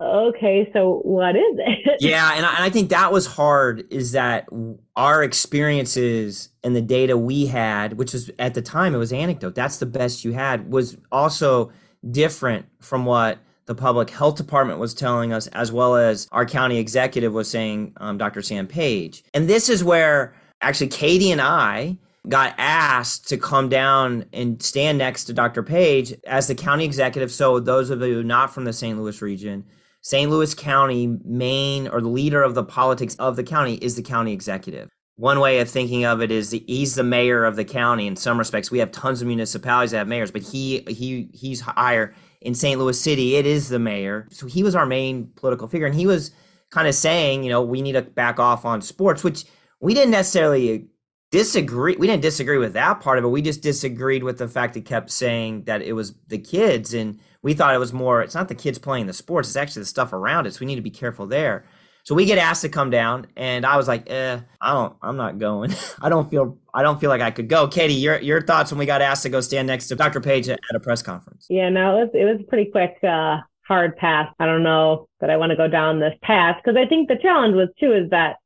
okay, 0.00 0.70
so 0.72 1.00
what 1.04 1.36
is 1.36 1.56
it? 1.58 2.00
Yeah, 2.00 2.32
and 2.34 2.46
I, 2.46 2.54
and 2.54 2.64
I, 2.64 2.70
think 2.70 2.88
that 2.90 3.12
was 3.12 3.26
hard 3.26 3.86
is 3.92 4.12
that 4.12 4.48
our 4.96 5.22
experiences 5.22 6.48
and 6.64 6.74
the 6.74 6.80
data 6.80 7.16
we 7.18 7.46
had, 7.46 7.98
which 7.98 8.14
was 8.14 8.30
at 8.38 8.54
the 8.54 8.62
time 8.62 8.94
it 8.94 8.98
was 8.98 9.12
anecdote, 9.12 9.54
that's 9.54 9.76
the 9.76 9.86
best 9.86 10.24
you 10.24 10.32
had, 10.32 10.70
was 10.70 10.96
also 11.12 11.70
different 12.10 12.66
from 12.80 13.04
what 13.04 13.38
the 13.66 13.74
public 13.74 14.08
health 14.08 14.36
department 14.36 14.78
was 14.78 14.94
telling 14.94 15.32
us, 15.32 15.46
as 15.48 15.70
well 15.70 15.94
as 15.94 16.26
our 16.32 16.46
county 16.46 16.78
executive 16.78 17.32
was 17.32 17.50
saying, 17.50 17.92
um, 17.98 18.16
Dr. 18.16 18.40
Sam 18.40 18.66
Page. 18.66 19.22
And 19.34 19.48
this 19.48 19.68
is 19.68 19.84
where 19.84 20.34
actually 20.62 20.88
Katie 20.88 21.30
and 21.30 21.40
I 21.40 21.98
got 22.28 22.54
asked 22.58 23.28
to 23.28 23.36
come 23.36 23.68
down 23.68 24.24
and 24.32 24.62
stand 24.62 24.98
next 24.98 25.24
to 25.24 25.32
Dr. 25.32 25.62
Page 25.62 26.14
as 26.26 26.46
the 26.46 26.54
county 26.54 26.84
executive. 26.84 27.30
So 27.30 27.60
those 27.60 27.90
of 27.90 28.02
you 28.02 28.22
not 28.22 28.52
from 28.52 28.64
the 28.64 28.72
St. 28.72 28.98
Louis 28.98 29.22
region, 29.22 29.64
St. 30.02 30.30
Louis 30.30 30.54
County 30.54 31.18
main 31.24 31.88
or 31.88 32.00
the 32.00 32.08
leader 32.08 32.42
of 32.42 32.54
the 32.54 32.64
politics 32.64 33.14
of 33.16 33.36
the 33.36 33.44
county 33.44 33.74
is 33.74 33.96
the 33.96 34.02
county 34.02 34.32
executive. 34.32 34.88
One 35.16 35.40
way 35.40 35.58
of 35.60 35.68
thinking 35.68 36.06
of 36.06 36.22
it 36.22 36.30
is 36.30 36.50
he's 36.50 36.94
the 36.94 37.02
mayor 37.02 37.44
of 37.44 37.56
the 37.56 37.64
county. 37.64 38.06
In 38.06 38.16
some 38.16 38.38
respects, 38.38 38.70
we 38.70 38.78
have 38.78 38.90
tons 38.90 39.20
of 39.20 39.28
municipalities 39.28 39.90
that 39.90 39.98
have 39.98 40.08
mayors, 40.08 40.30
but 40.30 40.42
he 40.42 40.82
he 40.88 41.28
he's 41.34 41.60
higher 41.60 42.14
in 42.40 42.54
St. 42.54 42.80
Louis 42.80 42.98
City. 42.98 43.36
It 43.36 43.44
is 43.44 43.68
the 43.68 43.78
mayor, 43.78 44.26
so 44.30 44.46
he 44.46 44.62
was 44.62 44.74
our 44.74 44.86
main 44.86 45.30
political 45.36 45.68
figure, 45.68 45.86
and 45.86 45.94
he 45.94 46.06
was 46.06 46.30
kind 46.70 46.88
of 46.88 46.94
saying, 46.94 47.42
you 47.42 47.50
know, 47.50 47.60
we 47.60 47.82
need 47.82 47.92
to 47.92 48.02
back 48.02 48.38
off 48.38 48.64
on 48.64 48.80
sports, 48.80 49.22
which 49.22 49.44
we 49.80 49.92
didn't 49.92 50.12
necessarily 50.12 50.88
disagree. 51.30 51.96
We 51.96 52.06
didn't 52.06 52.22
disagree 52.22 52.58
with 52.58 52.72
that 52.74 53.00
part 53.00 53.18
of 53.18 53.24
it. 53.24 53.28
We 53.28 53.42
just 53.42 53.62
disagreed 53.62 54.22
with 54.24 54.38
the 54.38 54.48
fact 54.48 54.74
he 54.74 54.80
kept 54.80 55.10
saying 55.10 55.64
that 55.64 55.82
it 55.82 55.92
was 55.92 56.14
the 56.28 56.38
kids 56.38 56.94
and 56.94 57.20
we 57.42 57.54
thought 57.54 57.74
it 57.74 57.78
was 57.78 57.92
more 57.92 58.22
it's 58.22 58.34
not 58.34 58.48
the 58.48 58.54
kids 58.54 58.78
playing 58.78 59.06
the 59.06 59.12
sports 59.12 59.48
it's 59.48 59.56
actually 59.56 59.82
the 59.82 59.86
stuff 59.86 60.12
around 60.12 60.46
it 60.46 60.54
so 60.54 60.60
we 60.60 60.66
need 60.66 60.76
to 60.76 60.82
be 60.82 60.90
careful 60.90 61.26
there 61.26 61.64
so 62.02 62.14
we 62.14 62.24
get 62.24 62.38
asked 62.38 62.62
to 62.62 62.68
come 62.68 62.90
down 62.90 63.26
and 63.36 63.64
i 63.64 63.76
was 63.76 63.88
like 63.88 64.08
eh 64.10 64.38
i 64.60 64.72
don't 64.72 64.96
i'm 65.02 65.16
not 65.16 65.38
going 65.38 65.72
i 66.02 66.08
don't 66.08 66.30
feel 66.30 66.58
i 66.74 66.82
don't 66.82 67.00
feel 67.00 67.10
like 67.10 67.20
i 67.20 67.30
could 67.30 67.48
go 67.48 67.66
katie 67.66 67.94
your 67.94 68.18
your 68.20 68.42
thoughts 68.42 68.70
when 68.70 68.78
we 68.78 68.86
got 68.86 69.02
asked 69.02 69.22
to 69.22 69.28
go 69.28 69.40
stand 69.40 69.66
next 69.66 69.88
to 69.88 69.96
dr 69.96 70.20
page 70.20 70.48
at, 70.48 70.58
a 70.74 70.80
press 70.80 71.02
conference 71.02 71.46
yeah 71.48 71.68
no 71.68 71.98
it 71.98 72.00
was, 72.00 72.10
it 72.14 72.24
was 72.24 72.40
pretty 72.48 72.70
quick 72.70 72.96
uh 73.04 73.38
hard 73.66 73.96
pass 73.96 74.32
i 74.38 74.46
don't 74.46 74.62
know 74.62 75.08
that 75.20 75.30
i 75.30 75.36
want 75.36 75.50
to 75.50 75.56
go 75.56 75.68
down 75.68 76.00
this 76.00 76.14
path 76.22 76.56
because 76.62 76.76
i 76.76 76.86
think 76.86 77.08
the 77.08 77.18
challenge 77.22 77.54
was 77.54 77.68
too 77.78 77.92
is 77.92 78.10
that 78.10 78.36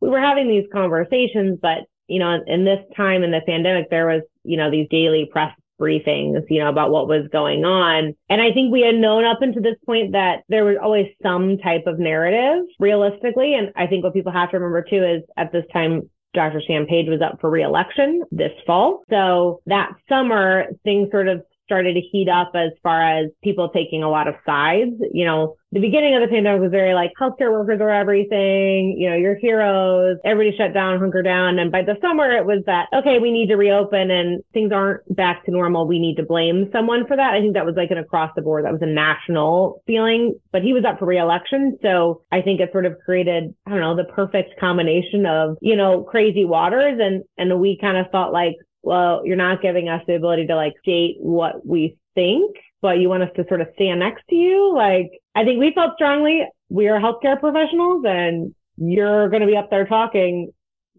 we 0.00 0.08
were 0.08 0.20
having 0.20 0.48
these 0.48 0.66
conversations 0.72 1.58
but 1.62 1.86
you 2.08 2.18
know 2.18 2.40
in 2.46 2.64
this 2.64 2.80
time 2.96 3.22
in 3.22 3.30
the 3.30 3.40
pandemic 3.46 3.90
there 3.90 4.06
was 4.06 4.22
you 4.44 4.56
know 4.56 4.70
these 4.70 4.88
daily 4.90 5.28
press 5.30 5.54
briefings, 5.80 6.42
you 6.48 6.60
know, 6.60 6.68
about 6.68 6.90
what 6.90 7.08
was 7.08 7.28
going 7.32 7.64
on. 7.64 8.14
And 8.28 8.40
I 8.40 8.52
think 8.52 8.72
we 8.72 8.82
had 8.82 8.94
known 8.94 9.24
up 9.24 9.42
until 9.42 9.62
this 9.62 9.76
point 9.84 10.12
that 10.12 10.44
there 10.48 10.64
was 10.64 10.76
always 10.80 11.06
some 11.22 11.58
type 11.58 11.84
of 11.86 11.98
narrative 11.98 12.64
realistically. 12.78 13.54
And 13.54 13.72
I 13.76 13.86
think 13.86 14.04
what 14.04 14.14
people 14.14 14.32
have 14.32 14.50
to 14.50 14.58
remember 14.58 14.82
too 14.82 15.04
is 15.04 15.22
at 15.36 15.52
this 15.52 15.64
time, 15.72 16.08
Dr. 16.32 16.60
Sam 16.66 16.86
Page 16.86 17.08
was 17.08 17.20
up 17.20 17.40
for 17.40 17.48
reelection 17.48 18.22
this 18.32 18.52
fall. 18.66 19.04
So 19.08 19.60
that 19.66 19.92
summer, 20.08 20.66
things 20.82 21.10
sort 21.12 21.28
of 21.28 21.44
started 21.64 21.94
to 21.94 22.00
heat 22.00 22.28
up 22.28 22.52
as 22.54 22.70
far 22.82 23.02
as 23.02 23.30
people 23.42 23.68
taking 23.70 24.02
a 24.02 24.10
lot 24.10 24.28
of 24.28 24.34
sides. 24.46 24.92
You 25.12 25.24
know, 25.24 25.56
the 25.72 25.80
beginning 25.80 26.14
of 26.14 26.22
the 26.22 26.28
pandemic 26.28 26.60
was 26.60 26.70
very 26.70 26.94
like 26.94 27.10
healthcare 27.20 27.50
workers 27.50 27.80
are 27.80 27.90
everything, 27.90 28.96
you 28.98 29.10
know, 29.10 29.16
your 29.16 29.34
heroes, 29.34 30.18
everybody 30.24 30.56
shut 30.56 30.72
down, 30.72 31.00
hunker 31.00 31.22
down. 31.22 31.58
And 31.58 31.72
by 31.72 31.82
the 31.82 31.96
summer, 32.00 32.30
it 32.30 32.46
was 32.46 32.62
that, 32.66 32.86
okay, 32.94 33.18
we 33.18 33.32
need 33.32 33.48
to 33.48 33.56
reopen 33.56 34.10
and 34.10 34.42
things 34.52 34.72
aren't 34.72 35.02
back 35.14 35.44
to 35.46 35.50
normal. 35.50 35.88
We 35.88 35.98
need 35.98 36.16
to 36.16 36.22
blame 36.22 36.68
someone 36.72 37.06
for 37.06 37.16
that. 37.16 37.34
I 37.34 37.40
think 37.40 37.54
that 37.54 37.66
was 37.66 37.74
like 37.76 37.90
an 37.90 37.98
across 37.98 38.30
the 38.36 38.42
board. 38.42 38.64
That 38.64 38.72
was 38.72 38.82
a 38.82 38.86
national 38.86 39.82
feeling, 39.86 40.38
but 40.52 40.62
he 40.62 40.72
was 40.72 40.84
up 40.84 40.98
for 40.98 41.06
reelection. 41.06 41.78
So 41.82 42.22
I 42.30 42.40
think 42.40 42.60
it 42.60 42.70
sort 42.70 42.86
of 42.86 42.96
created, 43.04 43.54
I 43.66 43.70
don't 43.70 43.80
know, 43.80 43.96
the 43.96 44.04
perfect 44.04 44.60
combination 44.60 45.26
of, 45.26 45.56
you 45.60 45.76
know, 45.76 46.02
crazy 46.02 46.44
waters. 46.44 47.00
And, 47.00 47.24
and 47.36 47.60
we 47.60 47.78
kind 47.80 47.96
of 47.96 48.06
felt 48.12 48.32
like, 48.32 48.54
well, 48.84 49.22
you're 49.24 49.36
not 49.36 49.62
giving 49.62 49.88
us 49.88 50.02
the 50.06 50.14
ability 50.14 50.46
to 50.46 50.56
like 50.56 50.74
state 50.80 51.16
what 51.18 51.66
we 51.66 51.96
think, 52.14 52.56
but 52.82 52.98
you 52.98 53.08
want 53.08 53.22
us 53.22 53.30
to 53.36 53.44
sort 53.48 53.60
of 53.60 53.68
stand 53.74 54.00
next 54.00 54.22
to 54.28 54.36
you. 54.36 54.74
Like, 54.74 55.10
I 55.34 55.44
think 55.44 55.58
we 55.58 55.72
felt 55.72 55.94
strongly 55.94 56.46
we 56.68 56.88
are 56.88 57.00
healthcare 57.00 57.38
professionals 57.38 58.04
and 58.06 58.54
you're 58.76 59.28
going 59.28 59.40
to 59.40 59.46
be 59.46 59.56
up 59.56 59.70
there 59.70 59.86
talking 59.86 60.52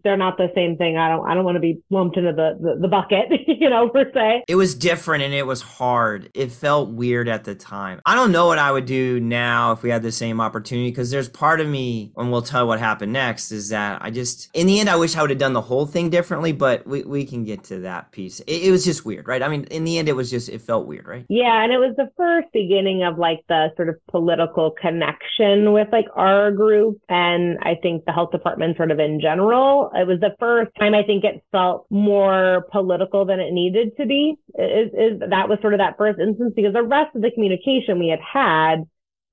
they're 0.06 0.16
not 0.16 0.36
the 0.36 0.52
same 0.54 0.76
thing. 0.76 0.96
I 0.96 1.08
don't 1.08 1.28
I 1.28 1.34
don't 1.34 1.44
want 1.44 1.56
to 1.56 1.60
be 1.60 1.82
lumped 1.90 2.16
into 2.16 2.32
the, 2.32 2.56
the, 2.60 2.78
the 2.82 2.88
bucket, 2.88 3.26
you 3.48 3.68
know, 3.68 3.88
per 3.88 4.08
se. 4.14 4.44
It 4.46 4.54
was 4.54 4.76
different 4.76 5.24
and 5.24 5.34
it 5.34 5.44
was 5.44 5.60
hard. 5.60 6.30
It 6.32 6.52
felt 6.52 6.90
weird 6.90 7.28
at 7.28 7.42
the 7.42 7.56
time. 7.56 8.00
I 8.06 8.14
don't 8.14 8.30
know 8.30 8.46
what 8.46 8.58
I 8.58 8.70
would 8.70 8.86
do 8.86 9.18
now 9.18 9.72
if 9.72 9.82
we 9.82 9.90
had 9.90 10.02
the 10.02 10.12
same 10.12 10.40
opportunity 10.40 10.90
because 10.90 11.10
there's 11.10 11.28
part 11.28 11.60
of 11.60 11.66
me, 11.66 12.12
and 12.16 12.30
we'll 12.30 12.42
tell 12.42 12.68
what 12.68 12.78
happened 12.78 13.12
next, 13.12 13.50
is 13.50 13.70
that 13.70 14.00
I 14.00 14.10
just 14.12 14.48
in 14.54 14.68
the 14.68 14.78
end 14.78 14.88
I 14.88 14.94
wish 14.94 15.16
I 15.16 15.22
would 15.22 15.30
have 15.30 15.40
done 15.40 15.54
the 15.54 15.60
whole 15.60 15.86
thing 15.86 16.08
differently, 16.08 16.52
but 16.52 16.86
we, 16.86 17.02
we 17.02 17.26
can 17.26 17.42
get 17.42 17.64
to 17.64 17.80
that 17.80 18.12
piece. 18.12 18.38
It, 18.40 18.66
it 18.66 18.70
was 18.70 18.84
just 18.84 19.04
weird, 19.04 19.26
right? 19.26 19.42
I 19.42 19.48
mean, 19.48 19.64
in 19.64 19.82
the 19.82 19.98
end 19.98 20.08
it 20.08 20.14
was 20.14 20.30
just 20.30 20.48
it 20.48 20.62
felt 20.62 20.86
weird, 20.86 21.08
right? 21.08 21.26
Yeah, 21.28 21.64
and 21.64 21.72
it 21.72 21.78
was 21.78 21.96
the 21.96 22.10
first 22.16 22.46
beginning 22.52 23.02
of 23.02 23.18
like 23.18 23.40
the 23.48 23.72
sort 23.74 23.88
of 23.88 23.96
political 24.08 24.70
connection 24.70 25.72
with 25.72 25.88
like 25.90 26.06
our 26.14 26.52
group 26.52 27.00
and 27.08 27.58
I 27.62 27.74
think 27.82 28.04
the 28.04 28.12
health 28.12 28.30
department 28.30 28.76
sort 28.76 28.92
of 28.92 29.00
in 29.00 29.20
general 29.20 29.90
it 29.96 30.06
was 30.06 30.20
the 30.20 30.34
first 30.38 30.70
time 30.78 30.94
I 30.94 31.02
think 31.02 31.24
it 31.24 31.42
felt 31.52 31.86
more 31.90 32.66
political 32.72 33.24
than 33.24 33.40
it 33.40 33.52
needed 33.52 33.96
to 33.96 34.06
be. 34.06 34.34
Is, 34.58 34.88
is 34.92 35.20
that 35.20 35.48
was 35.48 35.58
sort 35.60 35.74
of 35.74 35.78
that 35.78 35.96
first 35.96 36.18
instance 36.18 36.52
because 36.54 36.72
the 36.72 36.82
rest 36.82 37.14
of 37.14 37.22
the 37.22 37.30
communication 37.30 37.98
we 37.98 38.08
had 38.08 38.20
had 38.20 38.84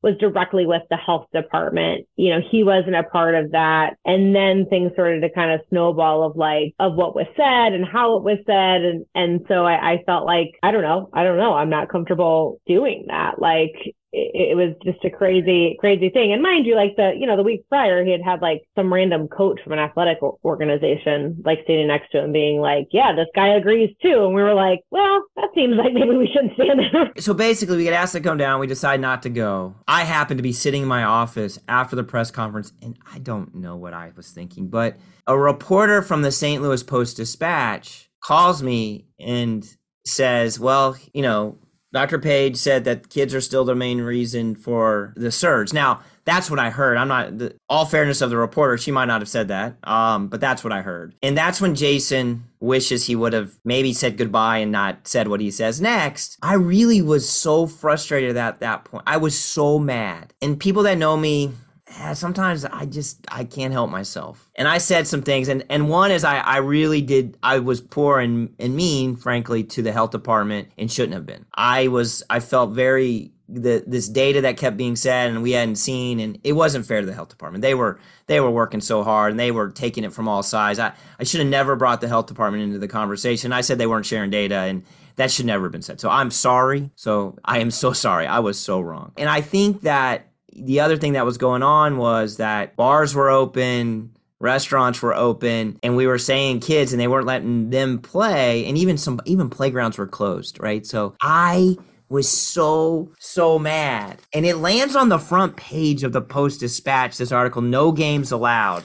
was 0.04 0.18
directly 0.20 0.66
with 0.66 0.82
the 0.90 0.98
health 0.98 1.28
department. 1.34 2.06
You 2.18 2.32
know, 2.32 2.42
he 2.52 2.64
wasn't 2.64 2.96
a 2.96 3.04
part 3.04 3.36
of 3.36 3.52
that. 3.52 3.96
And 4.04 4.36
then 4.36 4.66
things 4.70 4.92
started 4.94 5.22
to 5.22 5.30
kind 5.30 5.52
of 5.52 5.62
snowball 5.70 6.24
of 6.24 6.36
like, 6.36 6.76
of 6.78 6.96
what 6.96 7.16
was 7.16 7.26
said 7.38 7.74
and 7.74 7.86
how 7.86 8.18
it 8.18 8.24
was 8.24 8.40
said. 8.46 8.82
And, 8.82 9.06
and 9.16 9.46
so 9.48 9.66
I, 9.66 9.94
I 9.94 10.04
felt 10.06 10.26
like, 10.26 10.60
I 10.62 10.72
don't 10.72 10.82
know, 10.84 11.10
I 11.14 11.24
don't 11.24 11.38
know, 11.38 11.54
I'm 11.54 11.70
not 11.70 11.90
comfortable 11.90 12.60
doing 12.68 13.06
that. 13.08 13.40
Like, 13.40 13.96
it, 14.14 14.52
it 14.52 14.56
was 14.56 14.76
just 14.84 15.04
a 15.04 15.10
crazy, 15.10 15.76
crazy 15.80 16.10
thing. 16.10 16.32
And 16.32 16.42
mind 16.42 16.66
you, 16.66 16.76
like 16.76 16.96
the, 16.96 17.14
you 17.18 17.26
know, 17.26 17.36
the 17.36 17.44
week 17.44 17.68
prior, 17.68 18.06
he 18.06 18.12
had 18.12 18.22
had 18.22 18.42
like 18.42 18.62
some 18.76 18.94
random 18.94 19.28
coach 19.28 19.60
from 19.64 19.74
an 19.74 19.80
athletic 19.80 20.20
organization, 20.46 21.42
like 21.44 21.62
standing 21.64 21.88
next 21.88 22.12
to 22.12 22.24
him 22.24 22.32
being 22.32 22.62
like, 22.62 22.88
yeah, 22.92 23.14
this 23.14 23.28
guy 23.36 23.50
agrees 23.50 23.90
too. 24.02 24.26
And 24.26 24.36
we 24.36 24.44
were 24.44 24.54
like, 24.54 24.82
well, 24.92 25.24
that 25.36 25.50
seems 25.56 25.76
like 25.78 25.94
maybe 25.94 26.16
we 26.16 26.30
shouldn't 26.32 26.54
stand 26.54 26.80
there. 26.80 27.12
So 27.24 27.34
basically, 27.34 27.78
we 27.78 27.84
get 27.84 27.94
asked 27.94 28.14
to 28.14 28.20
come 28.20 28.38
down. 28.38 28.60
We 28.60 28.68
decide 28.68 29.00
not 29.00 29.24
to 29.24 29.30
go. 29.30 29.76
I 29.88 30.04
happen 30.04 30.38
to 30.38 30.44
be 30.44 30.54
sitting 30.54 30.84
in 30.84 30.88
my 30.88 31.04
office 31.04 31.60
after 31.68 31.96
the 31.96 32.04
press 32.04 32.32
conference, 32.32 32.74
and 32.82 32.98
I 33.12 33.20
don't 33.20 33.56
know 33.56 33.76
what 33.78 33.94
I 33.94 34.12
was 34.16 34.30
thinking, 34.32 34.68
but 34.68 34.98
a 35.26 35.38
reporter 35.38 36.02
from 36.02 36.22
the 36.22 36.32
St. 36.32 36.62
Louis 36.62 36.84
Post 36.84 37.18
Dispatch 37.18 38.10
calls 38.22 38.62
me 38.62 39.06
and 39.20 39.66
says, 40.06 40.60
well, 40.60 40.98
you 41.14 41.22
know, 41.22 41.58
Dr. 41.94 42.18
Page 42.18 42.58
said 42.58 42.84
that 42.86 43.10
kids 43.10 43.36
are 43.36 43.42
still 43.42 43.64
the 43.64 43.76
main 43.76 44.02
reason 44.02 44.56
for 44.56 45.14
the 45.16 45.32
surge. 45.32 45.74
Now, 45.74 46.02
that's 46.26 46.50
what 46.50 46.60
I 46.60 46.70
heard. 46.70 46.98
I'm 46.98 47.08
not 47.08 47.38
the, 47.38 47.56
all 47.70 47.86
fairness 47.86 48.22
of 48.22 48.30
the 48.30 48.38
reporter, 48.38 48.78
she 48.78 48.92
might 48.92 49.06
not 49.06 49.22
have 49.22 49.30
said 49.30 49.50
that. 49.50 49.76
Um, 49.84 50.28
but 50.28 50.42
that's 50.42 50.64
what 50.64 50.74
I 50.74 50.82
heard. 50.82 51.14
And 51.22 51.38
that's 51.38 51.62
when 51.62 51.76
Jason 51.76 52.46
wishes 52.60 53.06
he 53.06 53.16
would 53.16 53.34
have 53.34 53.60
maybe 53.64 53.94
said 53.94 54.18
goodbye 54.18 54.60
and 54.60 54.72
not 54.72 55.08
said 55.08 55.28
what 55.28 55.42
he 55.42 55.52
says 55.52 55.80
next. 55.80 56.38
I 56.42 56.56
really 56.56 57.02
was 57.02 57.30
so 57.30 57.68
frustrated 57.68 58.38
at 58.38 58.60
that 58.62 58.86
point. 58.86 59.04
I 59.06 59.18
was 59.18 59.38
so 59.38 59.78
mad. 59.78 60.34
And 60.42 60.60
people 60.60 60.84
that 60.84 60.98
know 60.98 61.16
me, 61.16 61.52
Ah, 62.00 62.14
sometimes 62.14 62.66
I 62.66 62.86
just 62.86 63.26
I 63.30 63.44
can't 63.44 63.74
help 63.74 63.90
myself. 63.90 64.50
And 64.56 64.68
I 64.68 64.78
said 64.78 65.08
some 65.08 65.22
things 65.22 65.48
and 65.48 65.64
and 65.70 65.90
one 65.90 66.12
is 66.12 66.24
I 66.24 66.38
I 66.38 66.58
really 66.58 67.02
did 67.02 67.38
I 67.44 67.60
was 67.60 67.82
poor 67.82 68.20
and 68.20 68.54
and 68.60 68.76
mean 68.76 69.16
frankly 69.16 69.64
to 69.66 69.82
the 69.82 69.92
health 69.92 70.12
department 70.12 70.70
and 70.78 70.92
shouldn't 70.92 71.14
have 71.14 71.26
been. 71.26 71.46
I 71.54 71.88
was 71.88 72.24
I 72.30 72.40
felt 72.40 72.72
very 72.72 73.32
the 73.50 73.84
this 73.86 74.08
data 74.08 74.42
that 74.42 74.58
kept 74.58 74.78
being 74.78 74.96
said 74.96 75.30
and 75.30 75.44
we 75.44 75.52
hadn't 75.52 75.76
seen 75.76 76.20
and 76.20 76.40
it 76.44 76.54
wasn't 76.54 76.86
fair 76.86 77.02
to 77.02 77.06
the 77.06 77.14
health 77.14 77.30
department. 77.30 77.62
They 77.62 77.76
were 77.76 78.00
they 78.28 78.40
were 78.40 78.52
working 78.52 78.82
so 78.82 79.04
hard 79.04 79.32
and 79.32 79.40
they 79.40 79.52
were 79.52 79.70
taking 79.70 80.04
it 80.04 80.14
from 80.14 80.28
all 80.28 80.44
sides. 80.44 80.80
I 80.80 80.94
I 81.20 81.24
should 81.24 81.42
have 81.42 81.50
never 81.50 81.76
brought 81.76 82.02
the 82.02 82.08
health 82.08 82.28
department 82.28 82.64
into 82.64 82.80
the 82.80 82.88
conversation. 82.88 83.54
I 83.54 83.62
said 83.62 83.78
they 83.78 83.88
weren't 83.88 84.06
sharing 84.06 84.30
data 84.30 84.56
and 84.56 84.84
that 85.16 85.30
should 85.30 85.46
never 85.46 85.66
have 85.66 85.72
been 85.72 85.84
said. 85.84 86.00
So 86.02 86.10
I'm 86.10 86.32
sorry. 86.32 86.90
So 86.96 87.38
I 87.46 87.60
am 87.60 87.70
so 87.70 87.94
sorry. 87.94 88.26
I 88.26 88.40
was 88.40 88.58
so 88.58 88.82
wrong. 88.82 89.12
And 89.18 89.30
I 89.30 89.42
think 89.42 89.82
that 89.82 90.28
the 90.56 90.80
other 90.80 90.98
thing 90.98 91.14
that 91.14 91.26
was 91.26 91.38
going 91.38 91.64
on 91.64 91.98
was 91.98 92.38
that 92.38 92.76
bars 92.76 93.16
were 93.16 93.30
open, 93.30 94.12
restaurants 94.40 95.02
were 95.02 95.16
open, 95.16 95.80
and 95.82 95.96
we 95.96 96.08
were 96.08 96.18
saying 96.18 96.60
kids 96.60 96.94
and 96.94 97.00
they 97.00 97.08
weren't 97.08 97.26
letting 97.26 97.70
them 97.70 98.00
play, 98.00 98.66
and 98.66 98.78
even 98.78 98.98
some 98.98 99.20
even 99.26 99.50
playgrounds 99.50 99.98
were 99.98 100.08
closed, 100.08 100.62
right? 100.62 100.86
So 100.86 101.16
I 101.22 101.78
was 102.10 102.30
so 102.30 103.12
so 103.20 103.58
mad. 103.58 104.20
And 104.34 104.46
it 104.46 104.58
lands 104.58 104.96
on 104.96 105.10
the 105.10 105.18
front 105.18 105.56
page 105.56 106.04
of 106.04 106.14
the 106.14 106.22
Post 106.22 106.60
Dispatch 106.60 107.18
this 107.18 107.32
article, 107.32 107.62
no 107.62 107.92
games 107.92 108.32
allowed. 108.32 108.84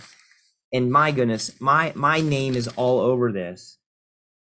And 0.73 0.91
my 0.91 1.11
goodness, 1.11 1.61
my 1.61 1.93
my 1.95 2.21
name 2.21 2.55
is 2.55 2.69
all 2.69 3.01
over 3.01 3.33
this. 3.33 3.79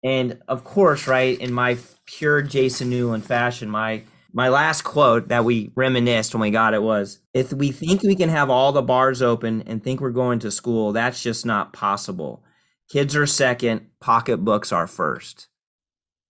And 0.04 0.40
of 0.48 0.64
course, 0.64 1.08
right, 1.08 1.38
in 1.40 1.52
my 1.52 1.78
pure 2.06 2.42
Jason 2.42 2.90
Newland 2.90 3.26
fashion, 3.26 3.70
my 3.70 4.04
my 4.38 4.50
last 4.50 4.84
quote 4.84 5.30
that 5.30 5.44
we 5.44 5.72
reminisced 5.74 6.36
when 6.36 6.42
we 6.42 6.52
got 6.52 6.76
it 6.76 6.84
was 6.84 7.18
if 7.34 7.52
we 7.52 7.72
think 7.72 8.04
we 8.04 8.16
can 8.16 8.30
have 8.30 8.52
all 8.52 8.72
the 8.72 8.84
bars 8.84 9.24
open 9.24 9.64
and 9.64 9.84
think 9.84 10.00
we're 10.00 10.12
going 10.12 10.38
to 10.38 10.52
school, 10.52 10.94
that's 10.94 11.24
just 11.24 11.44
not 11.44 11.74
possible. 11.74 12.44
Kids 12.88 13.16
are 13.16 13.26
second, 13.26 13.88
pocketbooks 14.00 14.72
are 14.72 14.86
first. 14.86 15.48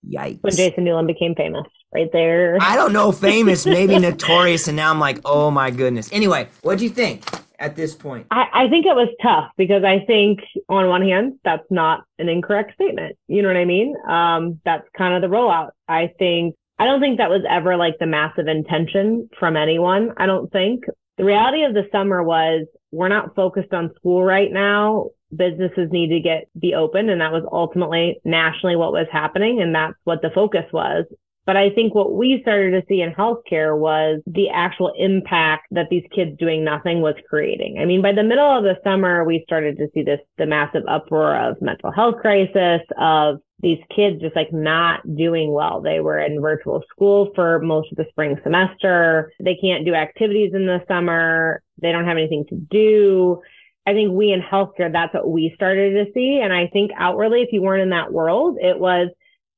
Yikes. 0.09 0.41
When 0.41 0.55
Jason 0.55 0.85
Newland 0.85 1.07
became 1.07 1.35
famous, 1.35 1.65
right 1.93 2.09
there. 2.13 2.57
I 2.61 2.77
don't 2.77 2.93
know, 2.93 3.11
famous, 3.31 3.65
maybe 3.65 3.99
notorious, 3.99 4.69
and 4.69 4.77
now 4.77 4.89
I'm 4.89 5.01
like, 5.01 5.19
oh 5.25 5.51
my 5.51 5.69
goodness. 5.69 6.09
Anyway, 6.13 6.47
what 6.61 6.77
do 6.77 6.85
you 6.85 6.89
think 6.89 7.25
at 7.59 7.75
this 7.75 7.93
point? 7.93 8.27
I, 8.31 8.45
I 8.53 8.69
think 8.69 8.85
it 8.85 8.95
was 8.95 9.09
tough 9.21 9.51
because 9.57 9.83
I 9.83 9.99
think 10.05 10.39
on 10.69 10.87
one 10.87 11.01
hand, 11.01 11.39
that's 11.43 11.69
not 11.69 12.05
an 12.19 12.29
incorrect 12.29 12.73
statement. 12.75 13.17
You 13.27 13.41
know 13.41 13.49
what 13.49 13.57
I 13.57 13.65
mean? 13.65 13.97
Um, 14.07 14.61
that's 14.63 14.87
kind 14.97 15.13
of 15.13 15.29
the 15.29 15.35
rollout. 15.35 15.71
I 15.89 16.13
think 16.17 16.55
I 16.79 16.85
don't 16.85 16.99
think 16.99 17.17
that 17.17 17.29
was 17.29 17.43
ever 17.49 17.75
like 17.75 17.97
the 17.99 18.05
massive 18.05 18.47
intention 18.47 19.29
from 19.39 19.57
anyone. 19.57 20.11
I 20.17 20.25
don't 20.25 20.51
think. 20.51 20.83
The 21.17 21.25
reality 21.25 21.63
of 21.63 21.73
the 21.73 21.87
summer 21.91 22.21
was 22.21 22.67
we're 22.91 23.07
not 23.07 23.35
focused 23.35 23.73
on 23.73 23.93
school 23.95 24.23
right 24.23 24.51
now. 24.51 25.09
Businesses 25.35 25.89
need 25.91 26.09
to 26.09 26.19
get 26.19 26.47
be 26.59 26.75
open. 26.75 27.09
And 27.09 27.19
that 27.21 27.31
was 27.31 27.43
ultimately 27.51 28.19
nationally 28.23 28.75
what 28.75 28.91
was 28.91 29.07
happening. 29.11 29.61
And 29.61 29.73
that's 29.73 29.95
what 30.03 30.21
the 30.21 30.29
focus 30.29 30.65
was. 30.71 31.05
But 31.47 31.55
I 31.55 31.69
think 31.69 31.95
what 31.95 32.13
we 32.13 32.41
started 32.41 32.71
to 32.71 32.85
see 32.89 33.01
in 33.01 33.13
healthcare 33.13 33.75
was 33.77 34.21
the 34.27 34.49
actual 34.49 34.91
impact 34.97 35.67
that 35.71 35.87
these 35.89 36.03
kids 36.13 36.37
doing 36.37 36.63
nothing 36.63 36.99
was 36.99 37.15
creating. 37.29 37.79
I 37.79 37.85
mean, 37.85 38.01
by 38.01 38.11
the 38.11 38.21
middle 38.21 38.45
of 38.45 38.65
the 38.65 38.77
summer, 38.83 39.23
we 39.23 39.43
started 39.47 39.77
to 39.77 39.87
see 39.93 40.03
this, 40.03 40.19
the 40.37 40.45
massive 40.45 40.83
uproar 40.89 41.37
of 41.37 41.61
mental 41.61 41.89
health 41.89 42.15
crisis, 42.21 42.81
of 42.99 43.37
these 43.59 43.79
kids 43.95 44.21
just 44.21 44.35
like 44.35 44.53
not 44.53 45.01
doing 45.15 45.51
well. 45.51 45.81
They 45.81 45.99
were 45.99 46.19
in 46.19 46.41
virtual 46.41 46.83
school 46.89 47.31
for 47.33 47.59
most 47.59 47.91
of 47.91 47.97
the 47.97 48.05
spring 48.09 48.39
semester. 48.43 49.31
They 49.39 49.55
can't 49.55 49.85
do 49.85 49.95
activities 49.95 50.51
in 50.53 50.67
the 50.67 50.83
summer. 50.87 51.63
They 51.81 51.91
don't 51.91 52.05
have 52.05 52.17
anything 52.17 52.45
to 52.49 52.55
do. 52.55 53.41
I 53.87 53.93
think 53.93 54.11
we 54.11 54.31
in 54.31 54.41
healthcare, 54.41 54.91
that's 54.91 55.13
what 55.13 55.29
we 55.29 55.53
started 55.55 55.93
to 55.93 56.11
see. 56.13 56.41
And 56.43 56.53
I 56.53 56.67
think 56.67 56.91
outwardly, 56.97 57.41
if 57.41 57.49
you 57.51 57.61
weren't 57.61 57.83
in 57.83 57.89
that 57.91 58.11
world, 58.11 58.57
it 58.61 58.77
was 58.77 59.09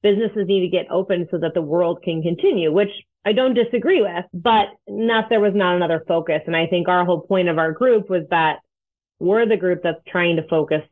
businesses 0.01 0.47
need 0.47 0.61
to 0.61 0.69
get 0.69 0.89
open 0.91 1.27
so 1.29 1.37
that 1.39 1.53
the 1.53 1.61
world 1.61 2.01
can 2.03 2.21
continue, 2.21 2.71
which 2.71 2.91
I 3.25 3.33
don't 3.33 3.53
disagree 3.53 4.01
with, 4.01 4.25
but 4.33 4.67
not 4.87 5.29
there 5.29 5.41
was 5.41 5.53
not 5.55 5.75
another 5.75 6.03
focus. 6.07 6.41
And 6.45 6.55
I 6.55 6.67
think 6.67 6.87
our 6.87 7.03
whole 7.03 7.21
point 7.21 7.49
of 7.49 7.57
our 7.57 7.73
group 7.73 8.09
was 8.09 8.23
that 8.29 8.59
we're 9.19 9.45
the 9.45 9.57
group 9.57 9.81
that's 9.83 9.99
trying 10.07 10.37
to 10.37 10.47
focus 10.47 10.83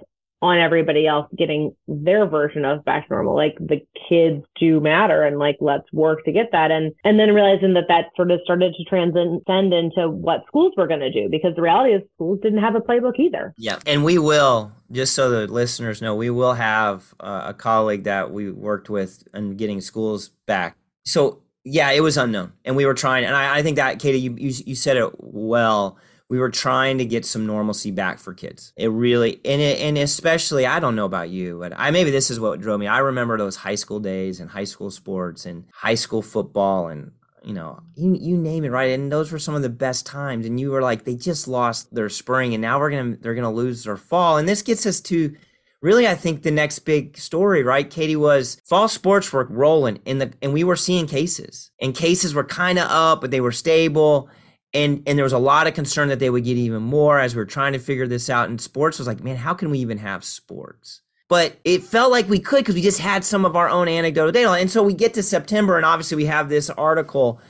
on 0.41 0.59
everybody 0.59 1.07
else 1.07 1.27
getting 1.35 1.75
their 1.87 2.27
version 2.27 2.63
of 2.63 2.85
back 2.85 3.09
normal. 3.09 3.35
Like 3.35 3.57
the 3.59 3.81
kids 4.07 4.43
do 4.59 4.79
matter 4.79 5.23
and 5.23 5.39
like 5.39 5.57
let's 5.59 5.91
work 5.91 6.23
to 6.25 6.31
get 6.31 6.51
that. 6.51 6.71
And 6.71 6.93
and 7.03 7.19
then 7.19 7.33
realizing 7.33 7.73
that 7.73 7.87
that 7.87 8.05
sort 8.15 8.31
of 8.31 8.39
started 8.43 8.75
to 8.75 8.83
transcend 8.83 9.73
into 9.73 10.09
what 10.09 10.43
schools 10.47 10.73
were 10.77 10.87
going 10.87 10.99
to 10.99 11.11
do 11.11 11.27
because 11.29 11.55
the 11.55 11.61
reality 11.61 11.93
is 11.93 12.01
schools 12.15 12.39
didn't 12.41 12.59
have 12.59 12.75
a 12.75 12.79
playbook 12.79 13.19
either. 13.19 13.53
Yeah, 13.57 13.79
and 13.85 14.03
we 14.03 14.17
will 14.17 14.71
just 14.91 15.15
so 15.15 15.29
the 15.29 15.51
listeners 15.51 16.01
know, 16.01 16.15
we 16.15 16.29
will 16.29 16.53
have 16.53 17.13
uh, 17.19 17.45
a 17.45 17.53
colleague 17.53 18.03
that 18.03 18.31
we 18.31 18.51
worked 18.51 18.89
with 18.89 19.27
in 19.33 19.57
getting 19.57 19.81
schools 19.81 20.29
back. 20.45 20.77
So 21.05 21.41
yeah, 21.63 21.91
it 21.91 22.01
was 22.01 22.15
unknown, 22.15 22.53
and 22.63 22.75
we 22.75 22.85
were 22.85 22.93
trying. 22.93 23.25
And 23.25 23.35
I, 23.35 23.57
I 23.57 23.63
think 23.63 23.75
that 23.75 23.99
Katie, 23.99 24.19
you, 24.19 24.35
you 24.37 24.53
you 24.65 24.75
said 24.75 24.97
it 24.97 25.11
well 25.17 25.97
we 26.29 26.39
were 26.39 26.49
trying 26.49 26.97
to 26.97 27.05
get 27.05 27.25
some 27.25 27.45
normalcy 27.45 27.91
back 27.91 28.19
for 28.19 28.33
kids. 28.33 28.73
It 28.75 28.89
really, 28.89 29.39
and 29.45 29.61
it, 29.61 29.79
and 29.79 29.97
especially, 29.97 30.65
I 30.65 30.79
don't 30.79 30.95
know 30.95 31.05
about 31.05 31.29
you, 31.29 31.59
but 31.59 31.73
I 31.75 31.91
maybe 31.91 32.11
this 32.11 32.29
is 32.29 32.39
what 32.39 32.59
drove 32.59 32.79
me. 32.79 32.87
I 32.87 32.99
remember 32.99 33.37
those 33.37 33.55
high 33.55 33.75
school 33.75 33.99
days 33.99 34.39
and 34.39 34.49
high 34.49 34.65
school 34.65 34.91
sports 34.91 35.45
and 35.45 35.65
high 35.73 35.95
school 35.95 36.21
football 36.21 36.87
and 36.89 37.11
you 37.43 37.53
know, 37.53 37.79
you, 37.95 38.13
you 38.19 38.35
name 38.35 38.65
it, 38.65 38.71
right? 38.71 38.91
And 38.91 39.09
those 39.09 39.31
were 39.31 39.39
some 39.39 39.55
of 39.55 39.61
the 39.61 39.69
best 39.69 40.05
times. 40.05 40.45
And 40.45 40.59
you 40.59 40.69
were 40.69 40.81
like, 40.81 41.05
they 41.05 41.15
just 41.15 41.47
lost 41.47 41.93
their 41.95 42.09
spring, 42.09 42.53
and 42.53 42.61
now 42.61 42.77
we're 42.77 42.89
gonna 42.89 43.15
they're 43.21 43.35
gonna 43.35 43.53
lose 43.53 43.85
their 43.85 43.95
fall. 43.95 44.37
And 44.37 44.49
this 44.49 44.61
gets 44.61 44.85
us 44.85 44.99
to 45.01 45.33
really, 45.81 46.07
I 46.07 46.15
think 46.15 46.43
the 46.43 46.51
next 46.51 46.79
big 46.79 47.17
story, 47.17 47.63
right, 47.63 47.89
Katie, 47.89 48.17
was 48.17 48.59
fall 48.65 48.89
sports 48.89 49.31
were 49.31 49.45
rolling 49.45 49.99
in 50.03 50.17
the 50.17 50.33
and 50.41 50.51
we 50.51 50.65
were 50.65 50.75
seeing 50.75 51.07
cases. 51.07 51.71
And 51.79 51.95
cases 51.95 52.33
were 52.33 52.43
kind 52.43 52.79
of 52.79 52.89
up, 52.89 53.21
but 53.21 53.31
they 53.31 53.39
were 53.39 53.53
stable 53.53 54.29
and 54.73 55.03
and 55.05 55.17
there 55.17 55.23
was 55.23 55.33
a 55.33 55.37
lot 55.37 55.67
of 55.67 55.73
concern 55.73 56.09
that 56.09 56.19
they 56.19 56.29
would 56.29 56.43
get 56.43 56.57
even 56.57 56.81
more 56.81 57.19
as 57.19 57.35
we 57.35 57.39
were 57.39 57.45
trying 57.45 57.73
to 57.73 57.79
figure 57.79 58.07
this 58.07 58.29
out. 58.29 58.49
And 58.49 58.59
sports 58.59 58.99
was 58.99 59.07
like 59.07 59.23
man 59.23 59.35
how 59.35 59.53
can 59.53 59.69
we 59.69 59.79
even 59.79 59.97
have 59.97 60.23
sports? 60.23 61.01
But 61.29 61.57
it 61.65 61.83
felt 61.83 62.11
like 62.11 62.29
we 62.29 62.39
could 62.39 62.59
because 62.59 62.75
we 62.75 62.81
just 62.81 62.99
had 62.99 63.25
some 63.25 63.43
of 63.43 63.55
our 63.55 63.67
own 63.67 63.89
anecdotal 63.89 64.31
data. 64.31 64.49
And 64.51 64.71
so 64.71 64.83
we 64.83 64.93
get 64.93 65.13
to 65.15 65.23
september 65.23 65.77
and 65.77 65.85
obviously 65.85 66.17
we 66.17 66.25
have 66.25 66.49
this 66.49 66.69
article 66.69 67.41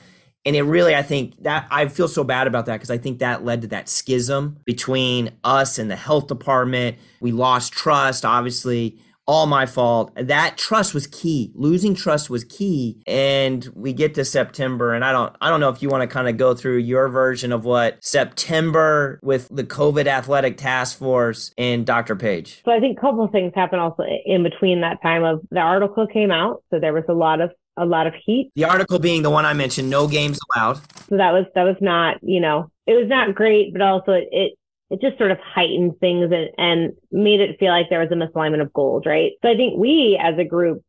and 0.46 0.56
it 0.56 0.64
really 0.64 0.96
i 0.96 1.02
think 1.02 1.42
that 1.44 1.68
i 1.72 1.88
feel 1.88 2.08
so 2.08 2.24
bad 2.24 2.48
about 2.48 2.68
that 2.68 2.74
because 2.74 2.92
i 2.92 2.98
think 2.98 3.20
that 3.20 3.44
led 3.44 3.62
to 3.62 3.68
that 3.68 3.90
schism 3.90 4.58
between 4.66 5.32
us 5.44 5.78
and 5.78 5.92
the 5.92 5.96
health 5.96 6.28
department. 6.28 6.98
We 7.20 7.32
lost 7.32 7.74
trust 7.74 8.26
obviously 8.26 9.00
all 9.28 9.46
my 9.46 9.66
fault. 9.66 10.12
That 10.16 10.58
trust 10.58 10.94
was 10.94 11.06
key. 11.08 11.52
Losing 11.54 11.94
trust 11.96 12.30
was 12.30 12.44
key. 12.46 13.02
And 13.06 13.68
we 13.76 13.94
get 13.94 14.16
to 14.16 14.26
September 14.26 14.94
and 14.94 15.04
I 15.04 15.12
don't 15.12 15.36
I 15.42 15.50
don't 15.50 15.60
know 15.60 15.70
if 15.70 15.82
you 15.82 15.90
want 15.90 16.02
to 16.02 16.08
kind 16.08 16.28
of 16.28 16.38
go 16.38 16.56
through 16.56 16.78
your 16.78 17.10
version 17.10 17.52
of 17.52 17.66
what 17.66 18.04
September 18.04 19.20
with 19.22 19.50
the 19.52 19.64
COVID 19.64 20.08
athletic 20.08 20.58
task 20.58 20.98
force 20.98 21.54
and 21.58 21.86
Dr. 21.86 22.16
Page. 22.16 22.62
So 22.64 22.72
I 22.72 22.80
think 22.80 22.98
a 22.98 23.02
couple 23.02 23.24
of 23.24 23.32
things 23.32 23.52
happened 23.54 23.82
also 23.82 24.04
in 24.26 24.44
between 24.44 24.82
that 24.82 25.02
time 25.02 25.24
of 25.24 25.42
the 25.52 25.60
article 25.60 26.08
came 26.08 26.32
out. 26.32 26.64
So 26.70 26.80
there 26.80 26.94
was 26.94 27.04
a 27.10 27.14
lot 27.14 27.42
of 27.42 27.52
a 27.78 27.86
lot 27.86 28.08
of 28.08 28.14
heat. 28.26 28.52
The 28.56 28.66
article 28.66 28.98
being 28.98 29.22
the 29.22 29.30
one 29.30 29.46
I 29.46 29.54
mentioned, 29.54 29.90
no 29.90 30.08
games 30.08 30.40
allowed. 30.56 30.78
So 31.10 31.18
that 31.18 31.32
was 31.32 31.46
that 31.54 31.64
was 31.64 31.76
not, 31.82 32.18
you 32.22 32.40
know, 32.40 32.72
it 32.88 32.94
was 32.94 33.08
not 33.08 33.36
great, 33.36 33.74
but 33.74 33.82
also 33.82 34.14
it, 34.14 34.28
it 34.32 34.54
it 34.90 35.02
just 35.02 35.18
sort 35.18 35.32
of 35.32 35.38
heightened 35.40 36.00
things 36.00 36.32
and, 36.32 36.50
and 36.58 36.94
made 37.12 37.42
it 37.42 37.60
feel 37.60 37.72
like 37.72 37.90
there 37.90 38.00
was 38.00 38.12
a 38.12 38.16
misalignment 38.16 38.62
of 38.62 38.74
goals, 38.74 39.04
right? 39.06 39.34
So 39.42 39.50
I 39.50 39.56
think 39.56 39.78
we 39.78 40.20
as 40.22 40.38
a 40.38 40.46
group 40.46 40.84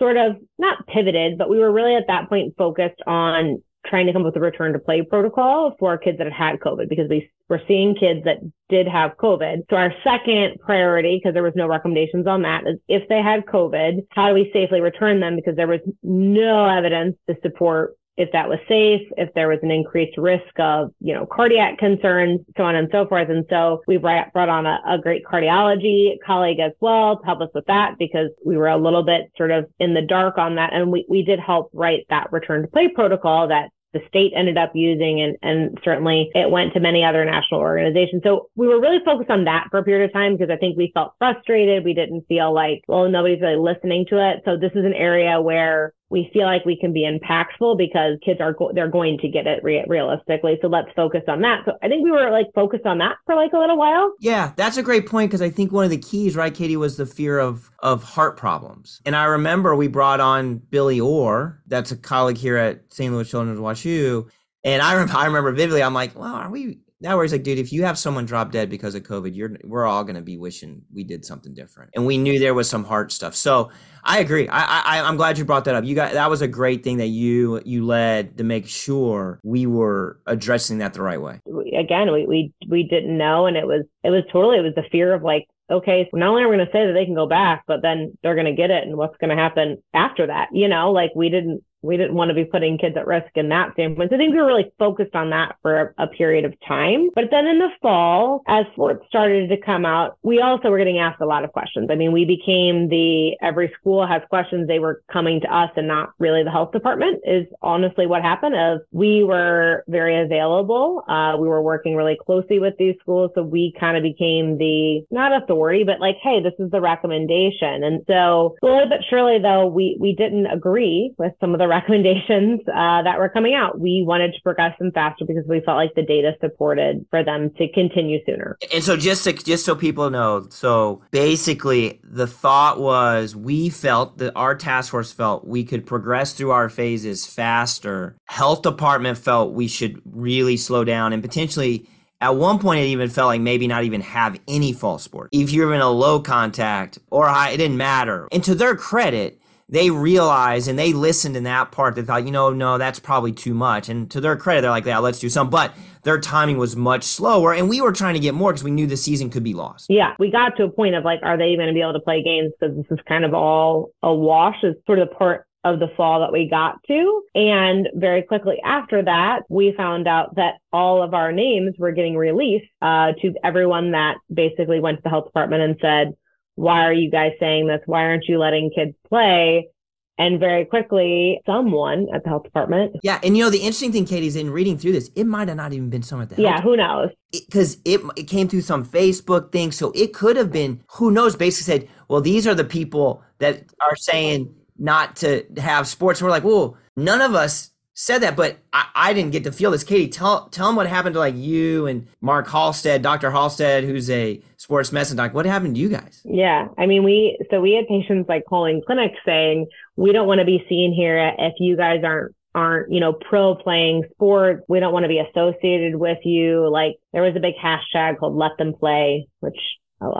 sort 0.00 0.16
of 0.16 0.36
not 0.58 0.86
pivoted, 0.86 1.38
but 1.38 1.48
we 1.48 1.58
were 1.58 1.72
really 1.72 1.94
at 1.94 2.08
that 2.08 2.28
point 2.28 2.54
focused 2.58 3.00
on 3.06 3.62
trying 3.86 4.06
to 4.06 4.12
come 4.12 4.22
up 4.22 4.26
with 4.26 4.36
a 4.36 4.40
return 4.40 4.72
to 4.72 4.78
play 4.78 5.02
protocol 5.02 5.76
for 5.78 5.96
kids 5.98 6.18
that 6.18 6.26
had 6.26 6.52
had 6.52 6.60
COVID 6.60 6.88
because 6.88 7.08
we 7.08 7.30
were 7.48 7.60
seeing 7.68 7.94
kids 7.94 8.24
that 8.24 8.38
did 8.68 8.88
have 8.88 9.16
COVID. 9.18 9.64
So 9.68 9.76
our 9.76 9.92
second 10.02 10.58
priority, 10.60 11.18
because 11.18 11.34
there 11.34 11.42
was 11.42 11.52
no 11.54 11.68
recommendations 11.68 12.26
on 12.26 12.42
that, 12.42 12.66
is 12.66 12.78
if 12.88 13.08
they 13.08 13.20
had 13.20 13.44
COVID, 13.44 14.06
how 14.10 14.28
do 14.28 14.34
we 14.34 14.50
safely 14.52 14.80
return 14.80 15.20
them? 15.20 15.36
Because 15.36 15.54
there 15.54 15.68
was 15.68 15.80
no 16.02 16.66
evidence 16.66 17.16
to 17.28 17.36
support 17.42 17.94
if 18.16 18.30
that 18.32 18.48
was 18.48 18.58
safe, 18.68 19.02
if 19.16 19.32
there 19.34 19.48
was 19.48 19.58
an 19.62 19.70
increased 19.70 20.16
risk 20.16 20.58
of, 20.58 20.92
you 21.00 21.12
know, 21.12 21.26
cardiac 21.26 21.78
concerns, 21.78 22.40
so 22.56 22.62
on 22.62 22.76
and 22.76 22.88
so 22.92 23.06
forth. 23.06 23.28
And 23.28 23.44
so 23.50 23.82
we 23.86 23.96
brought 23.96 24.34
on 24.36 24.66
a, 24.66 24.80
a, 24.86 24.98
great 24.98 25.24
cardiology 25.24 26.14
colleague 26.24 26.60
as 26.60 26.72
well 26.80 27.18
to 27.18 27.24
help 27.24 27.40
us 27.40 27.48
with 27.54 27.66
that 27.66 27.96
because 27.98 28.30
we 28.44 28.56
were 28.56 28.68
a 28.68 28.76
little 28.76 29.02
bit 29.02 29.32
sort 29.36 29.50
of 29.50 29.66
in 29.80 29.94
the 29.94 30.02
dark 30.02 30.38
on 30.38 30.54
that. 30.56 30.72
And 30.72 30.92
we, 30.92 31.04
we 31.08 31.22
did 31.22 31.40
help 31.40 31.70
write 31.72 32.06
that 32.10 32.32
return 32.32 32.62
to 32.62 32.68
play 32.68 32.88
protocol 32.88 33.48
that 33.48 33.70
the 33.94 34.00
state 34.08 34.32
ended 34.36 34.58
up 34.58 34.72
using 34.74 35.22
and, 35.22 35.36
and 35.40 35.78
certainly 35.84 36.28
it 36.34 36.50
went 36.50 36.74
to 36.74 36.80
many 36.80 37.04
other 37.04 37.24
national 37.24 37.60
organizations. 37.60 38.22
So 38.24 38.50
we 38.56 38.66
were 38.66 38.80
really 38.80 38.98
focused 39.04 39.30
on 39.30 39.44
that 39.44 39.68
for 39.70 39.78
a 39.78 39.84
period 39.84 40.04
of 40.04 40.12
time 40.12 40.36
because 40.36 40.50
I 40.50 40.56
think 40.56 40.76
we 40.76 40.90
felt 40.92 41.14
frustrated. 41.18 41.84
We 41.84 41.94
didn't 41.94 42.26
feel 42.26 42.52
like, 42.52 42.82
well, 42.88 43.08
nobody's 43.08 43.40
really 43.40 43.56
listening 43.56 44.04
to 44.10 44.30
it. 44.30 44.42
So 44.44 44.56
this 44.56 44.72
is 44.74 44.84
an 44.84 44.94
area 44.94 45.40
where 45.40 45.94
we 46.14 46.30
feel 46.32 46.44
like 46.44 46.64
we 46.64 46.76
can 46.76 46.92
be 46.92 47.02
impactful 47.02 47.76
because 47.76 48.16
kids 48.24 48.40
are 48.40 48.52
go- 48.52 48.70
they're 48.72 48.88
going 48.88 49.18
to 49.18 49.28
get 49.28 49.48
it 49.48 49.62
re- 49.64 49.84
realistically. 49.88 50.56
So 50.62 50.68
let's 50.68 50.86
focus 50.94 51.22
on 51.26 51.40
that. 51.40 51.62
So 51.64 51.72
I 51.82 51.88
think 51.88 52.04
we 52.04 52.12
were 52.12 52.30
like 52.30 52.46
focused 52.54 52.86
on 52.86 52.98
that 52.98 53.16
for 53.26 53.34
like 53.34 53.52
a 53.52 53.58
little 53.58 53.76
while. 53.76 54.12
Yeah, 54.20 54.52
that's 54.56 54.76
a 54.76 54.82
great 54.82 55.08
point 55.08 55.28
because 55.28 55.42
I 55.42 55.50
think 55.50 55.72
one 55.72 55.84
of 55.84 55.90
the 55.90 55.98
keys, 55.98 56.36
right, 56.36 56.54
Katie, 56.54 56.76
was 56.76 56.96
the 56.96 57.04
fear 57.04 57.40
of 57.40 57.68
of 57.80 58.04
heart 58.04 58.36
problems. 58.36 59.00
And 59.04 59.16
I 59.16 59.24
remember 59.24 59.74
we 59.74 59.88
brought 59.88 60.20
on 60.20 60.58
Billy 60.58 61.00
Orr, 61.00 61.60
that's 61.66 61.90
a 61.90 61.96
colleague 61.96 62.38
here 62.38 62.56
at 62.56 62.94
St. 62.94 63.12
Louis 63.12 63.28
Children's 63.28 63.58
WashU. 63.58 64.30
And 64.62 64.82
I 64.82 64.92
remember, 64.92 65.16
I 65.18 65.26
remember 65.26 65.50
vividly, 65.50 65.82
I'm 65.82 65.94
like, 65.94 66.16
well, 66.16 66.34
are 66.34 66.48
we 66.48 66.78
now 67.00 67.16
where 67.16 67.24
he's 67.24 67.32
like, 67.32 67.42
dude, 67.42 67.58
if 67.58 67.72
you 67.72 67.84
have 67.84 67.98
someone 67.98 68.24
drop 68.24 68.52
dead 68.52 68.70
because 68.70 68.94
of 68.94 69.02
COVID, 69.02 69.34
you're 69.34 69.56
we're 69.64 69.84
all 69.84 70.04
gonna 70.04 70.22
be 70.22 70.38
wishing 70.38 70.82
we 70.92 71.02
did 71.02 71.24
something 71.24 71.54
different. 71.54 71.90
And 71.94 72.06
we 72.06 72.18
knew 72.18 72.38
there 72.38 72.54
was 72.54 72.70
some 72.70 72.84
heart 72.84 73.10
stuff. 73.10 73.34
So 73.34 73.70
I 74.04 74.18
agree. 74.18 74.48
I, 74.48 74.98
I 74.98 75.08
I'm 75.08 75.16
glad 75.16 75.38
you 75.38 75.44
brought 75.44 75.64
that 75.64 75.74
up. 75.74 75.84
You 75.84 75.94
got 75.94 76.12
that 76.12 76.30
was 76.30 76.42
a 76.42 76.48
great 76.48 76.84
thing 76.84 76.98
that 76.98 77.08
you 77.08 77.60
you 77.64 77.86
led 77.86 78.38
to 78.38 78.44
make 78.44 78.66
sure 78.66 79.40
we 79.42 79.66
were 79.66 80.20
addressing 80.26 80.78
that 80.78 80.94
the 80.94 81.02
right 81.02 81.20
way. 81.20 81.40
Again, 81.76 82.12
we 82.12 82.26
we 82.26 82.52
we 82.68 82.82
didn't 82.82 83.16
know, 83.16 83.46
and 83.46 83.56
it 83.56 83.66
was 83.66 83.84
it 84.02 84.10
was 84.10 84.22
totally 84.32 84.58
it 84.58 84.62
was 84.62 84.74
the 84.74 84.84
fear 84.90 85.14
of 85.14 85.22
like 85.22 85.46
okay, 85.70 86.08
so 86.10 86.16
not 86.16 86.28
only 86.28 86.42
are 86.42 86.48
we 86.48 86.56
going 86.56 86.66
to 86.66 86.72
say 86.72 86.86
that 86.86 86.92
they 86.92 87.04
can 87.04 87.14
go 87.14 87.26
back, 87.26 87.64
but 87.66 87.82
then 87.82 88.16
they're 88.22 88.34
going 88.34 88.46
to 88.46 88.52
get 88.52 88.70
it 88.70 88.86
and 88.86 88.96
what's 88.96 89.16
going 89.16 89.30
to 89.30 89.42
happen 89.42 89.82
after 89.94 90.26
that, 90.26 90.48
you 90.52 90.68
know, 90.68 90.92
like 90.92 91.10
we 91.14 91.30
didn't, 91.30 91.62
we 91.84 91.96
didn't 91.96 92.14
want 92.14 92.30
to 92.30 92.34
be 92.34 92.44
putting 92.44 92.78
kids 92.78 92.96
at 92.96 93.06
risk 93.06 93.30
in 93.34 93.50
that 93.50 93.72
standpoint. 93.74 94.10
So 94.10 94.16
I 94.16 94.18
think 94.18 94.32
we 94.32 94.40
were 94.40 94.46
really 94.46 94.72
focused 94.78 95.14
on 95.14 95.30
that 95.30 95.56
for 95.62 95.94
a, 95.98 96.04
a, 96.04 96.06
period 96.14 96.44
of 96.44 96.54
time. 96.66 97.10
But 97.14 97.24
then 97.30 97.46
in 97.46 97.58
the 97.58 97.68
fall, 97.82 98.42
as 98.46 98.64
sports 98.72 99.04
started 99.08 99.48
to 99.48 99.56
come 99.56 99.84
out, 99.84 100.16
we 100.22 100.40
also 100.40 100.70
were 100.70 100.78
getting 100.78 100.98
asked 100.98 101.20
a 101.20 101.26
lot 101.26 101.44
of 101.44 101.52
questions. 101.52 101.88
I 101.90 101.96
mean, 101.96 102.12
we 102.12 102.24
became 102.24 102.88
the 102.88 103.36
every 103.42 103.72
school 103.78 104.06
has 104.06 104.22
questions. 104.28 104.68
They 104.68 104.78
were 104.78 105.02
coming 105.12 105.40
to 105.40 105.54
us 105.54 105.70
and 105.76 105.88
not 105.88 106.12
really 106.18 106.44
the 106.44 106.50
health 106.50 106.72
department 106.72 107.20
is 107.24 107.46
honestly 107.62 108.06
what 108.06 108.22
happened 108.22 108.54
Of 108.54 108.80
we 108.92 109.24
were 109.24 109.84
very 109.88 110.20
available. 110.20 111.02
Uh, 111.08 111.36
we 111.38 111.48
were 111.48 111.62
working 111.62 111.96
really 111.96 112.16
closely 112.24 112.58
with 112.60 112.74
these 112.78 112.94
schools. 113.00 113.32
So 113.34 113.42
we 113.42 113.74
kind 113.78 113.96
of 113.96 114.02
became 114.02 114.56
the 114.58 115.04
not 115.10 115.42
authority, 115.42 115.84
but 115.84 116.00
like, 116.00 116.16
hey, 116.22 116.40
this 116.40 116.54
is 116.58 116.70
the 116.70 116.80
recommendation. 116.80 117.82
And 117.82 118.02
so 118.06 118.54
slowly 118.60 118.84
but 118.88 119.00
surely 119.10 119.38
though, 119.38 119.66
we, 119.66 119.96
we 120.00 120.14
didn't 120.14 120.46
agree 120.46 121.12
with 121.18 121.32
some 121.40 121.52
of 121.52 121.58
the 121.58 121.68
recommendations 121.74 122.60
uh, 122.68 123.02
that 123.02 123.18
were 123.18 123.28
coming 123.28 123.54
out. 123.54 123.80
We 123.80 124.04
wanted 124.06 124.32
to 124.34 124.40
progress 124.42 124.78
them 124.78 124.92
faster 124.92 125.24
because 125.24 125.44
we 125.48 125.60
felt 125.60 125.76
like 125.76 125.94
the 125.94 126.02
data 126.02 126.32
supported 126.40 127.04
for 127.10 127.24
them 127.24 127.50
to 127.58 127.68
continue 127.72 128.20
sooner. 128.24 128.56
And 128.72 128.82
so 128.82 128.96
just 128.96 129.24
to, 129.24 129.32
just 129.32 129.64
so 129.64 129.74
people 129.74 130.10
know, 130.10 130.46
so 130.50 131.02
basically 131.10 132.00
the 132.04 132.26
thought 132.26 132.80
was 132.80 133.34
we 133.34 133.70
felt 133.70 134.18
that 134.18 134.32
our 134.36 134.54
task 134.54 134.92
force 134.92 135.12
felt 135.12 135.46
we 135.46 135.64
could 135.64 135.84
progress 135.84 136.32
through 136.32 136.52
our 136.52 136.68
phases 136.68 137.26
faster. 137.26 138.16
Health 138.26 138.62
department 138.62 139.18
felt 139.18 139.52
we 139.52 139.68
should 139.68 140.00
really 140.04 140.56
slow 140.56 140.84
down 140.84 141.12
and 141.12 141.22
potentially 141.22 141.88
at 142.20 142.36
one 142.36 142.58
point, 142.58 142.80
it 142.80 142.86
even 142.86 143.10
felt 143.10 143.26
like 143.26 143.42
maybe 143.42 143.66
not 143.66 143.84
even 143.84 144.00
have 144.00 144.40
any 144.48 144.72
fall 144.72 144.98
sport. 144.98 145.28
If 145.32 145.50
you're 145.50 145.74
in 145.74 145.82
a 145.82 145.90
low 145.90 146.20
contact 146.20 146.98
or 147.10 147.26
high, 147.26 147.50
it 147.50 147.58
didn't 147.58 147.76
matter. 147.76 148.28
And 148.32 148.42
to 148.44 148.54
their 148.54 148.76
credit, 148.76 149.38
they 149.74 149.90
realized 149.90 150.68
and 150.68 150.78
they 150.78 150.92
listened 150.92 151.36
in 151.36 151.44
that 151.44 151.72
part. 151.72 151.96
They 151.96 152.02
thought, 152.02 152.24
you 152.24 152.30
know, 152.30 152.50
no, 152.50 152.78
that's 152.78 153.00
probably 153.00 153.32
too 153.32 153.54
much. 153.54 153.88
And 153.88 154.10
to 154.12 154.20
their 154.20 154.36
credit, 154.36 154.62
they're 154.62 154.70
like, 154.70 154.86
yeah, 154.86 154.98
let's 154.98 155.18
do 155.18 155.28
some. 155.28 155.50
But 155.50 155.74
their 156.04 156.20
timing 156.20 156.58
was 156.58 156.76
much 156.76 157.02
slower. 157.02 157.52
And 157.52 157.68
we 157.68 157.80
were 157.80 157.92
trying 157.92 158.14
to 158.14 158.20
get 158.20 158.34
more 158.34 158.52
because 158.52 158.62
we 158.62 158.70
knew 158.70 158.86
the 158.86 158.96
season 158.96 159.30
could 159.30 159.42
be 159.42 159.54
lost. 159.54 159.86
Yeah. 159.88 160.14
We 160.18 160.30
got 160.30 160.56
to 160.56 160.64
a 160.64 160.70
point 160.70 160.94
of 160.94 161.04
like, 161.04 161.20
are 161.22 161.36
they 161.36 161.56
going 161.56 161.68
to 161.68 161.74
be 161.74 161.80
able 161.80 161.94
to 161.94 162.00
play 162.00 162.22
games? 162.22 162.52
Because 162.58 162.76
this 162.76 162.86
is 162.90 162.98
kind 163.08 163.24
of 163.24 163.34
all 163.34 163.90
a 164.02 164.14
wash. 164.14 164.62
Is 164.62 164.76
sort 164.86 165.00
of 165.00 165.08
the 165.08 165.14
part 165.14 165.46
of 165.64 165.80
the 165.80 165.88
fall 165.96 166.20
that 166.20 166.30
we 166.30 166.46
got 166.48 166.76
to. 166.86 167.22
And 167.34 167.88
very 167.94 168.22
quickly 168.22 168.60
after 168.62 169.02
that, 169.02 169.44
we 169.48 169.72
found 169.72 170.06
out 170.06 170.36
that 170.36 170.56
all 170.72 171.02
of 171.02 171.14
our 171.14 171.32
names 171.32 171.74
were 171.78 171.90
getting 171.90 172.16
released 172.16 172.66
uh, 172.82 173.12
to 173.22 173.34
everyone 173.42 173.92
that 173.92 174.18
basically 174.32 174.78
went 174.78 174.98
to 174.98 175.02
the 175.02 175.08
health 175.08 175.24
department 175.24 175.62
and 175.62 175.76
said, 175.80 176.14
why 176.56 176.84
are 176.84 176.92
you 176.92 177.10
guys 177.10 177.32
saying 177.40 177.66
this? 177.66 177.80
Why 177.86 178.04
aren't 178.04 178.26
you 178.28 178.38
letting 178.38 178.70
kids 178.74 178.94
play? 179.08 179.68
And 180.16 180.38
very 180.38 180.64
quickly, 180.64 181.40
someone 181.44 182.06
at 182.14 182.22
the 182.22 182.28
health 182.28 182.44
department. 182.44 182.94
Yeah. 183.02 183.18
And 183.24 183.36
you 183.36 183.42
know, 183.42 183.50
the 183.50 183.58
interesting 183.58 183.90
thing, 183.90 184.04
Katie, 184.04 184.28
is 184.28 184.36
in 184.36 184.50
reading 184.50 184.78
through 184.78 184.92
this, 184.92 185.10
it 185.16 185.24
might 185.24 185.48
have 185.48 185.56
not 185.56 185.72
even 185.72 185.90
been 185.90 186.04
someone 186.04 186.28
at 186.28 186.36
the 186.36 186.40
Yeah, 186.40 186.60
who 186.60 186.76
knows? 186.76 187.10
Because 187.32 187.78
it, 187.84 188.00
it, 188.00 188.10
it 188.16 188.22
came 188.28 188.46
through 188.46 188.60
some 188.60 188.84
Facebook 188.84 189.50
thing. 189.50 189.72
So 189.72 189.90
it 189.92 190.14
could 190.14 190.36
have 190.36 190.52
been, 190.52 190.84
who 190.92 191.10
knows, 191.10 191.34
basically 191.34 191.80
said, 191.80 191.88
well, 192.06 192.20
these 192.20 192.46
are 192.46 192.54
the 192.54 192.64
people 192.64 193.24
that 193.38 193.64
are 193.80 193.96
saying 193.96 194.54
not 194.78 195.16
to 195.16 195.44
have 195.56 195.88
sports. 195.88 196.20
And 196.20 196.26
we're 196.26 196.30
like, 196.30 196.44
well, 196.44 196.76
none 196.96 197.20
of 197.20 197.34
us 197.34 197.70
said 197.94 198.18
that, 198.18 198.36
but 198.36 198.58
I, 198.72 198.86
I, 198.94 199.12
didn't 199.12 199.30
get 199.30 199.44
to 199.44 199.52
feel 199.52 199.70
this. 199.70 199.84
Katie, 199.84 200.08
tell 200.08 200.48
tell 200.48 200.66
them 200.66 200.76
what 200.76 200.88
happened 200.88 201.14
to 201.14 201.20
like 201.20 201.36
you 201.36 201.86
and 201.86 202.06
Mark 202.20 202.48
Halstead, 202.48 203.02
Dr. 203.02 203.30
Halstead, 203.30 203.84
who's 203.84 204.10
a 204.10 204.40
sports 204.56 204.92
medicine 204.92 205.16
doc. 205.16 205.32
What 205.32 205.46
happened 205.46 205.76
to 205.76 205.80
you 205.80 205.88
guys? 205.88 206.20
Yeah, 206.24 206.68
I 206.76 206.86
mean, 206.86 207.04
we 207.04 207.38
so 207.50 207.60
we 207.60 207.72
had 207.72 207.86
patients 207.86 208.28
like 208.28 208.44
calling 208.48 208.82
clinics 208.84 209.18
saying 209.24 209.68
we 209.96 210.12
don't 210.12 210.26
want 210.26 210.40
to 210.40 210.44
be 210.44 210.64
seen 210.68 210.92
here 210.92 211.34
if 211.38 211.54
you 211.60 211.76
guys 211.76 212.02
aren't 212.04 212.34
aren't 212.54 212.92
you 212.92 213.00
know 213.00 213.12
pro 213.12 213.54
playing 213.54 214.02
sports. 214.12 214.64
We 214.68 214.80
don't 214.80 214.92
want 214.92 215.04
to 215.04 215.08
be 215.08 215.20
associated 215.20 215.96
with 215.96 216.18
you. 216.24 216.68
Like 216.68 216.96
there 217.12 217.22
was 217.22 217.36
a 217.36 217.40
big 217.40 217.54
hashtag 217.54 218.18
called 218.18 218.34
Let 218.34 218.58
Them 218.58 218.74
Play, 218.74 219.28
which 219.40 219.58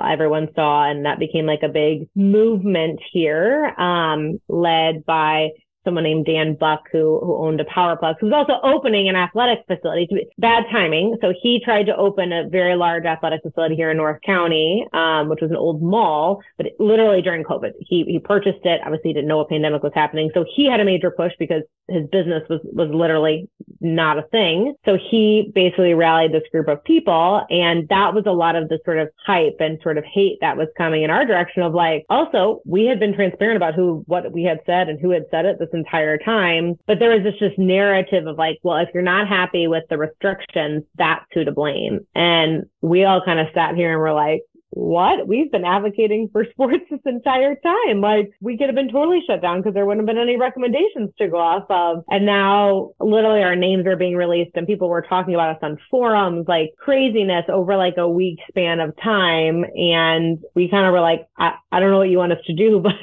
everyone 0.02 0.48
saw 0.54 0.88
and 0.88 1.04
that 1.04 1.18
became 1.18 1.46
like 1.46 1.62
a 1.62 1.68
big 1.68 2.08
movement 2.14 3.00
here 3.12 3.66
um, 3.78 4.40
led 4.48 5.04
by 5.04 5.50
someone 5.84 6.04
named 6.04 6.26
Dan 6.26 6.54
Buck 6.54 6.84
who 6.92 7.20
who 7.20 7.36
owned 7.36 7.60
a 7.60 7.64
Powerplex, 7.64 8.16
who 8.20 8.26
was 8.26 8.34
also 8.34 8.60
opening 8.62 9.08
an 9.08 9.16
athletic 9.16 9.60
facility. 9.66 10.08
Bad 10.38 10.64
timing. 10.70 11.16
So 11.20 11.32
he 11.40 11.60
tried 11.64 11.84
to 11.84 11.96
open 11.96 12.32
a 12.32 12.48
very 12.48 12.76
large 12.76 13.04
athletic 13.04 13.42
facility 13.42 13.76
here 13.76 13.90
in 13.90 13.96
North 13.96 14.20
County, 14.24 14.86
um, 14.92 15.28
which 15.28 15.40
was 15.40 15.50
an 15.50 15.56
old 15.56 15.82
mall, 15.82 16.42
but 16.56 16.66
it, 16.66 16.76
literally 16.78 17.22
during 17.22 17.44
COVID, 17.44 17.72
he 17.80 18.04
he 18.04 18.18
purchased 18.18 18.64
it. 18.64 18.80
Obviously, 18.84 19.10
he 19.10 19.14
didn't 19.14 19.28
know 19.28 19.40
a 19.40 19.48
pandemic 19.48 19.82
was 19.82 19.92
happening, 19.94 20.30
so 20.34 20.44
he 20.54 20.66
had 20.66 20.80
a 20.80 20.84
major 20.84 21.10
push 21.10 21.32
because 21.38 21.62
his 21.88 22.06
business 22.10 22.42
was 22.48 22.60
was 22.64 22.88
literally 22.90 23.48
not 23.80 24.18
a 24.18 24.22
thing. 24.22 24.74
So 24.84 24.96
he 25.10 25.52
basically 25.54 25.94
rallied 25.94 26.32
this 26.32 26.42
group 26.50 26.68
of 26.68 26.82
people, 26.84 27.44
and 27.50 27.88
that 27.88 28.14
was 28.14 28.24
a 28.26 28.32
lot 28.32 28.56
of 28.56 28.68
the 28.68 28.78
sort 28.84 28.98
of 28.98 29.08
hype 29.26 29.56
and 29.60 29.78
sort 29.82 29.98
of 29.98 30.04
hate 30.04 30.38
that 30.40 30.56
was 30.56 30.68
coming 30.76 31.02
in 31.02 31.10
our 31.10 31.24
direction 31.24 31.62
of 31.62 31.74
like, 31.74 32.04
also 32.08 32.60
we 32.64 32.86
had 32.86 32.98
been 32.98 33.14
transparent 33.14 33.56
about 33.56 33.74
who 33.74 34.02
what 34.06 34.32
we 34.32 34.42
had 34.42 34.60
said 34.66 34.88
and 34.88 35.00
who 35.00 35.10
had 35.10 35.24
said 35.30 35.44
it 35.44 35.58
this 35.58 35.68
entire 35.74 36.18
time. 36.18 36.78
But 36.86 36.98
there 36.98 37.10
was 37.10 37.22
this 37.22 37.38
just 37.38 37.58
narrative 37.58 38.26
of 38.26 38.38
like, 38.38 38.58
well, 38.62 38.78
if 38.78 38.88
you're 38.94 39.02
not 39.02 39.28
happy 39.28 39.68
with 39.68 39.84
the 39.90 39.98
restrictions, 39.98 40.84
that's 40.96 41.24
who 41.32 41.44
to 41.44 41.52
blame. 41.52 42.00
And 42.14 42.64
we 42.80 43.04
all 43.04 43.22
kind 43.24 43.40
of 43.40 43.48
sat 43.54 43.74
here 43.74 43.92
and 43.92 44.00
were 44.00 44.12
like, 44.12 44.42
what? 44.74 45.28
We've 45.28 45.50
been 45.50 45.64
advocating 45.64 46.28
for 46.32 46.44
sports 46.50 46.84
this 46.90 47.00
entire 47.06 47.54
time. 47.56 48.00
Like 48.00 48.32
we 48.40 48.58
could 48.58 48.66
have 48.66 48.74
been 48.74 48.90
totally 48.90 49.20
shut 49.26 49.40
down 49.40 49.60
because 49.60 49.74
there 49.74 49.86
wouldn't 49.86 50.06
have 50.06 50.14
been 50.14 50.22
any 50.22 50.36
recommendations 50.36 51.10
to 51.18 51.28
go 51.28 51.38
off 51.38 51.64
of. 51.70 52.04
And 52.08 52.26
now 52.26 52.90
literally 53.00 53.42
our 53.42 53.56
names 53.56 53.86
are 53.86 53.96
being 53.96 54.16
released 54.16 54.50
and 54.54 54.66
people 54.66 54.88
were 54.88 55.02
talking 55.02 55.34
about 55.34 55.56
us 55.56 55.62
on 55.62 55.78
forums, 55.90 56.46
like 56.48 56.74
craziness 56.78 57.44
over 57.48 57.76
like 57.76 57.96
a 57.96 58.08
week 58.08 58.38
span 58.48 58.80
of 58.80 58.94
time. 59.02 59.64
And 59.76 60.38
we 60.54 60.68
kind 60.68 60.86
of 60.86 60.92
were 60.92 61.00
like, 61.00 61.26
I, 61.38 61.54
I 61.70 61.80
don't 61.80 61.90
know 61.90 61.98
what 61.98 62.10
you 62.10 62.18
want 62.18 62.32
us 62.32 62.44
to 62.46 62.54
do, 62.54 62.80
but 62.82 62.94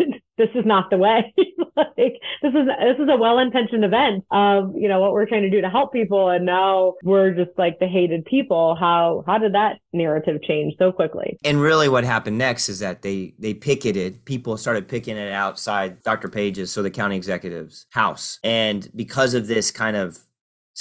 this 0.42 0.50
is 0.56 0.66
not 0.66 0.89
the 0.89 0.98
way. 0.98 1.34
like 1.76 2.20
this 2.42 2.54
is 2.54 2.68
this 2.84 2.98
is 3.00 3.10
a 3.10 3.16
well-intentioned 3.16 3.86
event 3.86 4.26
of 4.32 4.74
you 4.76 4.88
know 4.88 5.00
what 5.00 5.14
we're 5.14 5.26
trying 5.26 5.44
to 5.44 5.50
do 5.50 5.62
to 5.62 5.70
help 5.70 5.94
people, 5.94 6.30
and 6.30 6.46
now 6.46 6.96
we're 7.04 7.32
just 7.32 7.52
like 7.58 7.80
the 7.80 7.88
hated 7.88 8.26
people. 8.26 8.76
How 8.76 9.24
how 9.28 9.38
did 9.38 9.54
that 9.54 9.78
narrative 9.94 10.42
change 10.44 10.74
so 10.80 10.92
quickly? 10.92 11.38
And 11.46 11.62
really, 11.62 11.89
what 11.89 12.04
happened 12.04 12.38
next 12.38 12.70
is 12.70 12.80
that 12.80 13.02
they 13.02 13.34
they 13.39 13.54
picketed. 13.54 14.26
People 14.26 14.58
started 14.58 14.88
picketing 14.88 15.18
it 15.18 15.32
outside 15.32 16.02
Dr. 16.04 16.30
Page's, 16.30 16.72
so 16.72 16.82
the 16.82 16.92
county 16.92 17.16
executive's 17.16 17.86
house, 17.92 18.39
and 18.44 18.89
because 18.96 19.34
of 19.34 19.48
this 19.48 19.72
kind 19.72 19.96
of 19.96 20.20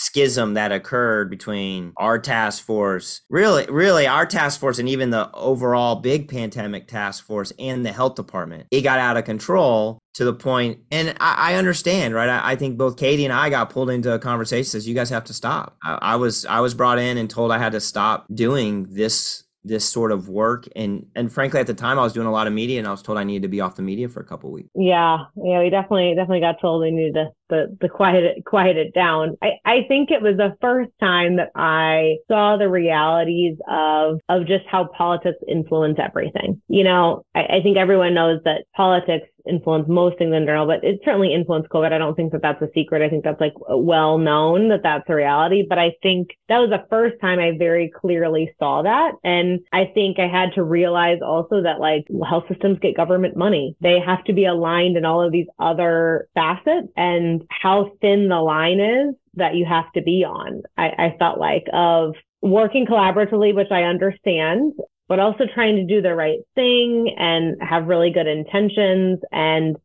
schism 0.01 0.55
that 0.55 0.72
occurred 0.72 1.28
between 1.28 1.92
our 1.98 2.18
task 2.18 2.64
force 2.64 3.20
really 3.28 3.66
really 3.68 4.07
our 4.07 4.24
task 4.24 4.59
force 4.59 4.78
and 4.78 4.88
even 4.88 5.11
the 5.11 5.30
overall 5.34 5.96
big 5.96 6.26
pandemic 6.26 6.88
task 6.88 7.22
force 7.22 7.53
and 7.59 7.84
the 7.84 7.92
health 7.92 8.14
department 8.14 8.66
it 8.70 8.80
got 8.80 8.98
out 8.98 9.18
of 9.18 9.24
control 9.24 9.98
to 10.14 10.24
the 10.24 10.32
point 10.32 10.78
and 10.90 11.14
i, 11.20 11.53
I 11.53 11.55
understand 11.57 12.14
right? 12.14 12.30
I, 12.30 12.53
I, 12.53 12.57
think 12.57 12.78
both 12.78 12.96
katie 12.96 13.26
and 13.26 13.32
i 13.32 13.51
got 13.51 13.68
pulled 13.68 13.90
into 13.90 14.11
a 14.14 14.18
conversation 14.18 14.64
says 14.64 14.88
you 14.88 14.94
guys 14.94 15.11
have 15.11 15.24
to 15.24 15.34
stop. 15.34 15.76
I, 15.84 15.98
I 16.01 16.16
was 16.16 16.46
i 16.46 16.61
was 16.61 16.72
brought 16.72 16.98
in 16.98 17.18
and 17.18 17.28
told 17.28 17.53
i 17.53 17.59
had 17.59 17.72
to 17.72 17.80
stop 17.80 18.24
doing 18.32 18.86
this 18.88 19.44
this 19.64 19.84
sort 19.84 20.11
of 20.11 20.28
work 20.28 20.66
and 20.74 21.06
and 21.14 21.30
frankly 21.30 21.61
at 21.61 21.66
the 21.66 21.74
time 21.74 21.98
I 21.98 22.02
was 22.02 22.12
doing 22.12 22.26
a 22.26 22.32
lot 22.32 22.46
of 22.46 22.52
media 22.52 22.78
and 22.78 22.88
I 22.88 22.90
was 22.90 23.02
told 23.02 23.18
I 23.18 23.24
needed 23.24 23.42
to 23.42 23.48
be 23.48 23.61
off 23.61 23.76
the 23.76 23.82
media 23.82 24.08
for 24.08 24.20
a 24.20 24.24
couple 24.24 24.50
weeks. 24.50 24.70
Yeah, 24.74 25.18
yeah, 25.36 25.61
we 25.61 25.68
definitely 25.68 26.14
definitely 26.14 26.40
got 26.40 26.61
told 26.61 26.82
we 26.82 26.90
needed 26.90 27.14
to 27.14 27.26
the 27.50 27.76
the 27.80 27.88
quiet 27.88 28.24
it 28.24 28.44
quiet 28.44 28.76
it 28.76 28.94
down. 28.94 29.36
I 29.42 29.50
I 29.66 29.84
think 29.86 30.11
it 30.11 30.22
was 30.22 30.36
the 30.36 30.56
first 30.61 30.90
time 31.00 31.36
that 31.36 31.50
I 31.54 32.16
saw 32.28 32.56
the 32.56 32.70
realities 32.70 33.58
of 33.68 34.20
of 34.28 34.46
just 34.46 34.64
how 34.66 34.88
politics 34.96 35.38
influence 35.46 35.98
everything. 35.98 36.62
You 36.68 36.84
know, 36.84 37.24
I, 37.34 37.40
I 37.40 37.61
think 37.62 37.76
everyone 37.76 38.14
knows 38.14 38.40
that 38.44 38.64
politics 38.74 39.26
influence 39.49 39.88
most 39.88 40.18
things 40.18 40.34
in 40.34 40.45
general, 40.45 40.66
but 40.66 40.84
it 40.84 41.01
certainly 41.05 41.34
influenced 41.34 41.70
COVID. 41.70 41.93
I 41.93 41.99
don't 41.99 42.14
think 42.14 42.32
that 42.32 42.43
that's 42.43 42.62
a 42.62 42.68
secret. 42.74 43.03
I 43.03 43.09
think 43.09 43.24
that's 43.24 43.41
like 43.41 43.55
well 43.68 44.18
known 44.18 44.68
that 44.68 44.82
that's 44.82 45.09
a 45.09 45.14
reality. 45.14 45.64
But 45.68 45.78
I 45.78 45.93
think 46.03 46.30
that 46.49 46.59
was 46.59 46.70
the 46.70 46.86
first 46.91 47.20
time 47.20 47.38
I 47.38 47.53
very 47.59 47.91
clearly 47.91 48.53
saw 48.59 48.82
that. 48.82 49.12
And 49.24 49.61
I 49.72 49.91
think 49.95 50.18
I 50.18 50.28
had 50.28 50.55
to 50.55 50.62
realize 50.62 51.18
also 51.24 51.62
that 51.62 51.80
like 51.80 52.07
health 52.28 52.45
systems 52.49 52.78
get 52.80 52.97
government 52.97 53.36
money. 53.36 53.76
They 53.80 53.99
have 54.01 54.24
to 54.24 54.32
be 54.32 54.47
aligned 54.47 54.97
in 54.97 55.05
all 55.05 55.22
of 55.22 55.32
these 55.32 55.47
other 55.59 56.28
facets 56.34 56.88
and 56.97 57.43
how 57.51 57.93
thin 58.01 58.28
the 58.28 58.41
line 58.41 58.80
is 58.80 59.14
that 59.34 59.55
you 59.55 59.64
have 59.64 59.91
to 59.93 60.03
be 60.03 60.24
on. 60.24 60.62
I, 60.76 60.88
I 60.88 61.16
felt 61.18 61.38
like 61.38 61.64
of 61.72 62.14
working 62.43 62.86
collaboratively, 62.86 63.55
which 63.55 63.70
I 63.70 63.82
understand, 63.82 64.72
but 65.11 65.18
also 65.18 65.44
trying 65.52 65.74
to 65.74 65.84
do 65.84 66.00
the 66.00 66.14
right 66.14 66.38
thing 66.54 67.16
and 67.18 67.61
have 67.61 67.88
really 67.88 68.12
good 68.12 68.28
intentions 68.28 69.18
and 69.32 69.76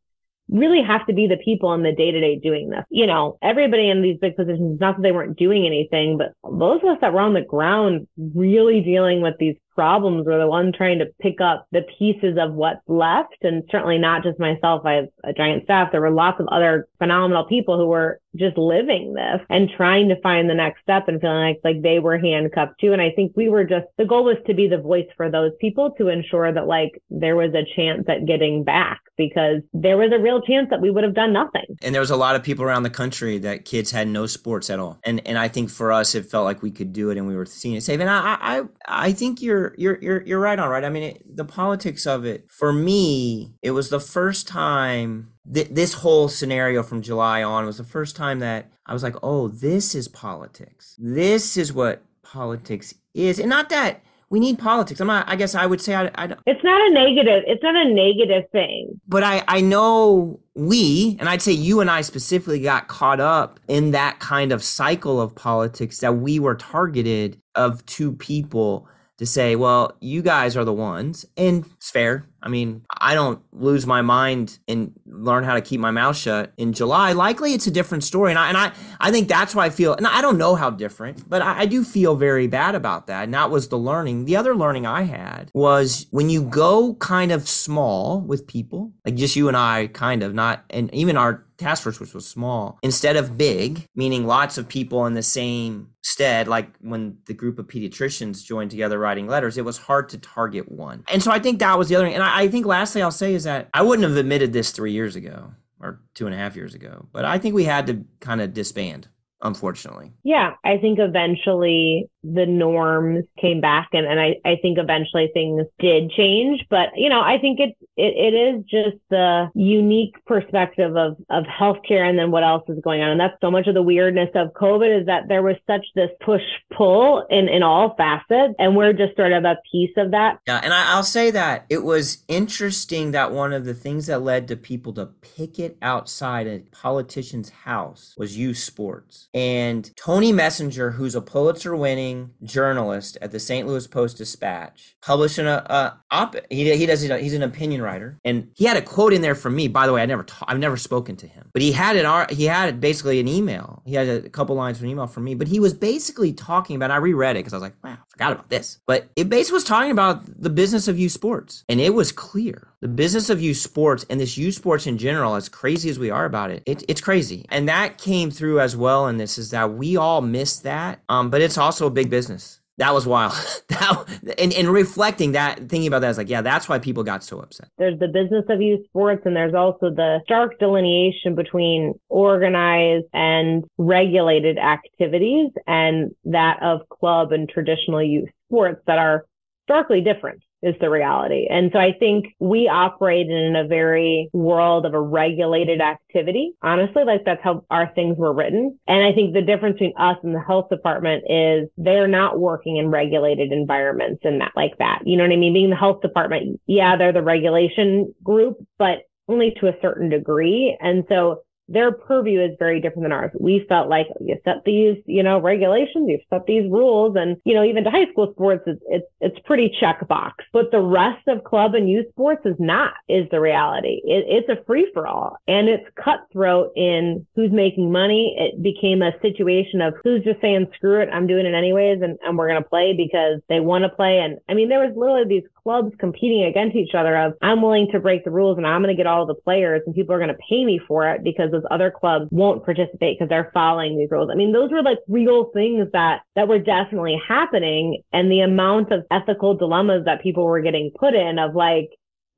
really 0.50 0.84
have 0.84 1.04
to 1.08 1.14
be 1.14 1.26
the 1.26 1.42
people 1.44 1.74
in 1.74 1.82
the 1.82 1.92
day 1.92 2.12
to 2.12 2.22
day 2.22 2.38
doing 2.38 2.70
this. 2.70 2.86
You 2.92 3.08
know, 3.08 3.40
everybody 3.42 3.90
in 3.90 4.04
these 4.04 4.20
big 4.22 4.36
positions, 4.36 4.80
not 4.80 4.98
that 4.98 5.02
they 5.02 5.12
weren't 5.12 5.36
doing 5.36 5.66
anything, 5.66 6.20
but 6.20 6.34
those 6.48 6.80
of 6.84 6.90
us 6.90 7.00
that 7.02 7.12
were 7.12 7.22
on 7.22 7.34
the 7.34 7.42
ground 7.42 8.08
really 8.36 8.82
dealing 8.82 9.24
with 9.24 9.34
these 9.40 9.56
problems 9.76 10.26
were 10.26 10.40
the 10.40 10.48
one 10.48 10.72
trying 10.76 11.00
to 11.00 11.06
pick 11.22 11.42
up 11.42 11.68
the 11.72 11.82
pieces 12.00 12.38
of 12.40 12.54
what's 12.54 12.82
left. 12.88 13.36
And 13.42 13.64
certainly 13.70 13.98
not 13.98 14.24
just 14.24 14.40
myself. 14.40 14.86
I 14.86 14.94
have 14.94 15.10
a 15.24 15.34
giant 15.34 15.66
staff. 15.66 15.92
There 15.92 16.02
were 16.02 16.12
lots 16.12 16.40
of 16.40 16.48
other 16.48 16.88
phenomenal 16.98 17.46
people 17.46 17.78
who 17.78 17.88
were 17.88 18.20
just 18.36 18.58
living 18.58 19.14
this 19.14 19.40
and 19.50 19.70
trying 19.78 20.10
to 20.10 20.20
find 20.22 20.50
the 20.50 20.54
next 20.54 20.82
step 20.82 21.08
and 21.08 21.22
feeling 21.22 21.38
like, 21.38 21.60
like 21.64 21.82
they 21.82 22.00
were 22.00 22.18
handcuffed 22.18 22.80
too. 22.82 22.92
And 22.92 23.02
I 23.02 23.12
think 23.16 23.32
we 23.36 23.50
were 23.50 23.64
just, 23.64 23.86
the 23.98 24.06
goal 24.06 24.26
was 24.26 24.38
to 24.48 24.54
be 24.54 24.68
the 24.68 24.78
voice 24.78 25.08
for 25.16 25.30
those 25.32 25.52
people 25.62 25.92
to 25.98 26.10
ensure 26.10 26.52
that 26.52 26.68
like 26.68 27.02
there 27.10 27.36
was 27.36 27.54
a 27.54 27.64
chance 27.76 28.04
at 28.10 28.26
getting 28.26 28.64
back 28.64 29.02
because 29.18 29.62
there 29.74 29.98
was 29.98 30.12
a 30.14 30.20
real 30.20 30.42
chance 30.42 30.68
that 30.70 30.82
we 30.82 30.92
would 30.92 31.04
have 31.04 31.16
done 31.16 31.32
nothing. 31.32 31.66
And 31.82 31.96
there 31.96 32.02
was 32.02 32.12
a 32.12 32.18
lot 32.18 32.36
of 32.36 32.44
people 32.44 32.66
around 32.66 32.84
the 32.84 32.90
country 32.90 33.38
that 33.40 33.64
kids 33.64 33.92
had 33.92 34.08
no 34.08 34.26
sports 34.26 34.70
at 34.70 34.80
all. 34.80 35.00
And, 35.06 35.26
and 35.26 35.38
I 35.38 35.48
think 35.48 35.70
for 35.70 35.94
us, 35.94 36.16
it 36.16 36.26
felt 36.26 36.44
like 36.44 36.62
we 36.62 36.72
could 36.72 36.92
do 36.92 37.10
it 37.12 37.18
and 37.18 37.28
we 37.28 37.36
were 37.36 37.46
seeing 37.46 37.76
it 37.76 37.84
safe. 37.84 38.02
And 38.02 38.10
I, 38.10 38.38
I, 38.42 38.62
I 38.88 39.12
think 39.14 39.42
you're, 39.42 39.65
you're 39.78 39.98
you're 40.02 40.22
you're 40.24 40.40
right 40.40 40.60
on 40.60 40.70
right. 40.70 40.84
I 40.84 40.90
mean, 40.90 41.04
it, 41.04 41.38
the 41.38 41.46
politics 41.46 42.06
of 42.06 42.26
it 42.26 42.52
for 42.52 42.72
me, 42.72 43.54
it 43.62 43.72
was 43.72 43.90
the 43.90 44.00
first 44.00 44.48
time 44.48 45.32
th- 45.52 45.70
this 45.70 45.94
whole 45.94 46.28
scenario 46.28 46.84
from 46.84 47.02
July 47.02 47.44
on 47.44 47.66
was 47.66 47.78
the 47.78 47.84
first 47.84 48.16
time 48.16 48.40
that 48.40 48.72
I 48.86 48.94
was 48.94 49.04
like, 49.04 49.16
oh, 49.24 49.48
this 49.48 49.96
is 49.96 50.08
politics. 50.08 50.96
This 50.98 51.58
is 51.58 51.74
what 51.74 52.04
politics 52.24 52.94
is, 53.14 53.40
and 53.40 53.50
not 53.50 53.70
that 53.70 54.02
we 54.30 54.40
need 54.40 54.58
politics. 54.58 55.00
I'm 55.00 55.08
not. 55.08 55.30
I 55.30 55.36
guess 55.36 55.56
I 55.56 55.66
would 55.66 55.82
say 55.82 55.96
I. 55.96 56.12
I 56.16 56.36
it's 56.46 56.64
not 56.64 56.82
a 56.90 56.94
negative. 56.94 57.44
It's 57.48 57.62
not 57.64 57.76
a 57.76 57.94
negative 57.94 58.50
thing. 58.52 59.00
But 59.08 59.24
I 59.24 59.44
I 59.48 59.62
know 59.62 60.40
we 60.56 61.16
and 61.20 61.30
I'd 61.30 61.42
say 61.42 61.52
you 61.52 61.80
and 61.80 61.92
I 61.92 62.02
specifically 62.02 62.60
got 62.60 62.88
caught 62.88 63.20
up 63.20 63.60
in 63.68 63.92
that 63.92 64.20
kind 64.20 64.52
of 64.52 64.64
cycle 64.64 65.22
of 65.22 65.36
politics 65.36 66.00
that 66.00 66.18
we 66.18 66.40
were 66.40 66.56
targeted 66.56 67.40
of 67.54 67.86
two 67.86 68.12
people 68.14 68.88
to 69.18 69.26
say, 69.26 69.56
well, 69.56 69.96
you 70.00 70.22
guys 70.22 70.58
are 70.58 70.66
the 70.66 70.74
ones, 70.74 71.26
and 71.38 71.66
it's 71.86 71.92
fair. 71.92 72.28
I 72.42 72.50
mean, 72.50 72.84
I 73.00 73.14
don't 73.14 73.44
lose 73.52 73.86
my 73.86 74.02
mind 74.02 74.58
and 74.68 74.92
learn 75.06 75.44
how 75.44 75.54
to 75.54 75.62
keep 75.62 75.80
my 75.80 75.92
mouth 75.92 76.18
shut 76.18 76.52
in 76.58 76.74
July. 76.74 77.12
Likely, 77.12 77.54
it's 77.54 77.68
a 77.68 77.72
different 77.72 78.04
story, 78.04 78.32
and 78.32 78.40
I 78.40 78.48
and 78.48 78.58
I, 78.58 78.72
I 79.00 79.12
think 79.12 79.28
that's 79.28 79.54
why 79.54 79.68
I 79.68 79.70
feel. 79.70 79.94
And 79.94 80.08
I 80.08 80.20
don't 80.20 80.40
know 80.40 80.56
how 80.56 80.72
different, 80.72 81.30
but 81.30 81.44
I, 81.44 81.60
I 81.60 81.66
do 81.68 81.84
feel 81.84 82.16
very 82.16 82.48
bad 82.48 82.74
about 82.74 83.06
that. 83.06 83.26
And 83.26 83.34
that 83.36 83.52
was 83.52 83.68
the 83.68 83.78
learning. 83.78 84.26
The 84.26 84.36
other 84.36 84.56
learning 84.56 84.88
I 84.88 85.04
had 85.04 85.52
was 85.54 86.08
when 86.10 86.32
you 86.32 86.42
go 86.42 86.96
kind 86.96 87.32
of 87.32 87.48
small 87.48 88.20
with 88.22 88.48
people, 88.48 88.92
like 89.06 89.14
just 89.14 89.36
you 89.36 89.48
and 89.48 89.56
I, 89.56 89.86
kind 89.94 90.24
of 90.24 90.34
not, 90.34 90.66
and 90.72 90.92
even 90.92 91.18
our 91.18 91.46
task 91.58 91.84
force, 91.84 92.00
which 92.00 92.14
was 92.14 92.28
small, 92.28 92.80
instead 92.82 93.16
of 93.16 93.38
big, 93.38 93.88
meaning 93.96 94.26
lots 94.26 94.58
of 94.58 94.68
people 94.68 95.06
in 95.06 95.14
the 95.14 95.24
same 95.24 95.90
stead, 96.04 96.48
like 96.48 96.70
when 96.82 97.18
the 97.26 97.34
group 97.34 97.58
of 97.58 97.68
pediatricians 97.68 98.44
joined 98.44 98.72
together 98.72 99.00
writing 99.00 99.28
letters, 99.28 99.58
it 99.58 99.66
was 99.66 99.78
hard 99.78 100.10
to 100.10 100.18
target 100.18 100.72
one. 100.72 101.04
And 101.08 101.24
so 101.24 101.32
I 101.32 101.40
think 101.40 101.60
that 101.60 101.75
was 101.78 101.90
the 101.90 101.96
other 101.96 102.06
thing. 102.06 102.16
And 102.16 102.24
I, 102.24 102.42
I 102.42 102.48
think 102.48 102.66
lastly, 102.66 103.02
I'll 103.02 103.12
say 103.12 103.34
is 103.34 103.44
that 103.46 103.70
I 103.74 103.82
wouldn't 103.82 104.08
have 104.08 104.18
admitted 104.18 104.54
this 104.54 104.72
three 104.72 104.92
years 104.92 105.16
ago 105.16 105.52
or 105.80 106.02
two 106.14 106.26
and 106.26 106.34
a 106.34 106.38
half 106.38 106.56
years 106.56 106.74
ago, 106.74 107.08
but 107.12 107.26
I 107.26 107.38
think 107.38 107.54
we 107.56 107.66
had 107.66 107.88
to 107.88 108.04
kind 108.20 108.42
of 108.42 108.54
disband 108.54 109.08
unfortunately. 109.42 110.12
Yeah, 110.24 110.54
I 110.64 110.78
think 110.78 111.00
eventually 111.00 112.10
the 112.34 112.46
norms 112.46 113.26
came 113.40 113.62
back 113.62 113.90
and, 113.94 114.06
and 114.06 114.20
I, 114.20 114.36
I 114.44 114.58
think 114.62 114.78
eventually 114.80 115.30
things 115.34 115.66
did 115.80 116.12
change. 116.12 116.66
But, 116.70 116.90
you 116.96 117.10
know, 117.10 117.22
I 117.22 117.38
think 117.38 117.60
it, 117.60 117.76
it, 117.96 118.34
it 118.34 118.34
is 118.34 118.64
just 118.64 118.98
the 119.10 119.50
unique 119.54 120.16
perspective 120.26 120.98
of, 120.98 121.18
of 121.30 121.44
healthcare 121.44 122.08
and 122.08 122.18
then 122.18 122.32
what 122.32 122.44
else 122.44 122.64
is 122.68 122.80
going 122.84 123.02
on. 123.02 123.12
And 123.12 123.20
that's 123.20 123.40
so 123.42 123.52
much 123.52 123.68
of 123.68 123.76
the 123.76 123.82
weirdness 123.82 124.30
of 124.34 124.54
COVID 124.54 125.02
is 125.02 125.06
that 125.06 125.28
there 125.28 125.44
was 125.44 125.56
such 125.68 125.86
this 125.96 126.10
push 126.22 126.42
pull 126.76 127.26
in, 127.30 127.48
in 127.48 127.62
all 127.62 127.96
facets. 127.96 128.56
And 128.58 128.76
we're 128.76 128.94
just 128.94 129.16
sort 129.16 129.34
of 129.34 129.46
a 129.46 129.58
piece 129.72 129.94
of 129.98 130.12
that. 130.12 130.40
Yeah. 130.48 130.62
And 130.64 130.74
I, 130.74 130.94
I'll 130.94 131.04
say 131.04 131.32
that 131.32 131.66
it 131.70 131.84
was 131.84 132.24
interesting 132.28 133.12
that 133.12 133.32
one 133.32 133.54
of 133.54 133.66
the 133.66 133.74
things 133.74 134.08
that 134.08 134.22
led 134.22 134.48
to 134.48 134.56
people 134.56 134.94
to 134.94 135.06
picket 135.06 135.78
outside 135.82 136.48
a 136.48 136.60
politician's 136.72 137.50
house 137.50 138.16
was 138.18 138.38
youth 138.38 138.58
sports. 138.58 139.28
And 139.34 139.92
Tony 139.96 140.32
Messenger, 140.32 140.92
who's 140.92 141.16
a 141.16 141.22
Pulitzer 141.22 141.76
winning 141.76 142.15
journalist 142.44 143.18
at 143.22 143.32
the 143.32 143.40
St. 143.40 143.68
Louis 143.68 143.88
Post 143.88 144.18
Dispatch, 144.18 144.96
publishing 145.02 145.46
a, 145.46 145.66
uh, 145.70 145.94
op 146.12 146.36
he, 146.50 146.76
he 146.76 146.86
does 146.86 147.02
he's 147.02 147.34
an 147.34 147.44
opinion 147.44 147.82
writer. 147.82 148.20
And 148.24 148.50
he 148.56 148.66
had 148.66 148.78
a 148.78 148.82
quote 148.82 149.14
in 149.14 149.22
there 149.22 149.36
from 149.36 149.56
me 149.56 149.68
by 149.68 149.88
the 149.88 149.94
way 149.94 150.02
i 150.02 150.06
never 150.06 150.24
ta- 150.24 150.46
i've 150.48 150.60
never 150.60 150.78
spoken 150.78 151.16
to 151.18 151.28
him. 151.28 151.50
But 151.54 151.62
he 151.62 151.72
had 151.72 151.96
an 151.98 152.28
he 152.30 152.46
had 152.46 152.80
basically 152.80 153.20
an 153.20 153.28
email. 153.28 153.82
He 153.86 153.96
had 153.96 154.08
a 154.08 154.30
couple 154.30 154.56
lines 154.56 154.78
from 154.78 154.86
an 154.86 154.92
email 154.92 155.08
from 155.08 155.24
me 155.24 155.36
but 155.36 155.48
he 155.48 155.60
was 155.60 155.74
basically 155.74 156.34
talking 156.34 156.76
about 156.76 156.92
i 156.92 156.98
reread 156.98 157.36
it 157.36 157.40
because 157.40 157.54
i 157.54 157.58
was 157.58 157.64
like 157.64 157.76
wow 157.84 157.98
I 158.06 158.12
forgot 158.12 158.32
about 158.34 158.50
this. 158.50 158.80
But 158.86 159.10
it 159.16 159.30
basically 159.30 159.58
was 159.58 159.64
talking 159.64 159.92
about 159.92 160.24
the 160.42 160.50
business 160.50 160.88
of 160.88 161.00
youth 161.00 161.12
sports. 161.12 161.64
And 161.68 161.82
it 161.82 161.94
was 161.94 162.12
clear 162.12 162.70
the 162.86 162.90
business 162.90 163.32
of 163.32 163.42
youth 163.42 163.58
sports 163.58 164.06
and 164.12 164.20
this 164.20 164.38
youth 164.38 164.54
sports 164.54 164.86
in 164.86 165.00
general 165.00 165.34
as 165.34 165.50
crazy 165.50 165.90
as 165.90 165.98
we 165.98 166.12
are 166.12 166.26
about 166.26 166.52
it, 166.52 166.62
it 166.68 166.84
it's 166.88 167.02
crazy 167.02 167.44
and 167.50 167.68
that 167.68 167.98
came 167.98 168.30
through 168.30 168.60
as 168.60 168.78
well 168.78 169.08
in 169.08 169.18
this 169.18 169.40
is 169.40 169.50
that 169.50 169.74
we 169.74 169.98
all 169.98 170.22
miss 170.22 170.60
that 170.60 171.00
um, 171.10 171.32
but 171.32 171.42
it's 171.42 171.58
also 171.58 171.88
a 171.88 171.90
big 171.90 172.12
business 172.12 172.60
that 172.78 172.94
was 172.94 173.08
wild. 173.08 173.32
that, 173.70 174.36
and, 174.38 174.52
and 174.54 174.68
reflecting 174.68 175.32
that, 175.32 175.70
thinking 175.70 175.88
about 175.88 176.02
that, 176.02 176.10
is 176.10 176.18
like, 176.18 176.28
yeah, 176.28 176.42
that's 176.42 176.68
why 176.68 176.78
people 176.78 177.04
got 177.04 177.24
so 177.24 177.40
upset. 177.40 177.70
There's 177.78 177.98
the 178.00 178.10
business 178.10 178.44
of 178.50 178.62
youth 178.62 178.86
sports, 178.88 179.22
and 179.24 179.34
there's 179.34 179.54
also 179.54 179.92
the 179.92 180.20
stark 180.26 180.60
delineation 180.60 181.36
between 181.36 181.94
organized 182.10 183.06
and 183.14 183.64
regulated 183.78 184.58
activities 184.58 185.52
and 185.68 186.14
that 186.26 186.62
of 186.62 186.82
club 186.90 187.32
and 187.32 187.48
traditional 187.48 188.04
youth 188.04 188.28
sports 188.50 188.82
that 188.88 189.00
are 189.00 189.26
starkly 189.64 190.02
different 190.02 190.42
is 190.66 190.76
the 190.82 190.90
reality. 190.90 191.48
And 191.50 191.70
so 191.72 191.80
I 191.80 191.94
think 192.00 192.26
we 192.40 192.68
operate 192.68 193.30
in 193.30 193.56
a 193.56 193.68
very 193.68 194.30
world 194.34 194.86
of 194.86 194.94
a 194.94 195.00
regulated 195.00 195.80
activity. 195.80 196.54
Honestly, 196.62 197.04
like 197.06 197.24
that's 197.24 197.44
how 197.44 197.64
our 197.70 197.92
things 197.94 198.18
were 198.18 198.34
written. 198.34 198.78
And 198.88 199.06
I 199.06 199.14
think 199.14 199.34
the 199.34 199.42
difference 199.42 199.76
between 199.76 199.94
us 199.98 200.18
and 200.24 200.34
the 200.34 200.42
health 200.42 200.70
department 200.70 201.24
is 201.30 201.70
they're 201.78 202.08
not 202.08 202.40
working 202.40 202.78
in 202.78 202.90
regulated 202.90 203.52
environments 203.52 204.22
and 204.24 204.42
that 204.42 204.54
like 204.56 204.78
that. 204.80 205.04
You 205.06 205.18
know 205.18 205.24
what 205.24 205.34
I 205.34 205.38
mean? 205.38 205.54
Being 205.54 205.70
the 205.70 205.76
health 205.76 206.02
department, 206.02 206.60
yeah, 206.66 206.98
they're 206.98 207.14
the 207.14 207.22
regulation 207.22 208.14
group, 208.24 208.58
but 208.80 209.00
only 209.28 209.56
to 209.60 209.68
a 209.68 209.80
certain 209.82 210.10
degree. 210.10 210.78
And 210.82 211.04
so 211.10 211.42
their 211.68 211.92
purview 211.92 212.42
is 212.42 212.56
very 212.60 212.80
different 212.80 213.04
than 213.04 213.12
ours. 213.12 213.32
We 213.40 213.66
felt 213.68 213.90
like 213.90 214.08
you 214.20 214.38
set 214.46 214.64
these, 214.66 214.98
you 215.06 215.24
know, 215.24 215.40
regulations, 215.40 216.08
you've 216.08 216.22
set 216.30 216.46
these 216.46 216.70
rules, 216.70 217.16
and 217.16 217.38
you 217.44 217.54
know, 217.54 217.64
even 217.64 217.84
to 217.84 217.92
high 217.92 218.10
school 218.12 218.32
sports, 218.34 218.64
it's 218.68 218.82
it's 218.88 219.06
it's 219.22 219.40
pretty 219.46 219.76
checkbox. 219.82 220.34
But 220.54 220.72
the 220.72 220.82
rest 220.82 221.28
of 221.28 221.44
club 221.44 221.76
and 221.76 221.90
youth 221.90 222.08
sports 222.10 222.42
is 222.46 222.56
not. 222.60 222.94
Is 223.10 223.28
the 223.32 223.40
reality? 223.40 224.02
It, 224.04 224.26
it's 224.28 224.50
a 224.50 224.64
free 224.66 224.90
for 224.94 225.08
all, 225.08 225.38
and 225.48 225.68
it's 225.68 225.86
cutthroat 225.96 226.72
in 226.76 227.26
who's 227.36 227.52
making 227.52 227.92
money. 227.92 228.36
It 228.38 228.62
became 228.62 229.02
a 229.02 229.20
situation 229.22 229.82
of 229.82 229.96
who's 230.04 230.24
just 230.24 230.42
saying 230.42 230.68
screw 230.76 231.02
it, 231.02 231.10
I'm 231.12 231.28
doing 231.28 231.46
it 231.46 231.54
anyways, 231.54 232.02
and 232.02 232.18
and 232.24 232.38
we're 232.38 232.48
gonna 232.48 232.62
play 232.62 232.94
because 232.96 233.42
they 233.50 233.60
want 233.60 233.84
to 233.84 233.90
play. 233.90 234.20
And 234.20 234.40
I 234.50 234.54
mean, 234.54 234.70
there 234.70 234.86
was 234.86 234.96
literally 234.96 235.26
these 235.28 235.50
clubs 235.66 235.92
competing 236.00 236.44
against 236.44 236.76
each 236.76 236.94
other 236.94 237.18
of 237.18 237.34
I'm 237.42 237.62
willing 237.62 237.88
to 237.92 238.00
break 238.00 238.24
the 238.24 238.30
rules 238.30 238.58
and 238.58 238.68
I'm 238.68 238.84
going 238.84 238.96
to 238.96 238.98
get 238.98 239.08
all 239.08 239.26
the 239.26 239.34
players 239.34 239.82
and 239.86 239.96
people 239.96 240.14
are 240.14 240.20
going 240.20 240.30
to 240.30 240.38
pay 240.48 240.64
me 240.64 240.80
for 240.88 241.10
it 241.10 241.24
because 241.24 241.52
those 241.52 241.64
other 241.72 241.92
clubs 241.92 242.28
won't 242.30 242.64
participate 242.64 243.18
because 243.18 243.30
they're 243.30 243.50
following 243.52 243.98
these 243.98 244.12
rules. 244.12 244.30
I 244.32 244.36
mean, 244.36 244.54
those 244.54 244.72
were 244.72 244.84
like 244.84 245.00
real 245.08 245.46
things 245.54 245.88
that 245.94 246.22
that 246.36 246.48
were 246.48 246.60
definitely 246.60 247.20
happening 247.28 248.04
and 248.14 248.32
the 248.32 248.42
amount 248.42 248.92
of 248.92 249.06
ethical 249.10 249.56
dilemmas 249.56 250.06
that 250.06 250.22
people 250.22 250.46
were 250.46 250.62
getting 250.62 250.92
put 251.00 251.16
in 251.16 251.40
of 251.40 251.56
like 251.56 251.90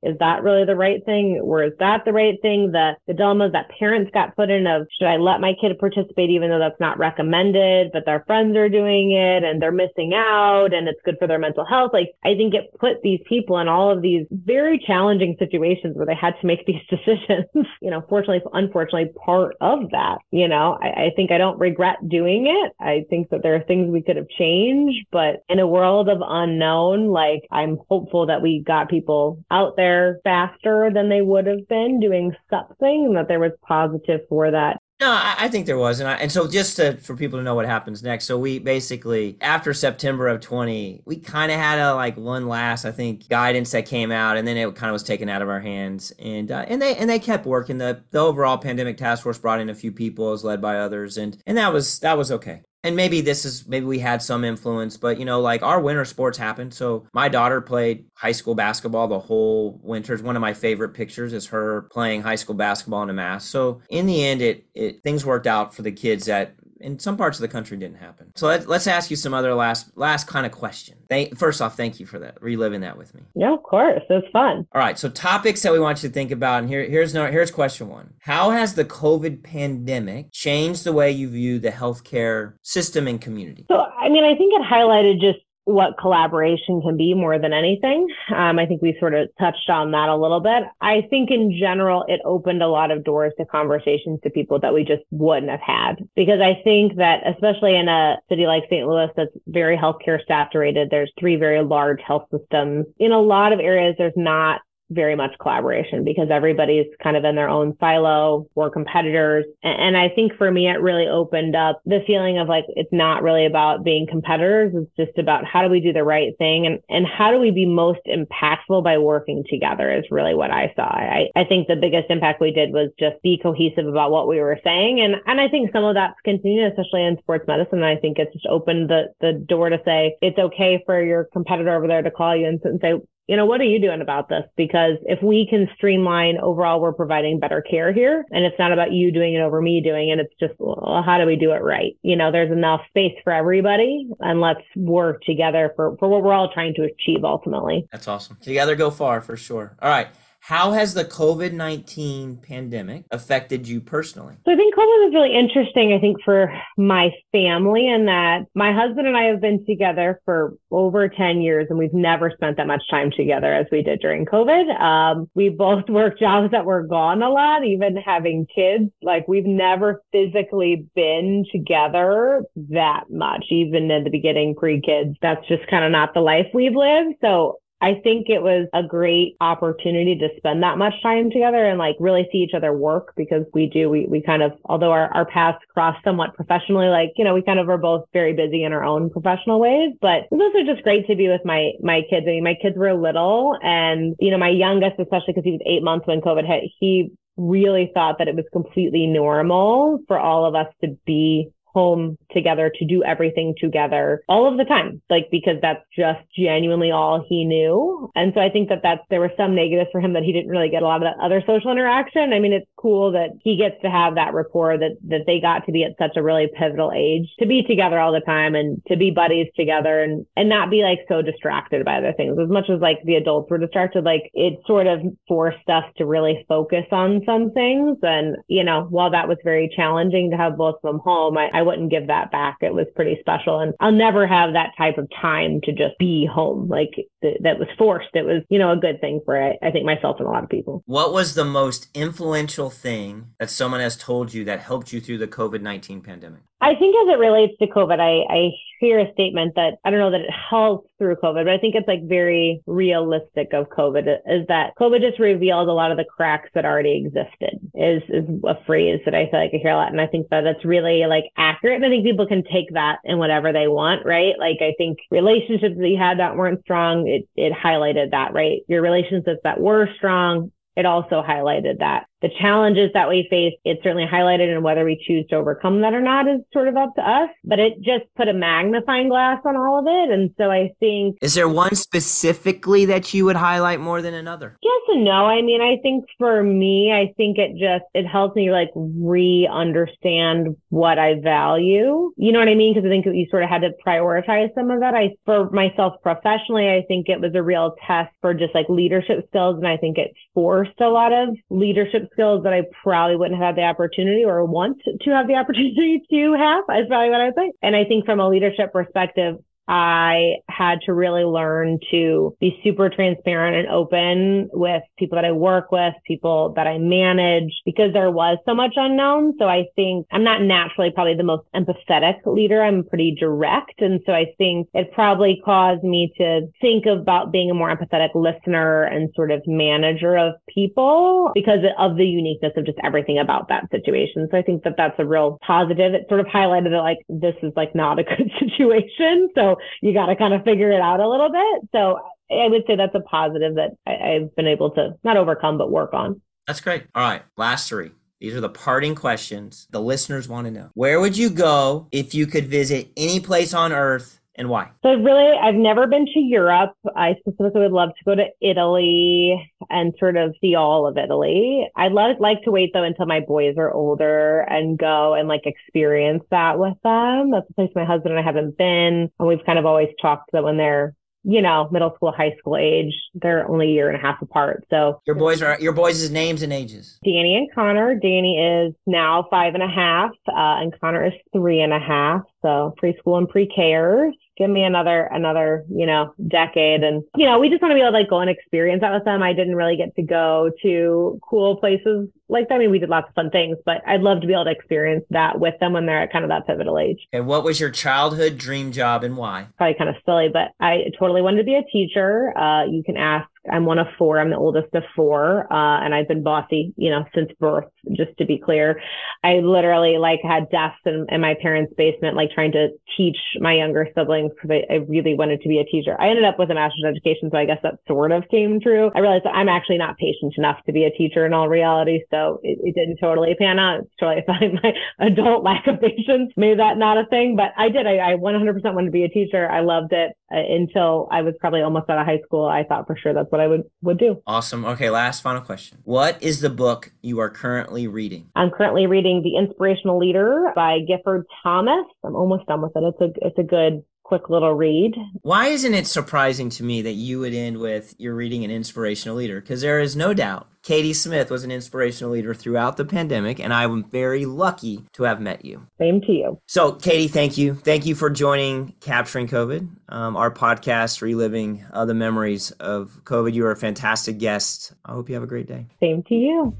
is 0.02 0.16
that 0.18 0.42
really 0.42 0.64
the 0.64 0.76
right 0.76 1.04
thing? 1.04 1.40
Or 1.42 1.62
is 1.62 1.72
that 1.78 2.04
the 2.04 2.12
right 2.12 2.40
thing? 2.40 2.70
The, 2.72 2.92
the 3.06 3.14
dilemmas 3.14 3.52
that 3.52 3.70
parents 3.78 4.10
got 4.14 4.36
put 4.36 4.50
in 4.50 4.66
of, 4.66 4.86
should 4.98 5.08
I 5.08 5.16
let 5.16 5.40
my 5.40 5.54
kid 5.60 5.76
participate 5.78 6.30
even 6.30 6.50
though 6.50 6.58
that's 6.58 6.80
not 6.80 6.98
recommended, 6.98 7.90
but 7.92 8.04
their 8.06 8.24
friends 8.26 8.56
are 8.56 8.68
doing 8.68 9.12
it 9.12 9.42
and 9.42 9.60
they're 9.60 9.72
missing 9.72 10.12
out 10.14 10.72
and 10.72 10.88
it's 10.88 11.00
good 11.04 11.16
for 11.18 11.26
their 11.26 11.38
mental 11.38 11.64
health? 11.64 11.90
Like, 11.92 12.10
I 12.24 12.34
think 12.34 12.54
it 12.54 12.70
put 12.78 13.02
these 13.02 13.20
people 13.28 13.58
in 13.58 13.68
all 13.68 13.90
of 13.90 14.02
these 14.02 14.26
very 14.30 14.82
challenging 14.86 15.36
situations 15.38 15.96
where 15.96 16.06
they 16.06 16.14
had 16.14 16.34
to 16.40 16.46
make 16.46 16.64
these 16.66 16.82
decisions. 16.88 17.66
you 17.80 17.90
know, 17.90 18.04
fortunately, 18.08 18.42
unfortunately, 18.52 19.12
part 19.24 19.56
of 19.60 19.90
that, 19.90 20.18
you 20.30 20.48
know, 20.48 20.78
I, 20.80 21.06
I 21.06 21.10
think 21.16 21.32
I 21.32 21.38
don't 21.38 21.58
regret 21.58 21.96
doing 22.08 22.46
it. 22.46 22.72
I 22.80 23.04
think 23.10 23.30
that 23.30 23.42
there 23.42 23.56
are 23.56 23.64
things 23.64 23.90
we 23.90 24.02
could 24.02 24.16
have 24.16 24.28
changed, 24.28 25.06
but 25.10 25.42
in 25.48 25.58
a 25.58 25.66
world 25.66 26.08
of 26.08 26.18
unknown, 26.24 27.08
like 27.08 27.42
I'm 27.50 27.78
hopeful 27.88 28.26
that 28.26 28.42
we 28.42 28.62
got 28.64 28.88
people 28.88 29.42
out 29.50 29.74
there 29.76 29.87
there 29.88 30.20
faster 30.24 30.90
than 30.92 31.08
they 31.08 31.22
would 31.22 31.46
have 31.46 31.66
been 31.68 32.00
doing 32.00 32.34
something 32.50 33.14
that 33.14 33.28
there 33.28 33.40
was 33.40 33.52
positive 33.66 34.20
for 34.28 34.50
that. 34.50 34.78
No, 35.00 35.16
I 35.16 35.46
think 35.48 35.66
there 35.66 35.78
was, 35.78 36.00
and 36.00 36.08
I, 36.08 36.14
and 36.14 36.30
so 36.30 36.48
just 36.48 36.74
to, 36.76 36.96
for 36.96 37.14
people 37.14 37.38
to 37.38 37.44
know 37.44 37.54
what 37.54 37.66
happens 37.66 38.02
next. 38.02 38.24
So 38.24 38.36
we 38.36 38.58
basically 38.58 39.36
after 39.40 39.72
September 39.72 40.26
of 40.26 40.40
twenty, 40.40 41.02
we 41.04 41.20
kind 41.20 41.52
of 41.52 41.58
had 41.58 41.78
a 41.78 41.94
like 41.94 42.16
one 42.16 42.48
last, 42.48 42.84
I 42.84 42.90
think, 42.90 43.28
guidance 43.28 43.70
that 43.70 43.86
came 43.86 44.10
out, 44.10 44.36
and 44.36 44.46
then 44.46 44.56
it 44.56 44.74
kind 44.74 44.90
of 44.90 44.94
was 44.94 45.04
taken 45.04 45.28
out 45.28 45.40
of 45.40 45.48
our 45.48 45.60
hands, 45.60 46.12
and 46.18 46.50
uh, 46.50 46.64
and 46.66 46.82
they 46.82 46.96
and 46.96 47.08
they 47.08 47.20
kept 47.20 47.46
working. 47.46 47.78
The 47.78 48.02
the 48.10 48.18
overall 48.18 48.58
pandemic 48.58 48.96
task 48.96 49.22
force 49.22 49.38
brought 49.38 49.60
in 49.60 49.70
a 49.70 49.74
few 49.74 49.92
people, 49.92 50.32
as 50.32 50.42
led 50.42 50.60
by 50.60 50.78
others, 50.78 51.16
and 51.16 51.40
and 51.46 51.56
that 51.58 51.72
was 51.72 52.00
that 52.00 52.18
was 52.18 52.32
okay 52.32 52.62
and 52.84 52.94
maybe 52.94 53.20
this 53.20 53.44
is 53.44 53.66
maybe 53.66 53.86
we 53.86 53.98
had 53.98 54.22
some 54.22 54.44
influence 54.44 54.96
but 54.96 55.18
you 55.18 55.24
know 55.24 55.40
like 55.40 55.62
our 55.62 55.80
winter 55.80 56.04
sports 56.04 56.38
happened. 56.38 56.72
So 56.72 57.06
my 57.12 57.28
daughter 57.28 57.60
played 57.60 58.06
high 58.14 58.32
school 58.32 58.54
basketball 58.54 59.08
the 59.08 59.18
whole 59.18 59.80
winter. 59.82 60.16
One 60.18 60.36
of 60.36 60.40
my 60.40 60.54
favorite 60.54 60.90
pictures 60.90 61.32
is 61.32 61.46
her 61.46 61.82
playing 61.82 62.22
high 62.22 62.36
school 62.36 62.54
basketball 62.54 63.02
in 63.02 63.10
a 63.10 63.14
mask. 63.14 63.50
So 63.50 63.80
in 63.88 64.06
the 64.06 64.24
end 64.24 64.42
it, 64.42 64.66
it 64.74 65.02
things 65.02 65.26
worked 65.26 65.46
out 65.46 65.74
for 65.74 65.82
the 65.82 65.92
kids 65.92 66.26
that 66.26 66.54
in 66.80 66.98
some 66.98 67.16
parts 67.16 67.38
of 67.38 67.42
the 67.42 67.48
country 67.48 67.76
didn't 67.76 67.98
happen. 67.98 68.32
So 68.36 68.46
let, 68.46 68.68
us 68.68 68.86
ask 68.86 69.10
you 69.10 69.16
some 69.16 69.34
other 69.34 69.54
last 69.54 69.96
last 69.96 70.26
kind 70.26 70.46
of 70.46 70.52
question. 70.52 70.98
Thank, 71.08 71.36
first 71.36 71.60
off, 71.60 71.76
thank 71.76 72.00
you 72.00 72.06
for 72.06 72.18
that 72.18 72.40
reliving 72.42 72.80
that 72.82 72.96
with 72.96 73.14
me. 73.14 73.22
Yeah, 73.34 73.54
of 73.54 73.62
course, 73.62 74.02
it 74.08 74.12
was 74.12 74.24
fun. 74.32 74.66
All 74.72 74.80
right, 74.80 74.98
so 74.98 75.08
topics 75.08 75.62
that 75.62 75.72
we 75.72 75.78
want 75.78 76.02
you 76.02 76.08
to 76.08 76.12
think 76.12 76.30
about, 76.30 76.60
and 76.60 76.68
here 76.68 76.84
here's 76.84 77.14
no 77.14 77.26
here's 77.26 77.50
question 77.50 77.88
one: 77.88 78.14
How 78.20 78.50
has 78.50 78.74
the 78.74 78.84
COVID 78.84 79.42
pandemic 79.42 80.32
changed 80.32 80.84
the 80.84 80.92
way 80.92 81.10
you 81.10 81.28
view 81.28 81.58
the 81.58 81.70
healthcare 81.70 82.54
system 82.62 83.08
and 83.08 83.20
community? 83.20 83.66
So, 83.68 83.76
I 83.76 84.08
mean, 84.08 84.24
I 84.24 84.34
think 84.34 84.54
it 84.54 84.62
highlighted 84.62 85.20
just 85.20 85.38
what 85.68 85.98
collaboration 85.98 86.80
can 86.80 86.96
be 86.96 87.12
more 87.12 87.38
than 87.38 87.52
anything. 87.52 88.08
Um, 88.34 88.58
I 88.58 88.64
think 88.64 88.80
we 88.80 88.96
sort 88.98 89.14
of 89.14 89.28
touched 89.38 89.68
on 89.68 89.90
that 89.90 90.08
a 90.08 90.16
little 90.16 90.40
bit. 90.40 90.64
I 90.80 91.02
think 91.10 91.30
in 91.30 91.58
general, 91.60 92.04
it 92.08 92.20
opened 92.24 92.62
a 92.62 92.68
lot 92.68 92.90
of 92.90 93.04
doors 93.04 93.34
to 93.38 93.44
conversations 93.44 94.18
to 94.22 94.30
people 94.30 94.58
that 94.60 94.72
we 94.72 94.82
just 94.82 95.02
wouldn't 95.10 95.50
have 95.50 95.60
had. 95.60 95.96
Because 96.16 96.40
I 96.40 96.62
think 96.64 96.96
that, 96.96 97.20
especially 97.26 97.76
in 97.76 97.86
a 97.86 98.16
city 98.30 98.46
like 98.46 98.64
St. 98.70 98.88
Louis 98.88 99.10
that's 99.14 99.30
very 99.46 99.76
healthcare 99.76 100.20
saturated, 100.26 100.88
there's 100.90 101.12
three 101.20 101.36
very 101.36 101.62
large 101.62 102.00
health 102.00 102.28
systems. 102.30 102.86
In 102.98 103.12
a 103.12 103.20
lot 103.20 103.52
of 103.52 103.60
areas, 103.60 103.94
there's 103.98 104.14
not 104.16 104.62
very 104.90 105.14
much 105.14 105.32
collaboration 105.40 106.04
because 106.04 106.28
everybody's 106.30 106.86
kind 107.02 107.16
of 107.16 107.24
in 107.24 107.36
their 107.36 107.48
own 107.48 107.76
silo. 107.78 108.46
We're 108.54 108.70
competitors. 108.70 109.44
And 109.62 109.96
I 109.96 110.08
think 110.08 110.32
for 110.36 110.50
me, 110.50 110.68
it 110.68 110.80
really 110.80 111.06
opened 111.06 111.54
up 111.54 111.80
the 111.84 112.00
feeling 112.06 112.38
of 112.38 112.48
like, 112.48 112.64
it's 112.68 112.92
not 112.92 113.22
really 113.22 113.46
about 113.46 113.84
being 113.84 114.06
competitors. 114.08 114.72
It's 114.74 114.90
just 114.96 115.18
about 115.18 115.44
how 115.44 115.62
do 115.62 115.68
we 115.68 115.80
do 115.80 115.92
the 115.92 116.04
right 116.04 116.32
thing 116.38 116.66
and, 116.66 116.80
and 116.88 117.06
how 117.06 117.30
do 117.30 117.38
we 117.38 117.50
be 117.50 117.66
most 117.66 118.00
impactful 118.06 118.82
by 118.82 118.98
working 118.98 119.44
together 119.48 119.92
is 119.92 120.04
really 120.10 120.34
what 120.34 120.50
I 120.50 120.72
saw. 120.74 120.84
I, 120.84 121.28
I 121.36 121.44
think 121.44 121.68
the 121.68 121.76
biggest 121.76 122.10
impact 122.10 122.40
we 122.40 122.52
did 122.52 122.72
was 122.72 122.90
just 122.98 123.20
be 123.22 123.38
cohesive 123.42 123.86
about 123.86 124.10
what 124.10 124.28
we 124.28 124.40
were 124.40 124.58
saying. 124.64 125.00
And, 125.00 125.16
and 125.26 125.40
I 125.40 125.48
think 125.48 125.70
some 125.72 125.84
of 125.84 125.94
that's 125.94 126.18
continued, 126.24 126.72
especially 126.72 127.04
in 127.04 127.18
sports 127.18 127.44
medicine. 127.46 127.82
I 127.82 127.96
think 127.96 128.18
it's 128.18 128.32
just 128.32 128.46
opened 128.46 128.88
the, 128.88 129.12
the 129.20 129.32
door 129.32 129.68
to 129.68 129.78
say 129.84 130.16
it's 130.22 130.38
okay 130.38 130.82
for 130.86 131.02
your 131.02 131.28
competitor 131.32 131.76
over 131.76 131.86
there 131.86 132.02
to 132.02 132.10
call 132.10 132.36
you 132.36 132.46
and, 132.46 132.60
and 132.64 132.80
say, 132.80 132.94
you 133.28 133.36
know, 133.36 133.44
what 133.44 133.60
are 133.60 133.64
you 133.64 133.78
doing 133.78 134.00
about 134.00 134.30
this? 134.30 134.44
Because 134.56 134.96
if 135.02 135.22
we 135.22 135.46
can 135.48 135.68
streamline 135.76 136.38
overall, 136.38 136.80
we're 136.80 136.94
providing 136.94 137.38
better 137.38 137.62
care 137.62 137.92
here. 137.92 138.24
And 138.30 138.44
it's 138.44 138.58
not 138.58 138.72
about 138.72 138.92
you 138.92 139.12
doing 139.12 139.34
it 139.34 139.40
over 139.40 139.60
me 139.60 139.82
doing 139.82 140.08
it. 140.08 140.18
It's 140.18 140.34
just, 140.40 140.54
well, 140.58 141.02
how 141.04 141.18
do 141.18 141.26
we 141.26 141.36
do 141.36 141.52
it 141.52 141.62
right? 141.62 141.96
You 142.02 142.16
know, 142.16 142.32
there's 142.32 142.50
enough 142.50 142.80
space 142.88 143.14
for 143.22 143.32
everybody 143.32 144.08
and 144.20 144.40
let's 144.40 144.62
work 144.74 145.22
together 145.22 145.72
for, 145.76 145.96
for 145.98 146.08
what 146.08 146.22
we're 146.22 146.32
all 146.32 146.50
trying 146.52 146.72
to 146.74 146.82
achieve 146.82 147.22
ultimately. 147.22 147.86
That's 147.92 148.08
awesome. 148.08 148.38
Together 148.40 148.74
go 148.74 148.90
far 148.90 149.20
for 149.20 149.36
sure. 149.36 149.76
All 149.82 149.90
right. 149.90 150.08
How 150.48 150.72
has 150.72 150.94
the 150.94 151.04
COVID 151.04 151.52
19 151.52 152.38
pandemic 152.38 153.04
affected 153.10 153.68
you 153.68 153.82
personally? 153.82 154.34
So 154.46 154.52
I 154.52 154.56
think 154.56 154.74
COVID 154.74 155.04
was 155.04 155.10
really 155.12 155.34
interesting, 155.34 155.92
I 155.92 155.98
think, 156.00 156.16
for 156.24 156.50
my 156.78 157.10
family, 157.32 157.86
and 157.86 158.08
that 158.08 158.46
my 158.54 158.72
husband 158.72 159.06
and 159.06 159.14
I 159.14 159.24
have 159.24 159.42
been 159.42 159.66
together 159.66 160.22
for 160.24 160.54
over 160.70 161.06
10 161.06 161.42
years 161.42 161.66
and 161.68 161.78
we've 161.78 161.92
never 161.92 162.30
spent 162.30 162.56
that 162.56 162.66
much 162.66 162.80
time 162.90 163.10
together 163.14 163.52
as 163.52 163.66
we 163.70 163.82
did 163.82 164.00
during 164.00 164.24
COVID. 164.24 164.80
Um, 164.80 165.28
we 165.34 165.50
both 165.50 165.86
work 165.90 166.18
jobs 166.18 166.50
that 166.52 166.64
were 166.64 166.82
gone 166.82 167.22
a 167.22 167.28
lot, 167.28 167.66
even 167.66 167.98
having 167.98 168.46
kids. 168.46 168.90
Like 169.02 169.28
we've 169.28 169.44
never 169.44 170.00
physically 170.12 170.86
been 170.94 171.44
together 171.52 172.42
that 172.70 173.10
much, 173.10 173.44
even 173.50 173.90
in 173.90 174.02
the 174.02 174.08
beginning 174.08 174.54
pre 174.54 174.80
kids. 174.80 175.14
That's 175.20 175.46
just 175.46 175.66
kind 175.66 175.84
of 175.84 175.92
not 175.92 176.14
the 176.14 176.20
life 176.20 176.46
we've 176.54 176.74
lived. 176.74 177.16
So 177.20 177.58
I 177.80 178.00
think 178.02 178.28
it 178.28 178.42
was 178.42 178.66
a 178.74 178.82
great 178.82 179.36
opportunity 179.40 180.16
to 180.16 180.28
spend 180.36 180.62
that 180.64 180.78
much 180.78 180.94
time 181.00 181.30
together 181.30 181.64
and 181.64 181.78
like 181.78 181.94
really 182.00 182.28
see 182.32 182.38
each 182.38 182.54
other 182.54 182.72
work 182.72 183.12
because 183.16 183.44
we 183.54 183.66
do, 183.66 183.88
we, 183.88 184.06
we 184.06 184.20
kind 184.20 184.42
of, 184.42 184.52
although 184.64 184.90
our, 184.90 185.14
our 185.14 185.26
paths 185.26 185.58
cross 185.72 185.96
somewhat 186.02 186.34
professionally, 186.34 186.88
like, 186.88 187.12
you 187.16 187.24
know, 187.24 187.34
we 187.34 187.42
kind 187.42 187.60
of 187.60 187.68
are 187.68 187.78
both 187.78 188.04
very 188.12 188.32
busy 188.32 188.64
in 188.64 188.72
our 188.72 188.82
own 188.82 189.10
professional 189.10 189.60
ways, 189.60 189.92
but 190.00 190.22
it 190.22 190.28
was 190.32 190.52
also 190.52 190.72
just 190.72 190.82
great 190.82 191.06
to 191.06 191.14
be 191.14 191.28
with 191.28 191.44
my, 191.44 191.70
my 191.80 192.02
kids. 192.10 192.26
I 192.26 192.32
mean, 192.32 192.44
my 192.44 192.56
kids 192.60 192.76
were 192.76 192.94
little 192.94 193.56
and, 193.62 194.16
you 194.18 194.32
know, 194.32 194.38
my 194.38 194.50
youngest, 194.50 194.98
especially 194.98 195.34
because 195.34 195.44
he 195.44 195.52
was 195.52 195.60
eight 195.64 195.84
months 195.84 196.06
when 196.08 196.20
COVID 196.20 196.46
hit, 196.46 196.64
he 196.80 197.12
really 197.36 197.92
thought 197.94 198.18
that 198.18 198.26
it 198.26 198.34
was 198.34 198.44
completely 198.52 199.06
normal 199.06 200.00
for 200.08 200.18
all 200.18 200.44
of 200.44 200.56
us 200.56 200.66
to 200.82 200.98
be 201.06 201.48
home 201.78 202.18
together 202.32 202.66
to 202.78 202.84
do 202.84 202.98
everything 203.04 203.54
together 203.64 204.20
all 204.28 204.44
of 204.50 204.58
the 204.58 204.64
time, 204.64 205.00
like 205.08 205.26
because 205.30 205.58
that's 205.62 205.84
just 205.96 206.20
genuinely 206.36 206.90
all 206.90 207.24
he 207.28 207.44
knew. 207.44 208.10
And 208.16 208.32
so 208.34 208.40
I 208.40 208.50
think 208.50 208.68
that 208.68 208.80
that's, 208.82 209.04
there 209.10 209.20
were 209.20 209.32
some 209.36 209.54
negatives 209.54 209.90
for 209.92 210.00
him 210.00 210.14
that 210.14 210.24
he 210.24 210.32
didn't 210.32 210.50
really 210.50 210.70
get 210.70 210.82
a 210.82 210.86
lot 210.86 211.02
of 211.02 211.06
that 211.08 211.22
other 211.24 211.40
social 211.46 211.70
interaction. 211.70 212.32
I 212.32 212.40
mean, 212.40 212.52
it's 212.52 212.66
cool 212.76 213.12
that 213.12 213.30
he 213.44 213.56
gets 213.56 213.76
to 213.82 213.90
have 213.90 214.16
that 214.16 214.34
rapport 214.34 214.76
that, 214.78 214.96
that 215.08 215.24
they 215.26 215.38
got 215.40 215.66
to 215.66 215.72
be 215.72 215.84
at 215.84 215.98
such 215.98 216.16
a 216.16 216.22
really 216.22 216.48
pivotal 216.58 216.90
age 216.94 217.28
to 217.38 217.46
be 217.46 217.62
together 217.62 217.98
all 218.00 218.12
the 218.12 218.20
time 218.20 218.54
and 218.54 218.82
to 218.88 218.96
be 218.96 219.10
buddies 219.10 219.46
together 219.56 220.02
and, 220.02 220.26
and 220.36 220.48
not 220.48 220.70
be 220.70 220.82
like 220.82 221.00
so 221.08 221.22
distracted 221.22 221.84
by 221.84 221.98
other 221.98 222.14
things. 222.16 222.36
As 222.42 222.48
much 222.48 222.68
as 222.68 222.80
like 222.80 222.98
the 223.04 223.14
adults 223.14 223.50
were 223.50 223.58
distracted, 223.58 224.04
like 224.04 224.30
it 224.34 224.58
sort 224.66 224.86
of 224.86 225.00
forced 225.28 225.68
us 225.68 225.84
to 225.98 226.06
really 226.06 226.44
focus 226.48 226.86
on 226.90 227.22
some 227.24 227.52
things. 227.52 227.98
And, 228.02 228.36
you 228.48 228.64
know, 228.64 228.86
while 228.90 229.10
that 229.12 229.28
was 229.28 229.38
very 229.44 229.70
challenging 229.76 230.30
to 230.30 230.36
have 230.36 230.56
both 230.56 230.76
of 230.82 230.82
them 230.82 231.00
home, 231.04 231.38
I, 231.38 231.48
I 231.54 231.62
wouldn't 231.68 231.90
give 231.90 232.06
that 232.06 232.30
back. 232.32 232.56
It 232.62 232.72
was 232.72 232.86
pretty 232.96 233.18
special. 233.20 233.60
And 233.60 233.74
I'll 233.78 233.92
never 233.92 234.26
have 234.26 234.54
that 234.54 234.70
type 234.78 234.96
of 234.96 235.08
time 235.20 235.60
to 235.64 235.72
just 235.72 235.98
be 235.98 236.26
home. 236.26 236.68
Like 236.68 236.94
th- 237.22 237.38
that 237.42 237.58
was 237.58 237.68
forced. 237.76 238.08
It 238.14 238.24
was, 238.24 238.42
you 238.48 238.58
know, 238.58 238.72
a 238.72 238.76
good 238.76 239.00
thing 239.00 239.20
for 239.24 239.40
I, 239.40 239.58
I 239.62 239.70
think 239.70 239.84
myself 239.84 240.16
and 240.18 240.26
a 240.26 240.30
lot 240.30 240.44
of 240.44 240.50
people. 240.50 240.82
What 240.86 241.12
was 241.12 241.34
the 241.34 241.44
most 241.44 241.88
influential 241.94 242.70
thing 242.70 243.26
that 243.38 243.50
someone 243.50 243.80
has 243.80 243.96
told 243.96 244.32
you 244.32 244.44
that 244.44 244.60
helped 244.60 244.92
you 244.92 245.00
through 245.00 245.18
the 245.18 245.28
COVID 245.28 245.60
19 245.60 246.00
pandemic? 246.00 246.40
I 246.60 246.74
think 246.74 246.96
as 246.96 247.14
it 247.14 247.18
relates 247.20 247.56
to 247.58 247.68
COVID, 247.68 248.00
I, 248.00 248.32
I 248.32 248.50
hear 248.80 248.98
a 248.98 249.12
statement 249.12 249.54
that 249.54 249.74
I 249.84 249.90
don't 249.90 250.00
know 250.00 250.10
that 250.10 250.22
it 250.22 250.30
helps 250.30 250.90
through 250.98 251.16
COVID, 251.16 251.44
but 251.44 251.48
I 251.48 251.58
think 251.58 251.76
it's 251.76 251.86
like 251.86 252.02
very 252.08 252.60
realistic 252.66 253.52
of 253.52 253.68
COVID 253.68 254.08
is 254.26 254.46
that 254.48 254.72
COVID 254.78 255.00
just 255.00 255.20
revealed 255.20 255.68
a 255.68 255.72
lot 255.72 255.92
of 255.92 255.96
the 255.96 256.04
cracks 256.04 256.50
that 256.54 256.64
already 256.64 256.96
existed 256.96 257.60
is, 257.74 258.02
is 258.08 258.24
a 258.44 258.56
phrase 258.66 259.00
that 259.04 259.14
I 259.14 259.30
feel 259.30 259.40
like 259.40 259.50
I 259.54 259.58
hear 259.58 259.70
a 259.70 259.76
lot. 259.76 259.92
And 259.92 260.00
I 260.00 260.08
think 260.08 260.28
that 260.30 260.42
that's 260.42 260.64
really 260.64 261.06
like 261.06 261.30
accurate. 261.36 261.76
And 261.76 261.84
I 261.84 261.90
think 261.90 262.04
people 262.04 262.26
can 262.26 262.42
take 262.42 262.72
that 262.74 262.98
in 263.04 263.18
whatever 263.18 263.52
they 263.52 263.68
want, 263.68 264.04
right? 264.04 264.34
Like 264.36 264.58
I 264.60 264.74
think 264.78 264.98
relationships 265.12 265.76
that 265.78 265.88
you 265.88 265.98
had 265.98 266.18
that 266.18 266.36
weren't 266.36 266.62
strong, 266.62 267.06
it, 267.06 267.28
it 267.36 267.52
highlighted 267.52 268.10
that, 268.10 268.32
right? 268.34 268.62
Your 268.66 268.82
relationships 268.82 269.40
that 269.44 269.60
were 269.60 269.88
strong, 269.96 270.50
it 270.78 270.86
also 270.86 271.22
highlighted 271.22 271.80
that 271.80 272.06
the 272.20 272.30
challenges 272.40 272.90
that 272.94 273.08
we 273.08 273.26
face, 273.30 273.54
it 273.64 273.78
certainly 273.82 274.06
highlighted 274.06 274.52
and 274.52 274.62
whether 274.64 274.84
we 274.84 275.02
choose 275.06 275.26
to 275.28 275.36
overcome 275.36 275.80
that 275.82 275.94
or 275.94 276.00
not 276.00 276.28
is 276.28 276.40
sort 276.52 276.68
of 276.68 276.76
up 276.76 276.94
to 276.96 277.02
us, 277.02 277.30
but 277.44 277.58
it 277.58 277.80
just 277.80 278.04
put 278.16 278.28
a 278.28 278.32
magnifying 278.32 279.08
glass 279.08 279.40
on 279.44 279.56
all 279.56 279.78
of 279.78 279.86
it. 279.86 280.12
And 280.12 280.30
so 280.36 280.50
I 280.50 280.70
think. 280.80 281.18
Is 281.22 281.34
there 281.34 281.48
one 281.48 281.74
specifically 281.74 282.86
that 282.86 283.14
you 283.14 283.24
would 283.24 283.36
highlight 283.36 283.80
more 283.80 284.02
than 284.02 284.14
another? 284.14 284.56
Yes 284.62 284.82
and 284.88 285.04
no. 285.04 285.26
I 285.26 285.42
mean, 285.42 285.60
I 285.60 285.76
think 285.82 286.06
for 286.18 286.42
me, 286.42 286.92
I 286.92 287.12
think 287.16 287.38
it 287.38 287.52
just, 287.52 287.84
it 287.94 288.06
helps 288.06 288.34
me 288.34 288.50
like 288.50 288.70
re-understand 288.74 290.56
what 290.70 290.98
I 290.98 291.20
value. 291.20 292.12
You 292.16 292.32
know 292.32 292.40
what 292.40 292.48
I 292.48 292.54
mean? 292.54 292.74
Cause 292.74 292.84
I 292.84 292.88
think 292.88 293.06
you 293.06 293.26
sort 293.30 293.44
of 293.44 293.48
had 293.48 293.62
to 293.62 293.70
prioritize 293.86 294.52
some 294.54 294.70
of 294.70 294.80
that. 294.80 294.94
I, 294.94 295.14
for 295.24 295.50
myself 295.50 295.94
professionally, 296.02 296.68
I 296.68 296.82
think 296.88 297.08
it 297.08 297.20
was 297.20 297.32
a 297.34 297.42
real 297.42 297.76
test 297.86 298.12
for 298.20 298.34
just 298.34 298.54
like 298.54 298.66
leadership 298.68 299.26
skills. 299.28 299.56
And 299.56 299.68
I 299.68 299.76
think 299.76 299.98
it 299.98 300.12
forced 300.34 300.80
a 300.80 300.88
lot 300.88 301.12
of 301.12 301.36
leadership 301.50 302.07
skills 302.12 302.42
that 302.44 302.52
I 302.52 302.62
probably 302.82 303.16
wouldn't 303.16 303.38
have 303.40 303.54
had 303.54 303.56
the 303.56 303.62
opportunity 303.62 304.24
or 304.24 304.44
want 304.44 304.82
to 304.84 305.10
have 305.10 305.26
the 305.26 305.34
opportunity 305.40 306.02
to 306.10 306.34
have 306.34 306.64
is 306.78 306.88
probably 306.88 307.10
what 307.10 307.20
I 307.20 307.24
would 307.26 307.34
say. 307.36 307.52
And 307.62 307.76
I 307.76 307.84
think 307.84 308.04
from 308.04 308.20
a 308.20 308.28
leadership 308.28 308.72
perspective, 308.72 309.36
I 309.68 310.36
had 310.48 310.80
to 310.86 310.94
really 310.94 311.24
learn 311.24 311.78
to 311.90 312.34
be 312.40 312.58
super 312.64 312.88
transparent 312.88 313.56
and 313.56 313.68
open 313.68 314.48
with 314.52 314.82
people 314.98 315.16
that 315.16 315.26
I 315.26 315.32
work 315.32 315.70
with, 315.70 315.92
people 316.06 316.54
that 316.56 316.66
I 316.66 316.78
manage, 316.78 317.52
because 317.64 317.92
there 317.92 318.10
was 318.10 318.38
so 318.46 318.54
much 318.54 318.72
unknown. 318.76 319.34
So 319.38 319.44
I 319.44 319.66
think 319.76 320.06
I'm 320.10 320.24
not 320.24 320.42
naturally 320.42 320.90
probably 320.90 321.14
the 321.14 321.22
most 321.22 321.46
empathetic 321.54 322.24
leader. 322.24 322.62
I'm 322.62 322.82
pretty 322.84 323.14
direct. 323.18 323.80
And 323.80 324.00
so 324.06 324.12
I 324.12 324.26
think 324.38 324.68
it 324.72 324.90
probably 324.92 325.40
caused 325.44 325.84
me 325.84 326.12
to 326.16 326.48
think 326.60 326.86
about 326.86 327.30
being 327.30 327.50
a 327.50 327.54
more 327.54 327.74
empathetic 327.74 328.14
listener 328.14 328.84
and 328.84 329.10
sort 329.14 329.30
of 329.30 329.42
manager 329.46 330.16
of 330.16 330.34
people 330.48 331.30
because 331.34 331.60
of 331.78 331.96
the 331.96 332.06
uniqueness 332.06 332.52
of 332.56 332.64
just 332.64 332.78
everything 332.82 333.18
about 333.18 333.48
that 333.48 333.70
situation. 333.70 334.28
So 334.30 334.38
I 334.38 334.42
think 334.42 334.64
that 334.64 334.74
that's 334.78 334.98
a 334.98 335.04
real 335.04 335.38
positive. 335.46 335.92
It 335.92 336.06
sort 336.08 336.20
of 336.20 336.26
highlighted 336.26 336.70
that 336.70 336.78
like 336.78 336.98
this 337.08 337.34
is 337.42 337.52
like 337.54 337.74
not 337.74 337.98
a 337.98 338.04
good 338.04 338.30
situation. 338.38 339.28
So 339.34 339.57
you 339.80 339.92
got 339.92 340.06
to 340.06 340.16
kind 340.16 340.34
of 340.34 340.44
figure 340.44 340.70
it 340.70 340.80
out 340.80 341.00
a 341.00 341.08
little 341.08 341.30
bit. 341.30 341.68
So 341.72 342.00
I 342.30 342.48
would 342.48 342.64
say 342.66 342.76
that's 342.76 342.94
a 342.94 343.00
positive 343.00 343.54
that 343.56 343.72
I, 343.86 344.14
I've 344.14 344.36
been 344.36 344.46
able 344.46 344.70
to 344.72 344.94
not 345.04 345.16
overcome, 345.16 345.58
but 345.58 345.70
work 345.70 345.94
on. 345.94 346.20
That's 346.46 346.60
great. 346.60 346.84
All 346.94 347.02
right. 347.02 347.22
Last 347.36 347.68
three. 347.68 347.90
These 348.20 348.34
are 348.34 348.40
the 348.40 348.48
parting 348.48 348.96
questions 348.96 349.68
the 349.70 349.80
listeners 349.80 350.28
want 350.28 350.46
to 350.46 350.50
know. 350.50 350.70
Where 350.74 351.00
would 351.00 351.16
you 351.16 351.30
go 351.30 351.86
if 351.92 352.14
you 352.14 352.26
could 352.26 352.48
visit 352.48 352.90
any 352.96 353.20
place 353.20 353.54
on 353.54 353.72
earth 353.72 354.17
and 354.38 354.48
why? 354.48 354.70
So 354.82 354.94
really, 354.94 355.36
I've 355.36 355.54
never 355.54 355.86
been 355.86 356.06
to 356.06 356.20
Europe. 356.20 356.72
I 356.96 357.16
specifically 357.18 357.62
would 357.62 357.72
love 357.72 357.90
to 357.90 358.04
go 358.04 358.14
to 358.14 358.26
Italy 358.40 359.50
and 359.68 359.92
sort 359.98 360.16
of 360.16 360.34
see 360.40 360.54
all 360.54 360.86
of 360.86 360.96
Italy. 360.96 361.68
I'd 361.76 361.92
love, 361.92 362.16
like 362.20 362.42
to 362.44 362.50
wait 362.50 362.70
though 362.72 362.84
until 362.84 363.06
my 363.06 363.20
boys 363.20 363.56
are 363.58 363.72
older 363.72 364.40
and 364.48 364.78
go 364.78 365.14
and 365.14 365.28
like 365.28 365.42
experience 365.44 366.22
that 366.30 366.58
with 366.58 366.76
them. 366.84 367.32
That's 367.32 367.50
a 367.50 367.54
place 367.54 367.70
my 367.74 367.84
husband 367.84 368.14
and 368.14 368.20
I 368.20 368.22
haven't 368.22 368.56
been. 368.56 369.10
And 369.18 369.28
we've 369.28 369.44
kind 369.44 369.58
of 369.58 369.66
always 369.66 369.88
talked 370.00 370.30
that 370.32 370.44
when 370.44 370.56
they're 370.56 370.94
you 371.24 371.42
know, 371.42 371.68
middle 371.70 371.92
school, 371.94 372.12
high 372.12 372.34
school 372.38 372.56
age. 372.56 372.94
They're 373.14 373.48
only 373.48 373.66
a 373.66 373.70
year 373.70 373.88
and 373.88 373.96
a 373.96 374.00
half 374.00 374.20
apart. 374.22 374.64
So 374.70 375.00
your 375.06 375.16
boys 375.16 375.42
are 375.42 375.58
your 375.60 375.72
boys' 375.72 376.10
names 376.10 376.42
and 376.42 376.52
ages. 376.52 376.98
Danny 377.04 377.36
and 377.36 377.48
Connor. 377.54 377.94
Danny 377.96 378.38
is 378.38 378.74
now 378.86 379.26
five 379.30 379.54
and 379.54 379.62
a 379.62 379.68
half, 379.68 380.10
uh, 380.28 380.62
and 380.62 380.72
Connor 380.80 381.06
is 381.06 381.12
three 381.32 381.60
and 381.60 381.72
a 381.72 381.78
half. 381.78 382.22
So 382.42 382.74
preschool 382.82 383.18
and 383.18 383.28
pre-Kers 383.28 384.14
give 384.38 384.48
me 384.48 384.62
another 384.62 385.08
another 385.12 385.64
you 385.68 385.86
know 385.86 386.14
decade. 386.28 386.82
And 386.82 387.02
you 387.16 387.26
know 387.26 387.38
we 387.38 387.50
just 387.50 387.60
want 387.60 387.72
to 387.72 387.74
be 387.74 387.80
able 387.80 387.92
to 387.92 387.98
like 387.98 388.08
go 388.08 388.20
and 388.20 388.30
experience 388.30 388.80
that 388.80 388.92
with 388.92 389.04
them. 389.04 389.22
I 389.22 389.32
didn't 389.32 389.56
really 389.56 389.76
get 389.76 389.94
to 389.96 390.02
go 390.02 390.50
to 390.62 391.20
cool 391.28 391.56
places 391.56 392.08
like 392.28 392.46
i 392.50 392.58
mean 392.58 392.70
we 392.70 392.78
did 392.78 392.88
lots 392.88 393.08
of 393.08 393.14
fun 393.14 393.30
things 393.30 393.56
but 393.64 393.76
i'd 393.86 394.00
love 394.00 394.20
to 394.20 394.26
be 394.26 394.32
able 394.32 394.44
to 394.44 394.50
experience 394.50 395.04
that 395.10 395.38
with 395.38 395.54
them 395.60 395.72
when 395.72 395.86
they're 395.86 396.02
at 396.02 396.12
kind 396.12 396.24
of 396.24 396.28
that 396.28 396.46
pivotal 396.46 396.78
age 396.78 397.06
and 397.12 397.26
what 397.26 397.44
was 397.44 397.60
your 397.60 397.70
childhood 397.70 398.38
dream 398.38 398.72
job 398.72 399.04
and 399.04 399.16
why 399.16 399.46
probably 399.56 399.74
kind 399.74 399.90
of 399.90 399.96
silly 400.04 400.28
but 400.32 400.48
i 400.60 400.84
totally 400.98 401.22
wanted 401.22 401.38
to 401.38 401.44
be 401.44 401.54
a 401.54 401.64
teacher 401.72 402.36
uh, 402.36 402.64
you 402.64 402.82
can 402.84 402.96
ask 402.96 403.28
I'm 403.50 403.64
one 403.64 403.78
of 403.78 403.86
four. 403.96 404.20
I'm 404.20 404.30
the 404.30 404.36
oldest 404.36 404.74
of 404.74 404.82
four. 404.94 405.52
Uh, 405.52 405.84
and 405.84 405.94
I've 405.94 406.08
been 406.08 406.22
bossy, 406.22 406.72
you 406.76 406.90
know, 406.90 407.04
since 407.14 407.30
birth, 407.40 407.64
just 407.92 408.16
to 408.18 408.26
be 408.26 408.38
clear. 408.38 408.80
I 409.24 409.34
literally 409.34 409.98
like 409.98 410.20
had 410.22 410.50
desks 410.50 410.80
in, 410.86 411.06
in 411.08 411.20
my 411.20 411.34
parents' 411.40 411.72
basement, 411.76 412.16
like 412.16 412.30
trying 412.34 412.52
to 412.52 412.68
teach 412.96 413.16
my 413.40 413.54
younger 413.54 413.88
siblings 413.96 414.32
because 414.34 414.50
I, 414.50 414.72
I, 414.72 414.76
really 414.88 415.14
wanted 415.14 415.40
to 415.42 415.48
be 415.48 415.58
a 415.58 415.64
teacher. 415.64 415.96
I 416.00 416.08
ended 416.08 416.24
up 416.24 416.38
with 416.38 416.50
a 416.50 416.54
master's 416.54 416.82
in 416.84 416.90
education. 416.90 417.30
So 417.30 417.38
I 417.38 417.44
guess 417.44 417.58
that 417.62 417.78
sort 417.86 418.12
of 418.12 418.28
came 418.28 418.60
true. 418.60 418.90
I 418.94 419.00
realized 419.00 419.24
that 419.24 419.34
I'm 419.34 419.48
actually 419.48 419.78
not 419.78 419.96
patient 419.98 420.34
enough 420.36 420.58
to 420.66 420.72
be 420.72 420.84
a 420.84 420.90
teacher 420.90 421.26
in 421.26 421.32
all 421.32 421.48
reality. 421.48 422.00
So 422.10 422.17
it, 422.42 422.58
it 422.62 422.74
didn't 422.74 422.98
totally 422.98 423.34
pan 423.38 423.58
out. 423.58 423.80
It's 423.80 423.90
totally 423.98 424.22
fine. 424.26 424.58
My 424.62 424.72
adult 425.06 425.44
lack 425.44 425.66
of 425.66 425.80
patience 425.80 426.32
made 426.36 426.58
that 426.58 426.78
not 426.78 426.98
a 426.98 427.06
thing, 427.06 427.36
but 427.36 427.52
I 427.56 427.68
did. 427.68 427.86
I, 427.86 428.12
I 428.12 428.16
100% 428.16 428.74
wanted 428.74 428.86
to 428.86 428.92
be 428.92 429.04
a 429.04 429.08
teacher. 429.08 429.50
I 429.50 429.60
loved 429.60 429.92
it 429.92 430.12
uh, 430.32 430.36
until 430.36 431.08
I 431.10 431.22
was 431.22 431.34
probably 431.40 431.62
almost 431.62 431.88
out 431.88 431.98
of 431.98 432.06
high 432.06 432.20
school. 432.24 432.46
I 432.46 432.64
thought 432.64 432.86
for 432.86 432.96
sure 432.96 433.14
that's 433.14 433.30
what 433.30 433.40
I 433.40 433.48
would 433.48 433.62
would 433.82 433.98
do. 433.98 434.22
Awesome. 434.26 434.64
Okay, 434.64 434.90
last 434.90 435.22
final 435.22 435.42
question. 435.42 435.78
What 435.84 436.22
is 436.22 436.40
the 436.40 436.50
book 436.50 436.92
you 437.02 437.20
are 437.20 437.30
currently 437.30 437.86
reading? 437.86 438.30
I'm 438.34 438.50
currently 438.50 438.86
reading 438.86 439.22
The 439.22 439.36
Inspirational 439.36 439.98
Leader 439.98 440.52
by 440.54 440.80
Gifford 440.86 441.26
Thomas. 441.42 441.84
I'm 442.04 442.16
almost 442.16 442.46
done 442.46 442.62
with 442.62 442.72
it. 442.74 442.82
It's 442.82 443.00
a 443.00 443.26
it's 443.26 443.38
a 443.38 443.42
good 443.42 443.82
quick 444.08 444.30
little 444.30 444.54
read. 444.54 444.96
Why 445.20 445.48
isn't 445.48 445.74
it 445.74 445.86
surprising 445.86 446.48
to 446.50 446.64
me 446.64 446.80
that 446.80 446.92
you 446.92 447.20
would 447.20 447.34
end 447.34 447.58
with 447.58 447.94
you're 447.98 448.14
reading 448.14 448.42
an 448.42 448.50
inspirational 448.50 449.18
leader? 449.18 449.38
Because 449.38 449.60
there 449.60 449.80
is 449.80 449.94
no 449.94 450.14
doubt 450.14 450.48
Katie 450.62 450.94
Smith 450.94 451.30
was 451.30 451.44
an 451.44 451.50
inspirational 451.50 452.12
leader 452.12 452.32
throughout 452.32 452.78
the 452.78 452.86
pandemic, 452.86 453.38
and 453.38 453.52
I'm 453.52 453.84
very 453.84 454.24
lucky 454.24 454.84
to 454.94 455.02
have 455.04 455.20
met 455.20 455.44
you. 455.44 455.66
Same 455.78 456.00
to 456.02 456.12
you. 456.12 456.40
So, 456.46 456.72
Katie, 456.72 457.08
thank 457.08 457.36
you. 457.36 457.54
Thank 457.54 457.86
you 457.86 457.94
for 457.94 458.10
joining 458.10 458.74
Capturing 458.80 459.28
COVID, 459.28 459.68
um, 459.90 460.16
our 460.16 460.30
podcast, 460.30 461.02
reliving 461.02 461.64
uh, 461.72 461.84
the 461.84 461.94
memories 461.94 462.50
of 462.52 463.00
COVID. 463.04 463.34
You 463.34 463.46
are 463.46 463.52
a 463.52 463.56
fantastic 463.56 464.18
guest. 464.18 464.72
I 464.84 464.92
hope 464.92 465.08
you 465.08 465.14
have 465.14 465.22
a 465.22 465.28
great 465.28 465.46
day. 465.46 465.66
Same 465.80 466.02
to 466.04 466.14
you. 466.14 466.56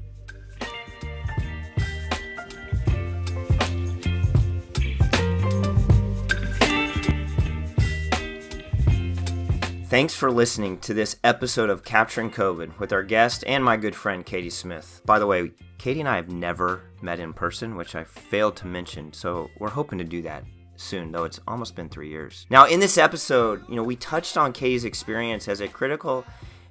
Thanks 9.89 10.13
for 10.13 10.29
listening 10.29 10.77
to 10.81 10.93
this 10.93 11.15
episode 11.23 11.71
of 11.71 11.83
Capturing 11.83 12.29
COVID 12.29 12.77
with 12.77 12.93
our 12.93 13.01
guest 13.01 13.43
and 13.47 13.63
my 13.63 13.75
good 13.75 13.95
friend 13.95 14.23
Katie 14.23 14.51
Smith. 14.51 15.01
By 15.03 15.17
the 15.17 15.25
way, 15.25 15.51
Katie 15.79 15.99
and 15.99 16.07
I 16.07 16.15
have 16.15 16.29
never 16.29 16.83
met 17.01 17.19
in 17.19 17.33
person, 17.33 17.75
which 17.75 17.95
I 17.95 18.03
failed 18.03 18.55
to 18.57 18.67
mention, 18.67 19.11
so 19.11 19.49
we're 19.57 19.71
hoping 19.71 19.97
to 19.97 20.03
do 20.03 20.21
that 20.21 20.43
soon, 20.75 21.11
though 21.11 21.23
it's 21.23 21.39
almost 21.47 21.75
been 21.75 21.89
three 21.89 22.07
years. 22.07 22.45
Now, 22.51 22.67
in 22.67 22.79
this 22.79 22.99
episode, 22.99 23.67
you 23.67 23.75
know, 23.75 23.83
we 23.83 23.95
touched 23.95 24.37
on 24.37 24.53
Katie's 24.53 24.85
experience 24.85 25.47
as 25.47 25.59
a 25.59 25.67
critical 25.67 26.23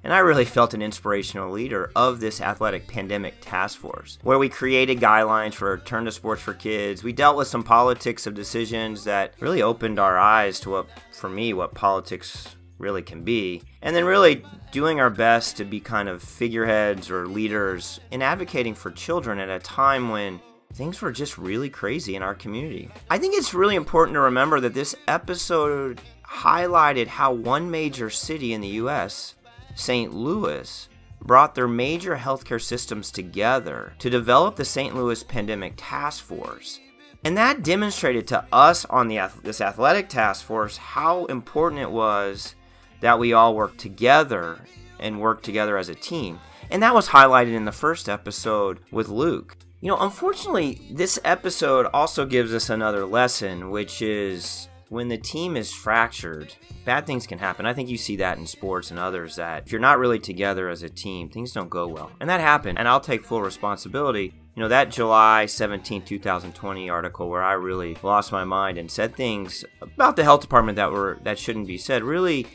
and 0.05 0.13
I 0.13 0.19
really 0.19 0.45
felt 0.45 0.73
an 0.73 0.81
inspirational 0.81 1.51
leader 1.51 1.91
of 1.93 2.21
this 2.21 2.39
athletic 2.39 2.87
pandemic 2.87 3.35
task 3.41 3.77
force, 3.79 4.17
where 4.23 4.39
we 4.39 4.47
created 4.47 5.01
guidelines 5.01 5.55
for 5.55 5.77
Turn 5.79 6.05
to 6.05 6.11
Sports 6.13 6.41
for 6.41 6.53
Kids. 6.53 7.03
We 7.03 7.11
dealt 7.11 7.35
with 7.35 7.49
some 7.49 7.63
politics 7.63 8.25
of 8.25 8.33
decisions 8.33 9.03
that 9.03 9.33
really 9.41 9.61
opened 9.61 9.99
our 9.99 10.17
eyes 10.17 10.61
to 10.61 10.69
what, 10.69 10.87
for 11.11 11.29
me, 11.29 11.51
what 11.51 11.75
politics 11.75 12.55
really 12.79 13.01
can 13.01 13.23
be. 13.23 13.61
And 13.81 13.95
then 13.95 14.05
really 14.05 14.43
doing 14.71 14.99
our 14.99 15.09
best 15.09 15.57
to 15.57 15.65
be 15.65 15.79
kind 15.79 16.09
of 16.09 16.23
figureheads 16.23 17.09
or 17.11 17.27
leaders 17.27 17.99
in 18.11 18.21
advocating 18.21 18.73
for 18.73 18.91
children 18.91 19.39
at 19.39 19.49
a 19.49 19.59
time 19.59 20.09
when 20.09 20.39
things 20.73 21.01
were 21.01 21.11
just 21.11 21.37
really 21.37 21.69
crazy 21.69 22.15
in 22.15 22.23
our 22.23 22.35
community. 22.35 22.89
I 23.09 23.17
think 23.17 23.35
it's 23.35 23.53
really 23.53 23.75
important 23.75 24.15
to 24.15 24.21
remember 24.21 24.59
that 24.61 24.73
this 24.73 24.95
episode 25.07 26.01
highlighted 26.23 27.07
how 27.07 27.33
one 27.33 27.69
major 27.71 28.09
city 28.09 28.53
in 28.53 28.61
the 28.61 28.67
US, 28.67 29.35
St. 29.75 30.13
Louis, 30.13 30.87
brought 31.21 31.55
their 31.55 31.67
major 31.67 32.15
healthcare 32.15 32.61
systems 32.61 33.11
together 33.11 33.93
to 33.99 34.09
develop 34.09 34.55
the 34.55 34.65
St. 34.65 34.95
Louis 34.95 35.23
Pandemic 35.23 35.73
Task 35.75 36.23
Force. 36.23 36.79
And 37.25 37.37
that 37.37 37.63
demonstrated 37.63 38.27
to 38.27 38.45
us 38.53 38.85
on 38.85 39.09
the 39.09 39.19
this 39.43 39.59
athletic 39.59 40.07
task 40.07 40.45
force 40.45 40.77
how 40.77 41.25
important 41.25 41.81
it 41.81 41.91
was 41.91 42.55
that 43.01 43.19
we 43.19 43.33
all 43.33 43.55
work 43.55 43.77
together 43.77 44.59
and 44.99 45.21
work 45.21 45.41
together 45.41 45.77
as 45.77 45.89
a 45.89 45.95
team. 45.95 46.39
And 46.69 46.83
that 46.83 46.93
was 46.93 47.07
highlighted 47.07 47.53
in 47.53 47.65
the 47.65 47.71
first 47.71 48.07
episode 48.07 48.79
with 48.91 49.09
Luke. 49.09 49.57
You 49.81 49.87
know, 49.87 49.97
unfortunately, 49.99 50.81
this 50.91 51.19
episode 51.23 51.85
also 51.93 52.25
gives 52.25 52.53
us 52.53 52.69
another 52.69 53.05
lesson, 53.05 53.69
which 53.69 54.01
is 54.01 54.67
when 54.89 55.07
the 55.07 55.17
team 55.17 55.55
is 55.55 55.71
fractured, 55.71 56.53
bad 56.83 57.05
things 57.05 57.25
can 57.25 57.39
happen. 57.39 57.65
I 57.65 57.73
think 57.73 57.89
you 57.89 57.97
see 57.97 58.17
that 58.17 58.37
in 58.37 58.45
sports 58.45 58.91
and 58.91 58.99
others 58.99 59.35
that 59.37 59.65
if 59.65 59.71
you're 59.71 59.79
not 59.79 59.99
really 59.99 60.19
together 60.19 60.67
as 60.67 60.83
a 60.83 60.89
team, 60.89 61.29
things 61.29 61.53
don't 61.53 61.69
go 61.69 61.87
well. 61.87 62.11
And 62.19 62.29
that 62.29 62.41
happened. 62.41 62.77
And 62.77 62.87
I'll 62.87 62.99
take 62.99 63.23
full 63.23 63.41
responsibility. 63.41 64.33
You 64.55 64.63
know, 64.63 64.67
that 64.67 64.91
July 64.91 65.45
17, 65.45 66.01
2020 66.01 66.89
article 66.89 67.29
where 67.29 67.43
I 67.43 67.53
really 67.53 67.95
lost 68.03 68.31
my 68.31 68.43
mind 68.43 68.77
and 68.77 68.91
said 68.91 69.15
things 69.15 69.63
about 69.81 70.15
the 70.15 70.23
health 70.23 70.41
department 70.41 70.75
that 70.75 70.91
were 70.91 71.19
that 71.23 71.39
shouldn't 71.39 71.67
be 71.67 71.77
said 71.77 72.03
really 72.03 72.47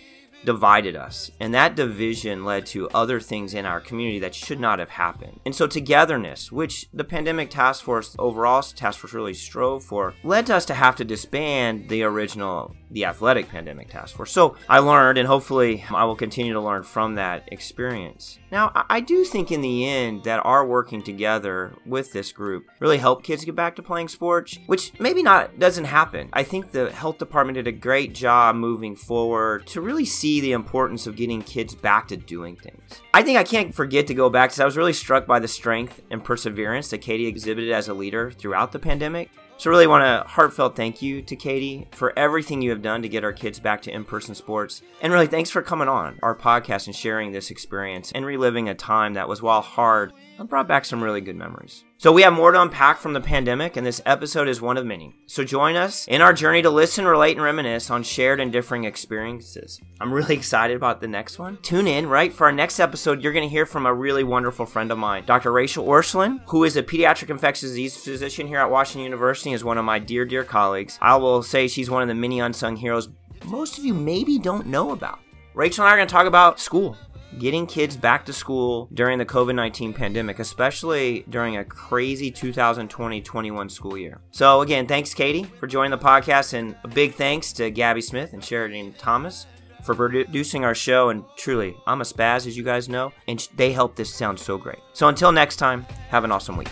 divided 0.45 0.97
us. 0.97 1.30
And 1.40 1.55
that 1.55 1.76
division 1.76 2.45
led 2.45 2.66
to 2.66 2.88
other 2.90 3.20
things 3.20 3.55
in 3.55 3.66
our 3.66 3.80
community 3.80 4.18
that 4.20 4.34
should 4.34 4.61
not 4.61 4.78
have 4.78 4.90
happened. 4.90 5.40
And 5.45 5.55
so 5.55 5.66
togetherness, 5.66 6.53
which 6.53 6.88
the 6.92 7.05
pandemic 7.05 7.51
task 7.51 7.84
force 7.84 8.14
overall 8.18 8.62
task 8.62 9.01
force 9.01 9.12
really 9.12 9.34
strove 9.34 9.84
for, 9.84 10.14
led 10.22 10.51
us 10.51 10.64
to 10.66 10.74
have 10.74 10.97
to 10.97 11.05
disband 11.05 11.88
the 11.88 12.03
original 12.03 12.74
the 12.95 13.05
athletic 13.05 13.49
pandemic 13.49 13.90
task 13.90 14.16
force. 14.16 14.30
So 14.30 14.57
I 14.68 14.78
learned, 14.78 15.18
and 15.18 15.26
hopefully 15.26 15.84
I 15.90 16.05
will 16.05 16.16
continue 16.16 16.53
to 16.53 16.61
learn 16.61 16.84
from 16.84 17.16
that 17.16 17.49
experience. 17.53 18.38
Now, 18.51 18.70
I 18.88 19.01
do 19.01 19.24
think 19.24 19.51
in 19.51 19.61
the 19.61 19.86
end 19.86 20.24
that 20.24 20.40
our 20.45 20.64
working 20.64 21.03
together 21.03 21.74
with 21.84 22.12
this 22.12 22.30
group 22.30 22.66
really 22.78 22.99
helped 22.99 23.24
kids 23.24 23.45
get 23.45 23.57
back 23.57 23.74
to 23.76 23.82
playing 23.82 24.09
sports, 24.09 24.59
which 24.66 24.92
maybe 25.01 25.24
not 25.24 25.59
doesn't 25.59 25.84
happen. 25.84 26.30
I 26.32 26.45
think 26.45 26.70
the 26.70 26.90
health 26.92 27.18
department 27.18 27.57
did 27.57 27.66
a 27.66 27.72
great 27.72 28.14
job 28.14 28.55
moving 28.55 28.95
forward 28.95 29.66
to 29.68 29.80
really 29.80 30.05
see 30.05 30.34
the 30.41 30.53
importance 30.53 31.07
of 31.07 31.16
getting 31.16 31.43
kids 31.43 31.74
back 31.74 32.09
to 32.09 32.16
doing 32.16 32.57
things. 32.57 33.01
I 33.12 33.22
think 33.22 33.39
I 33.39 33.45
can't 33.45 33.74
forget 33.74 34.07
to 34.09 34.14
go 34.14 34.30
back 34.30 34.51
because 34.51 34.61
I 34.61 34.64
was 34.64 34.76
really 34.76 34.93
struck 34.93 35.26
by 35.26 35.39
the 35.39 35.49
strength 35.49 36.01
and 36.11 36.22
perseverance 36.22 36.91
that 36.91 36.99
Katie 36.99 37.26
exhibited 37.26 37.72
as 37.72 37.89
a 37.89 37.95
leader 37.95 38.30
throughout 38.30 38.72
the 38.72 38.78
pandemic. 38.78 39.30
So, 39.57 39.70
really 39.70 39.87
want 39.87 40.03
a 40.03 40.28
heartfelt 40.28 40.74
thank 40.74 41.01
you 41.01 41.22
to 41.22 41.37
Katie 41.37 41.87
for 41.93 42.12
everything 42.18 42.61
you 42.61 42.70
have 42.70 42.82
done 42.82 43.03
to 43.03 43.09
get 43.09 43.22
our 43.22 43.32
kids 43.32 43.61
back 43.61 43.82
to 43.82 43.93
in 43.93 44.05
person 44.05 44.35
sports. 44.35 44.82
And 45.01 45.12
really, 45.12 45.28
thanks 45.28 45.49
for 45.49 45.62
coming 45.62 45.87
on 45.87 46.18
our 46.24 46.35
podcast 46.35 46.87
and 46.87 46.97
sharing 46.97 47.30
this 47.30 47.53
experience 47.53 48.11
and 48.12 48.26
reliving 48.26 48.68
a 48.68 48.74
time 48.74 49.14
that 49.14 49.28
was, 49.28 49.43
while 49.43 49.61
hard, 49.61 50.12
brought 50.43 50.66
back 50.66 50.85
some 50.85 51.03
really 51.03 51.20
good 51.20 51.37
memories. 51.37 51.85
So, 51.99 52.11
we 52.11 52.22
have 52.22 52.32
more 52.32 52.51
to 52.51 52.61
unpack 52.61 52.99
from 52.99 53.12
the 53.12 53.20
pandemic, 53.20 53.76
and 53.76 53.87
this 53.87 54.01
episode 54.05 54.49
is 54.49 54.61
one 54.61 54.76
of 54.76 54.85
many. 54.85 55.14
So, 55.26 55.45
join 55.45 55.76
us 55.76 56.09
in 56.09 56.20
our 56.20 56.32
journey 56.32 56.62
to 56.62 56.70
listen, 56.70 57.07
relate, 57.07 57.37
and 57.37 57.45
reminisce 57.45 57.91
on 57.91 58.03
shared 58.03 58.41
and 58.41 58.53
differing 58.53 58.85
experiences. 58.85 59.80
I'm 60.01 60.12
really 60.12 60.35
excited 60.37 60.76
about 60.76 61.01
the 61.01 61.09
next 61.09 61.39
one. 61.39 61.59
Tune 61.62 61.87
in, 61.87 62.09
right? 62.09 62.32
For 62.32 62.47
our 62.47 62.53
next 62.53 62.80
episode, 62.80 63.22
you're 63.22 63.32
going 63.32 63.49
to 63.49 63.53
hear 63.53 63.66
from 63.66 63.87
a 63.87 63.95
really 63.95 64.24
wonderful 64.24 64.66
friend 64.66 64.91
of 64.91 64.99
mine, 64.99 65.24
Dr. 65.24 65.53
Rachel 65.53 65.87
Orscheln, 65.87 66.41
who 66.47 66.64
is 66.64 66.76
a 66.76 66.82
pediatric 66.82 67.30
infectious 67.30 67.70
disease 67.70 67.97
physician 67.97 68.49
here 68.49 68.59
at 68.59 68.70
Washington 68.70 69.05
University, 69.05 69.53
is 69.53 69.62
one 69.62 69.78
of 69.78 69.85
my 69.85 69.99
dear, 69.99 70.24
dear 70.24 70.43
colleagues. 70.43 70.99
I 71.01 71.16
will 71.16 71.43
say 71.43 71.68
she's 71.68 71.89
one 71.89 72.03
of 72.03 72.09
the 72.09 72.14
many 72.14 72.41
unsung 72.41 72.76
heroes 72.76 73.09
most 73.45 73.78
of 73.78 73.85
you 73.85 73.95
maybe 73.95 74.39
don't 74.39 74.66
know 74.66 74.93
about. 74.93 75.20
Rachel 75.55 75.85
and 75.85 75.91
I 75.91 75.95
are 75.95 75.97
going 75.97 76.09
to 76.09 76.12
talk 76.12 76.26
about 76.26 76.59
school 76.59 76.97
getting 77.39 77.66
kids 77.66 77.97
back 77.97 78.24
to 78.26 78.32
school 78.32 78.89
during 78.93 79.18
the 79.18 79.26
COVID 79.26 79.55
19 79.55 79.93
pandemic, 79.93 80.39
especially 80.39 81.24
during 81.28 81.57
a 81.57 81.64
crazy 81.64 82.30
2020 82.30 83.20
21 83.20 83.68
school 83.68 83.97
year. 83.97 84.20
So, 84.30 84.61
again, 84.61 84.87
thanks, 84.87 85.14
Katie, 85.14 85.45
for 85.45 85.66
joining 85.66 85.91
the 85.91 85.99
podcast, 85.99 86.55
and 86.55 86.76
a 86.85 86.89
big 86.89 87.14
thanks 87.14 87.53
to 87.55 87.70
Gabby 87.70 88.01
Smith 88.01 88.32
and 88.32 88.45
Sheridan 88.45 88.95
Thomas 88.95 89.47
for 89.82 89.95
producing 89.95 90.64
our 90.64 90.74
show. 90.74 91.11
And 91.11 91.24
truly, 91.37 91.76
I'm 91.87 92.01
a 92.01 92.05
spaz, 92.05 92.47
as 92.47 92.57
you 92.57 92.62
guys 92.62 92.89
know, 92.89 93.12
and 93.28 93.47
they 93.57 93.72
help 93.72 93.97
this 93.97 94.12
sound 94.12 94.39
so 94.39 94.59
great. 94.59 94.78
So, 94.93 95.09
until 95.09 95.32
next 95.32 95.57
time, 95.57 95.82
have 96.09 96.24
an 96.24 96.32
awesome 96.32 96.57
week. 96.57 96.70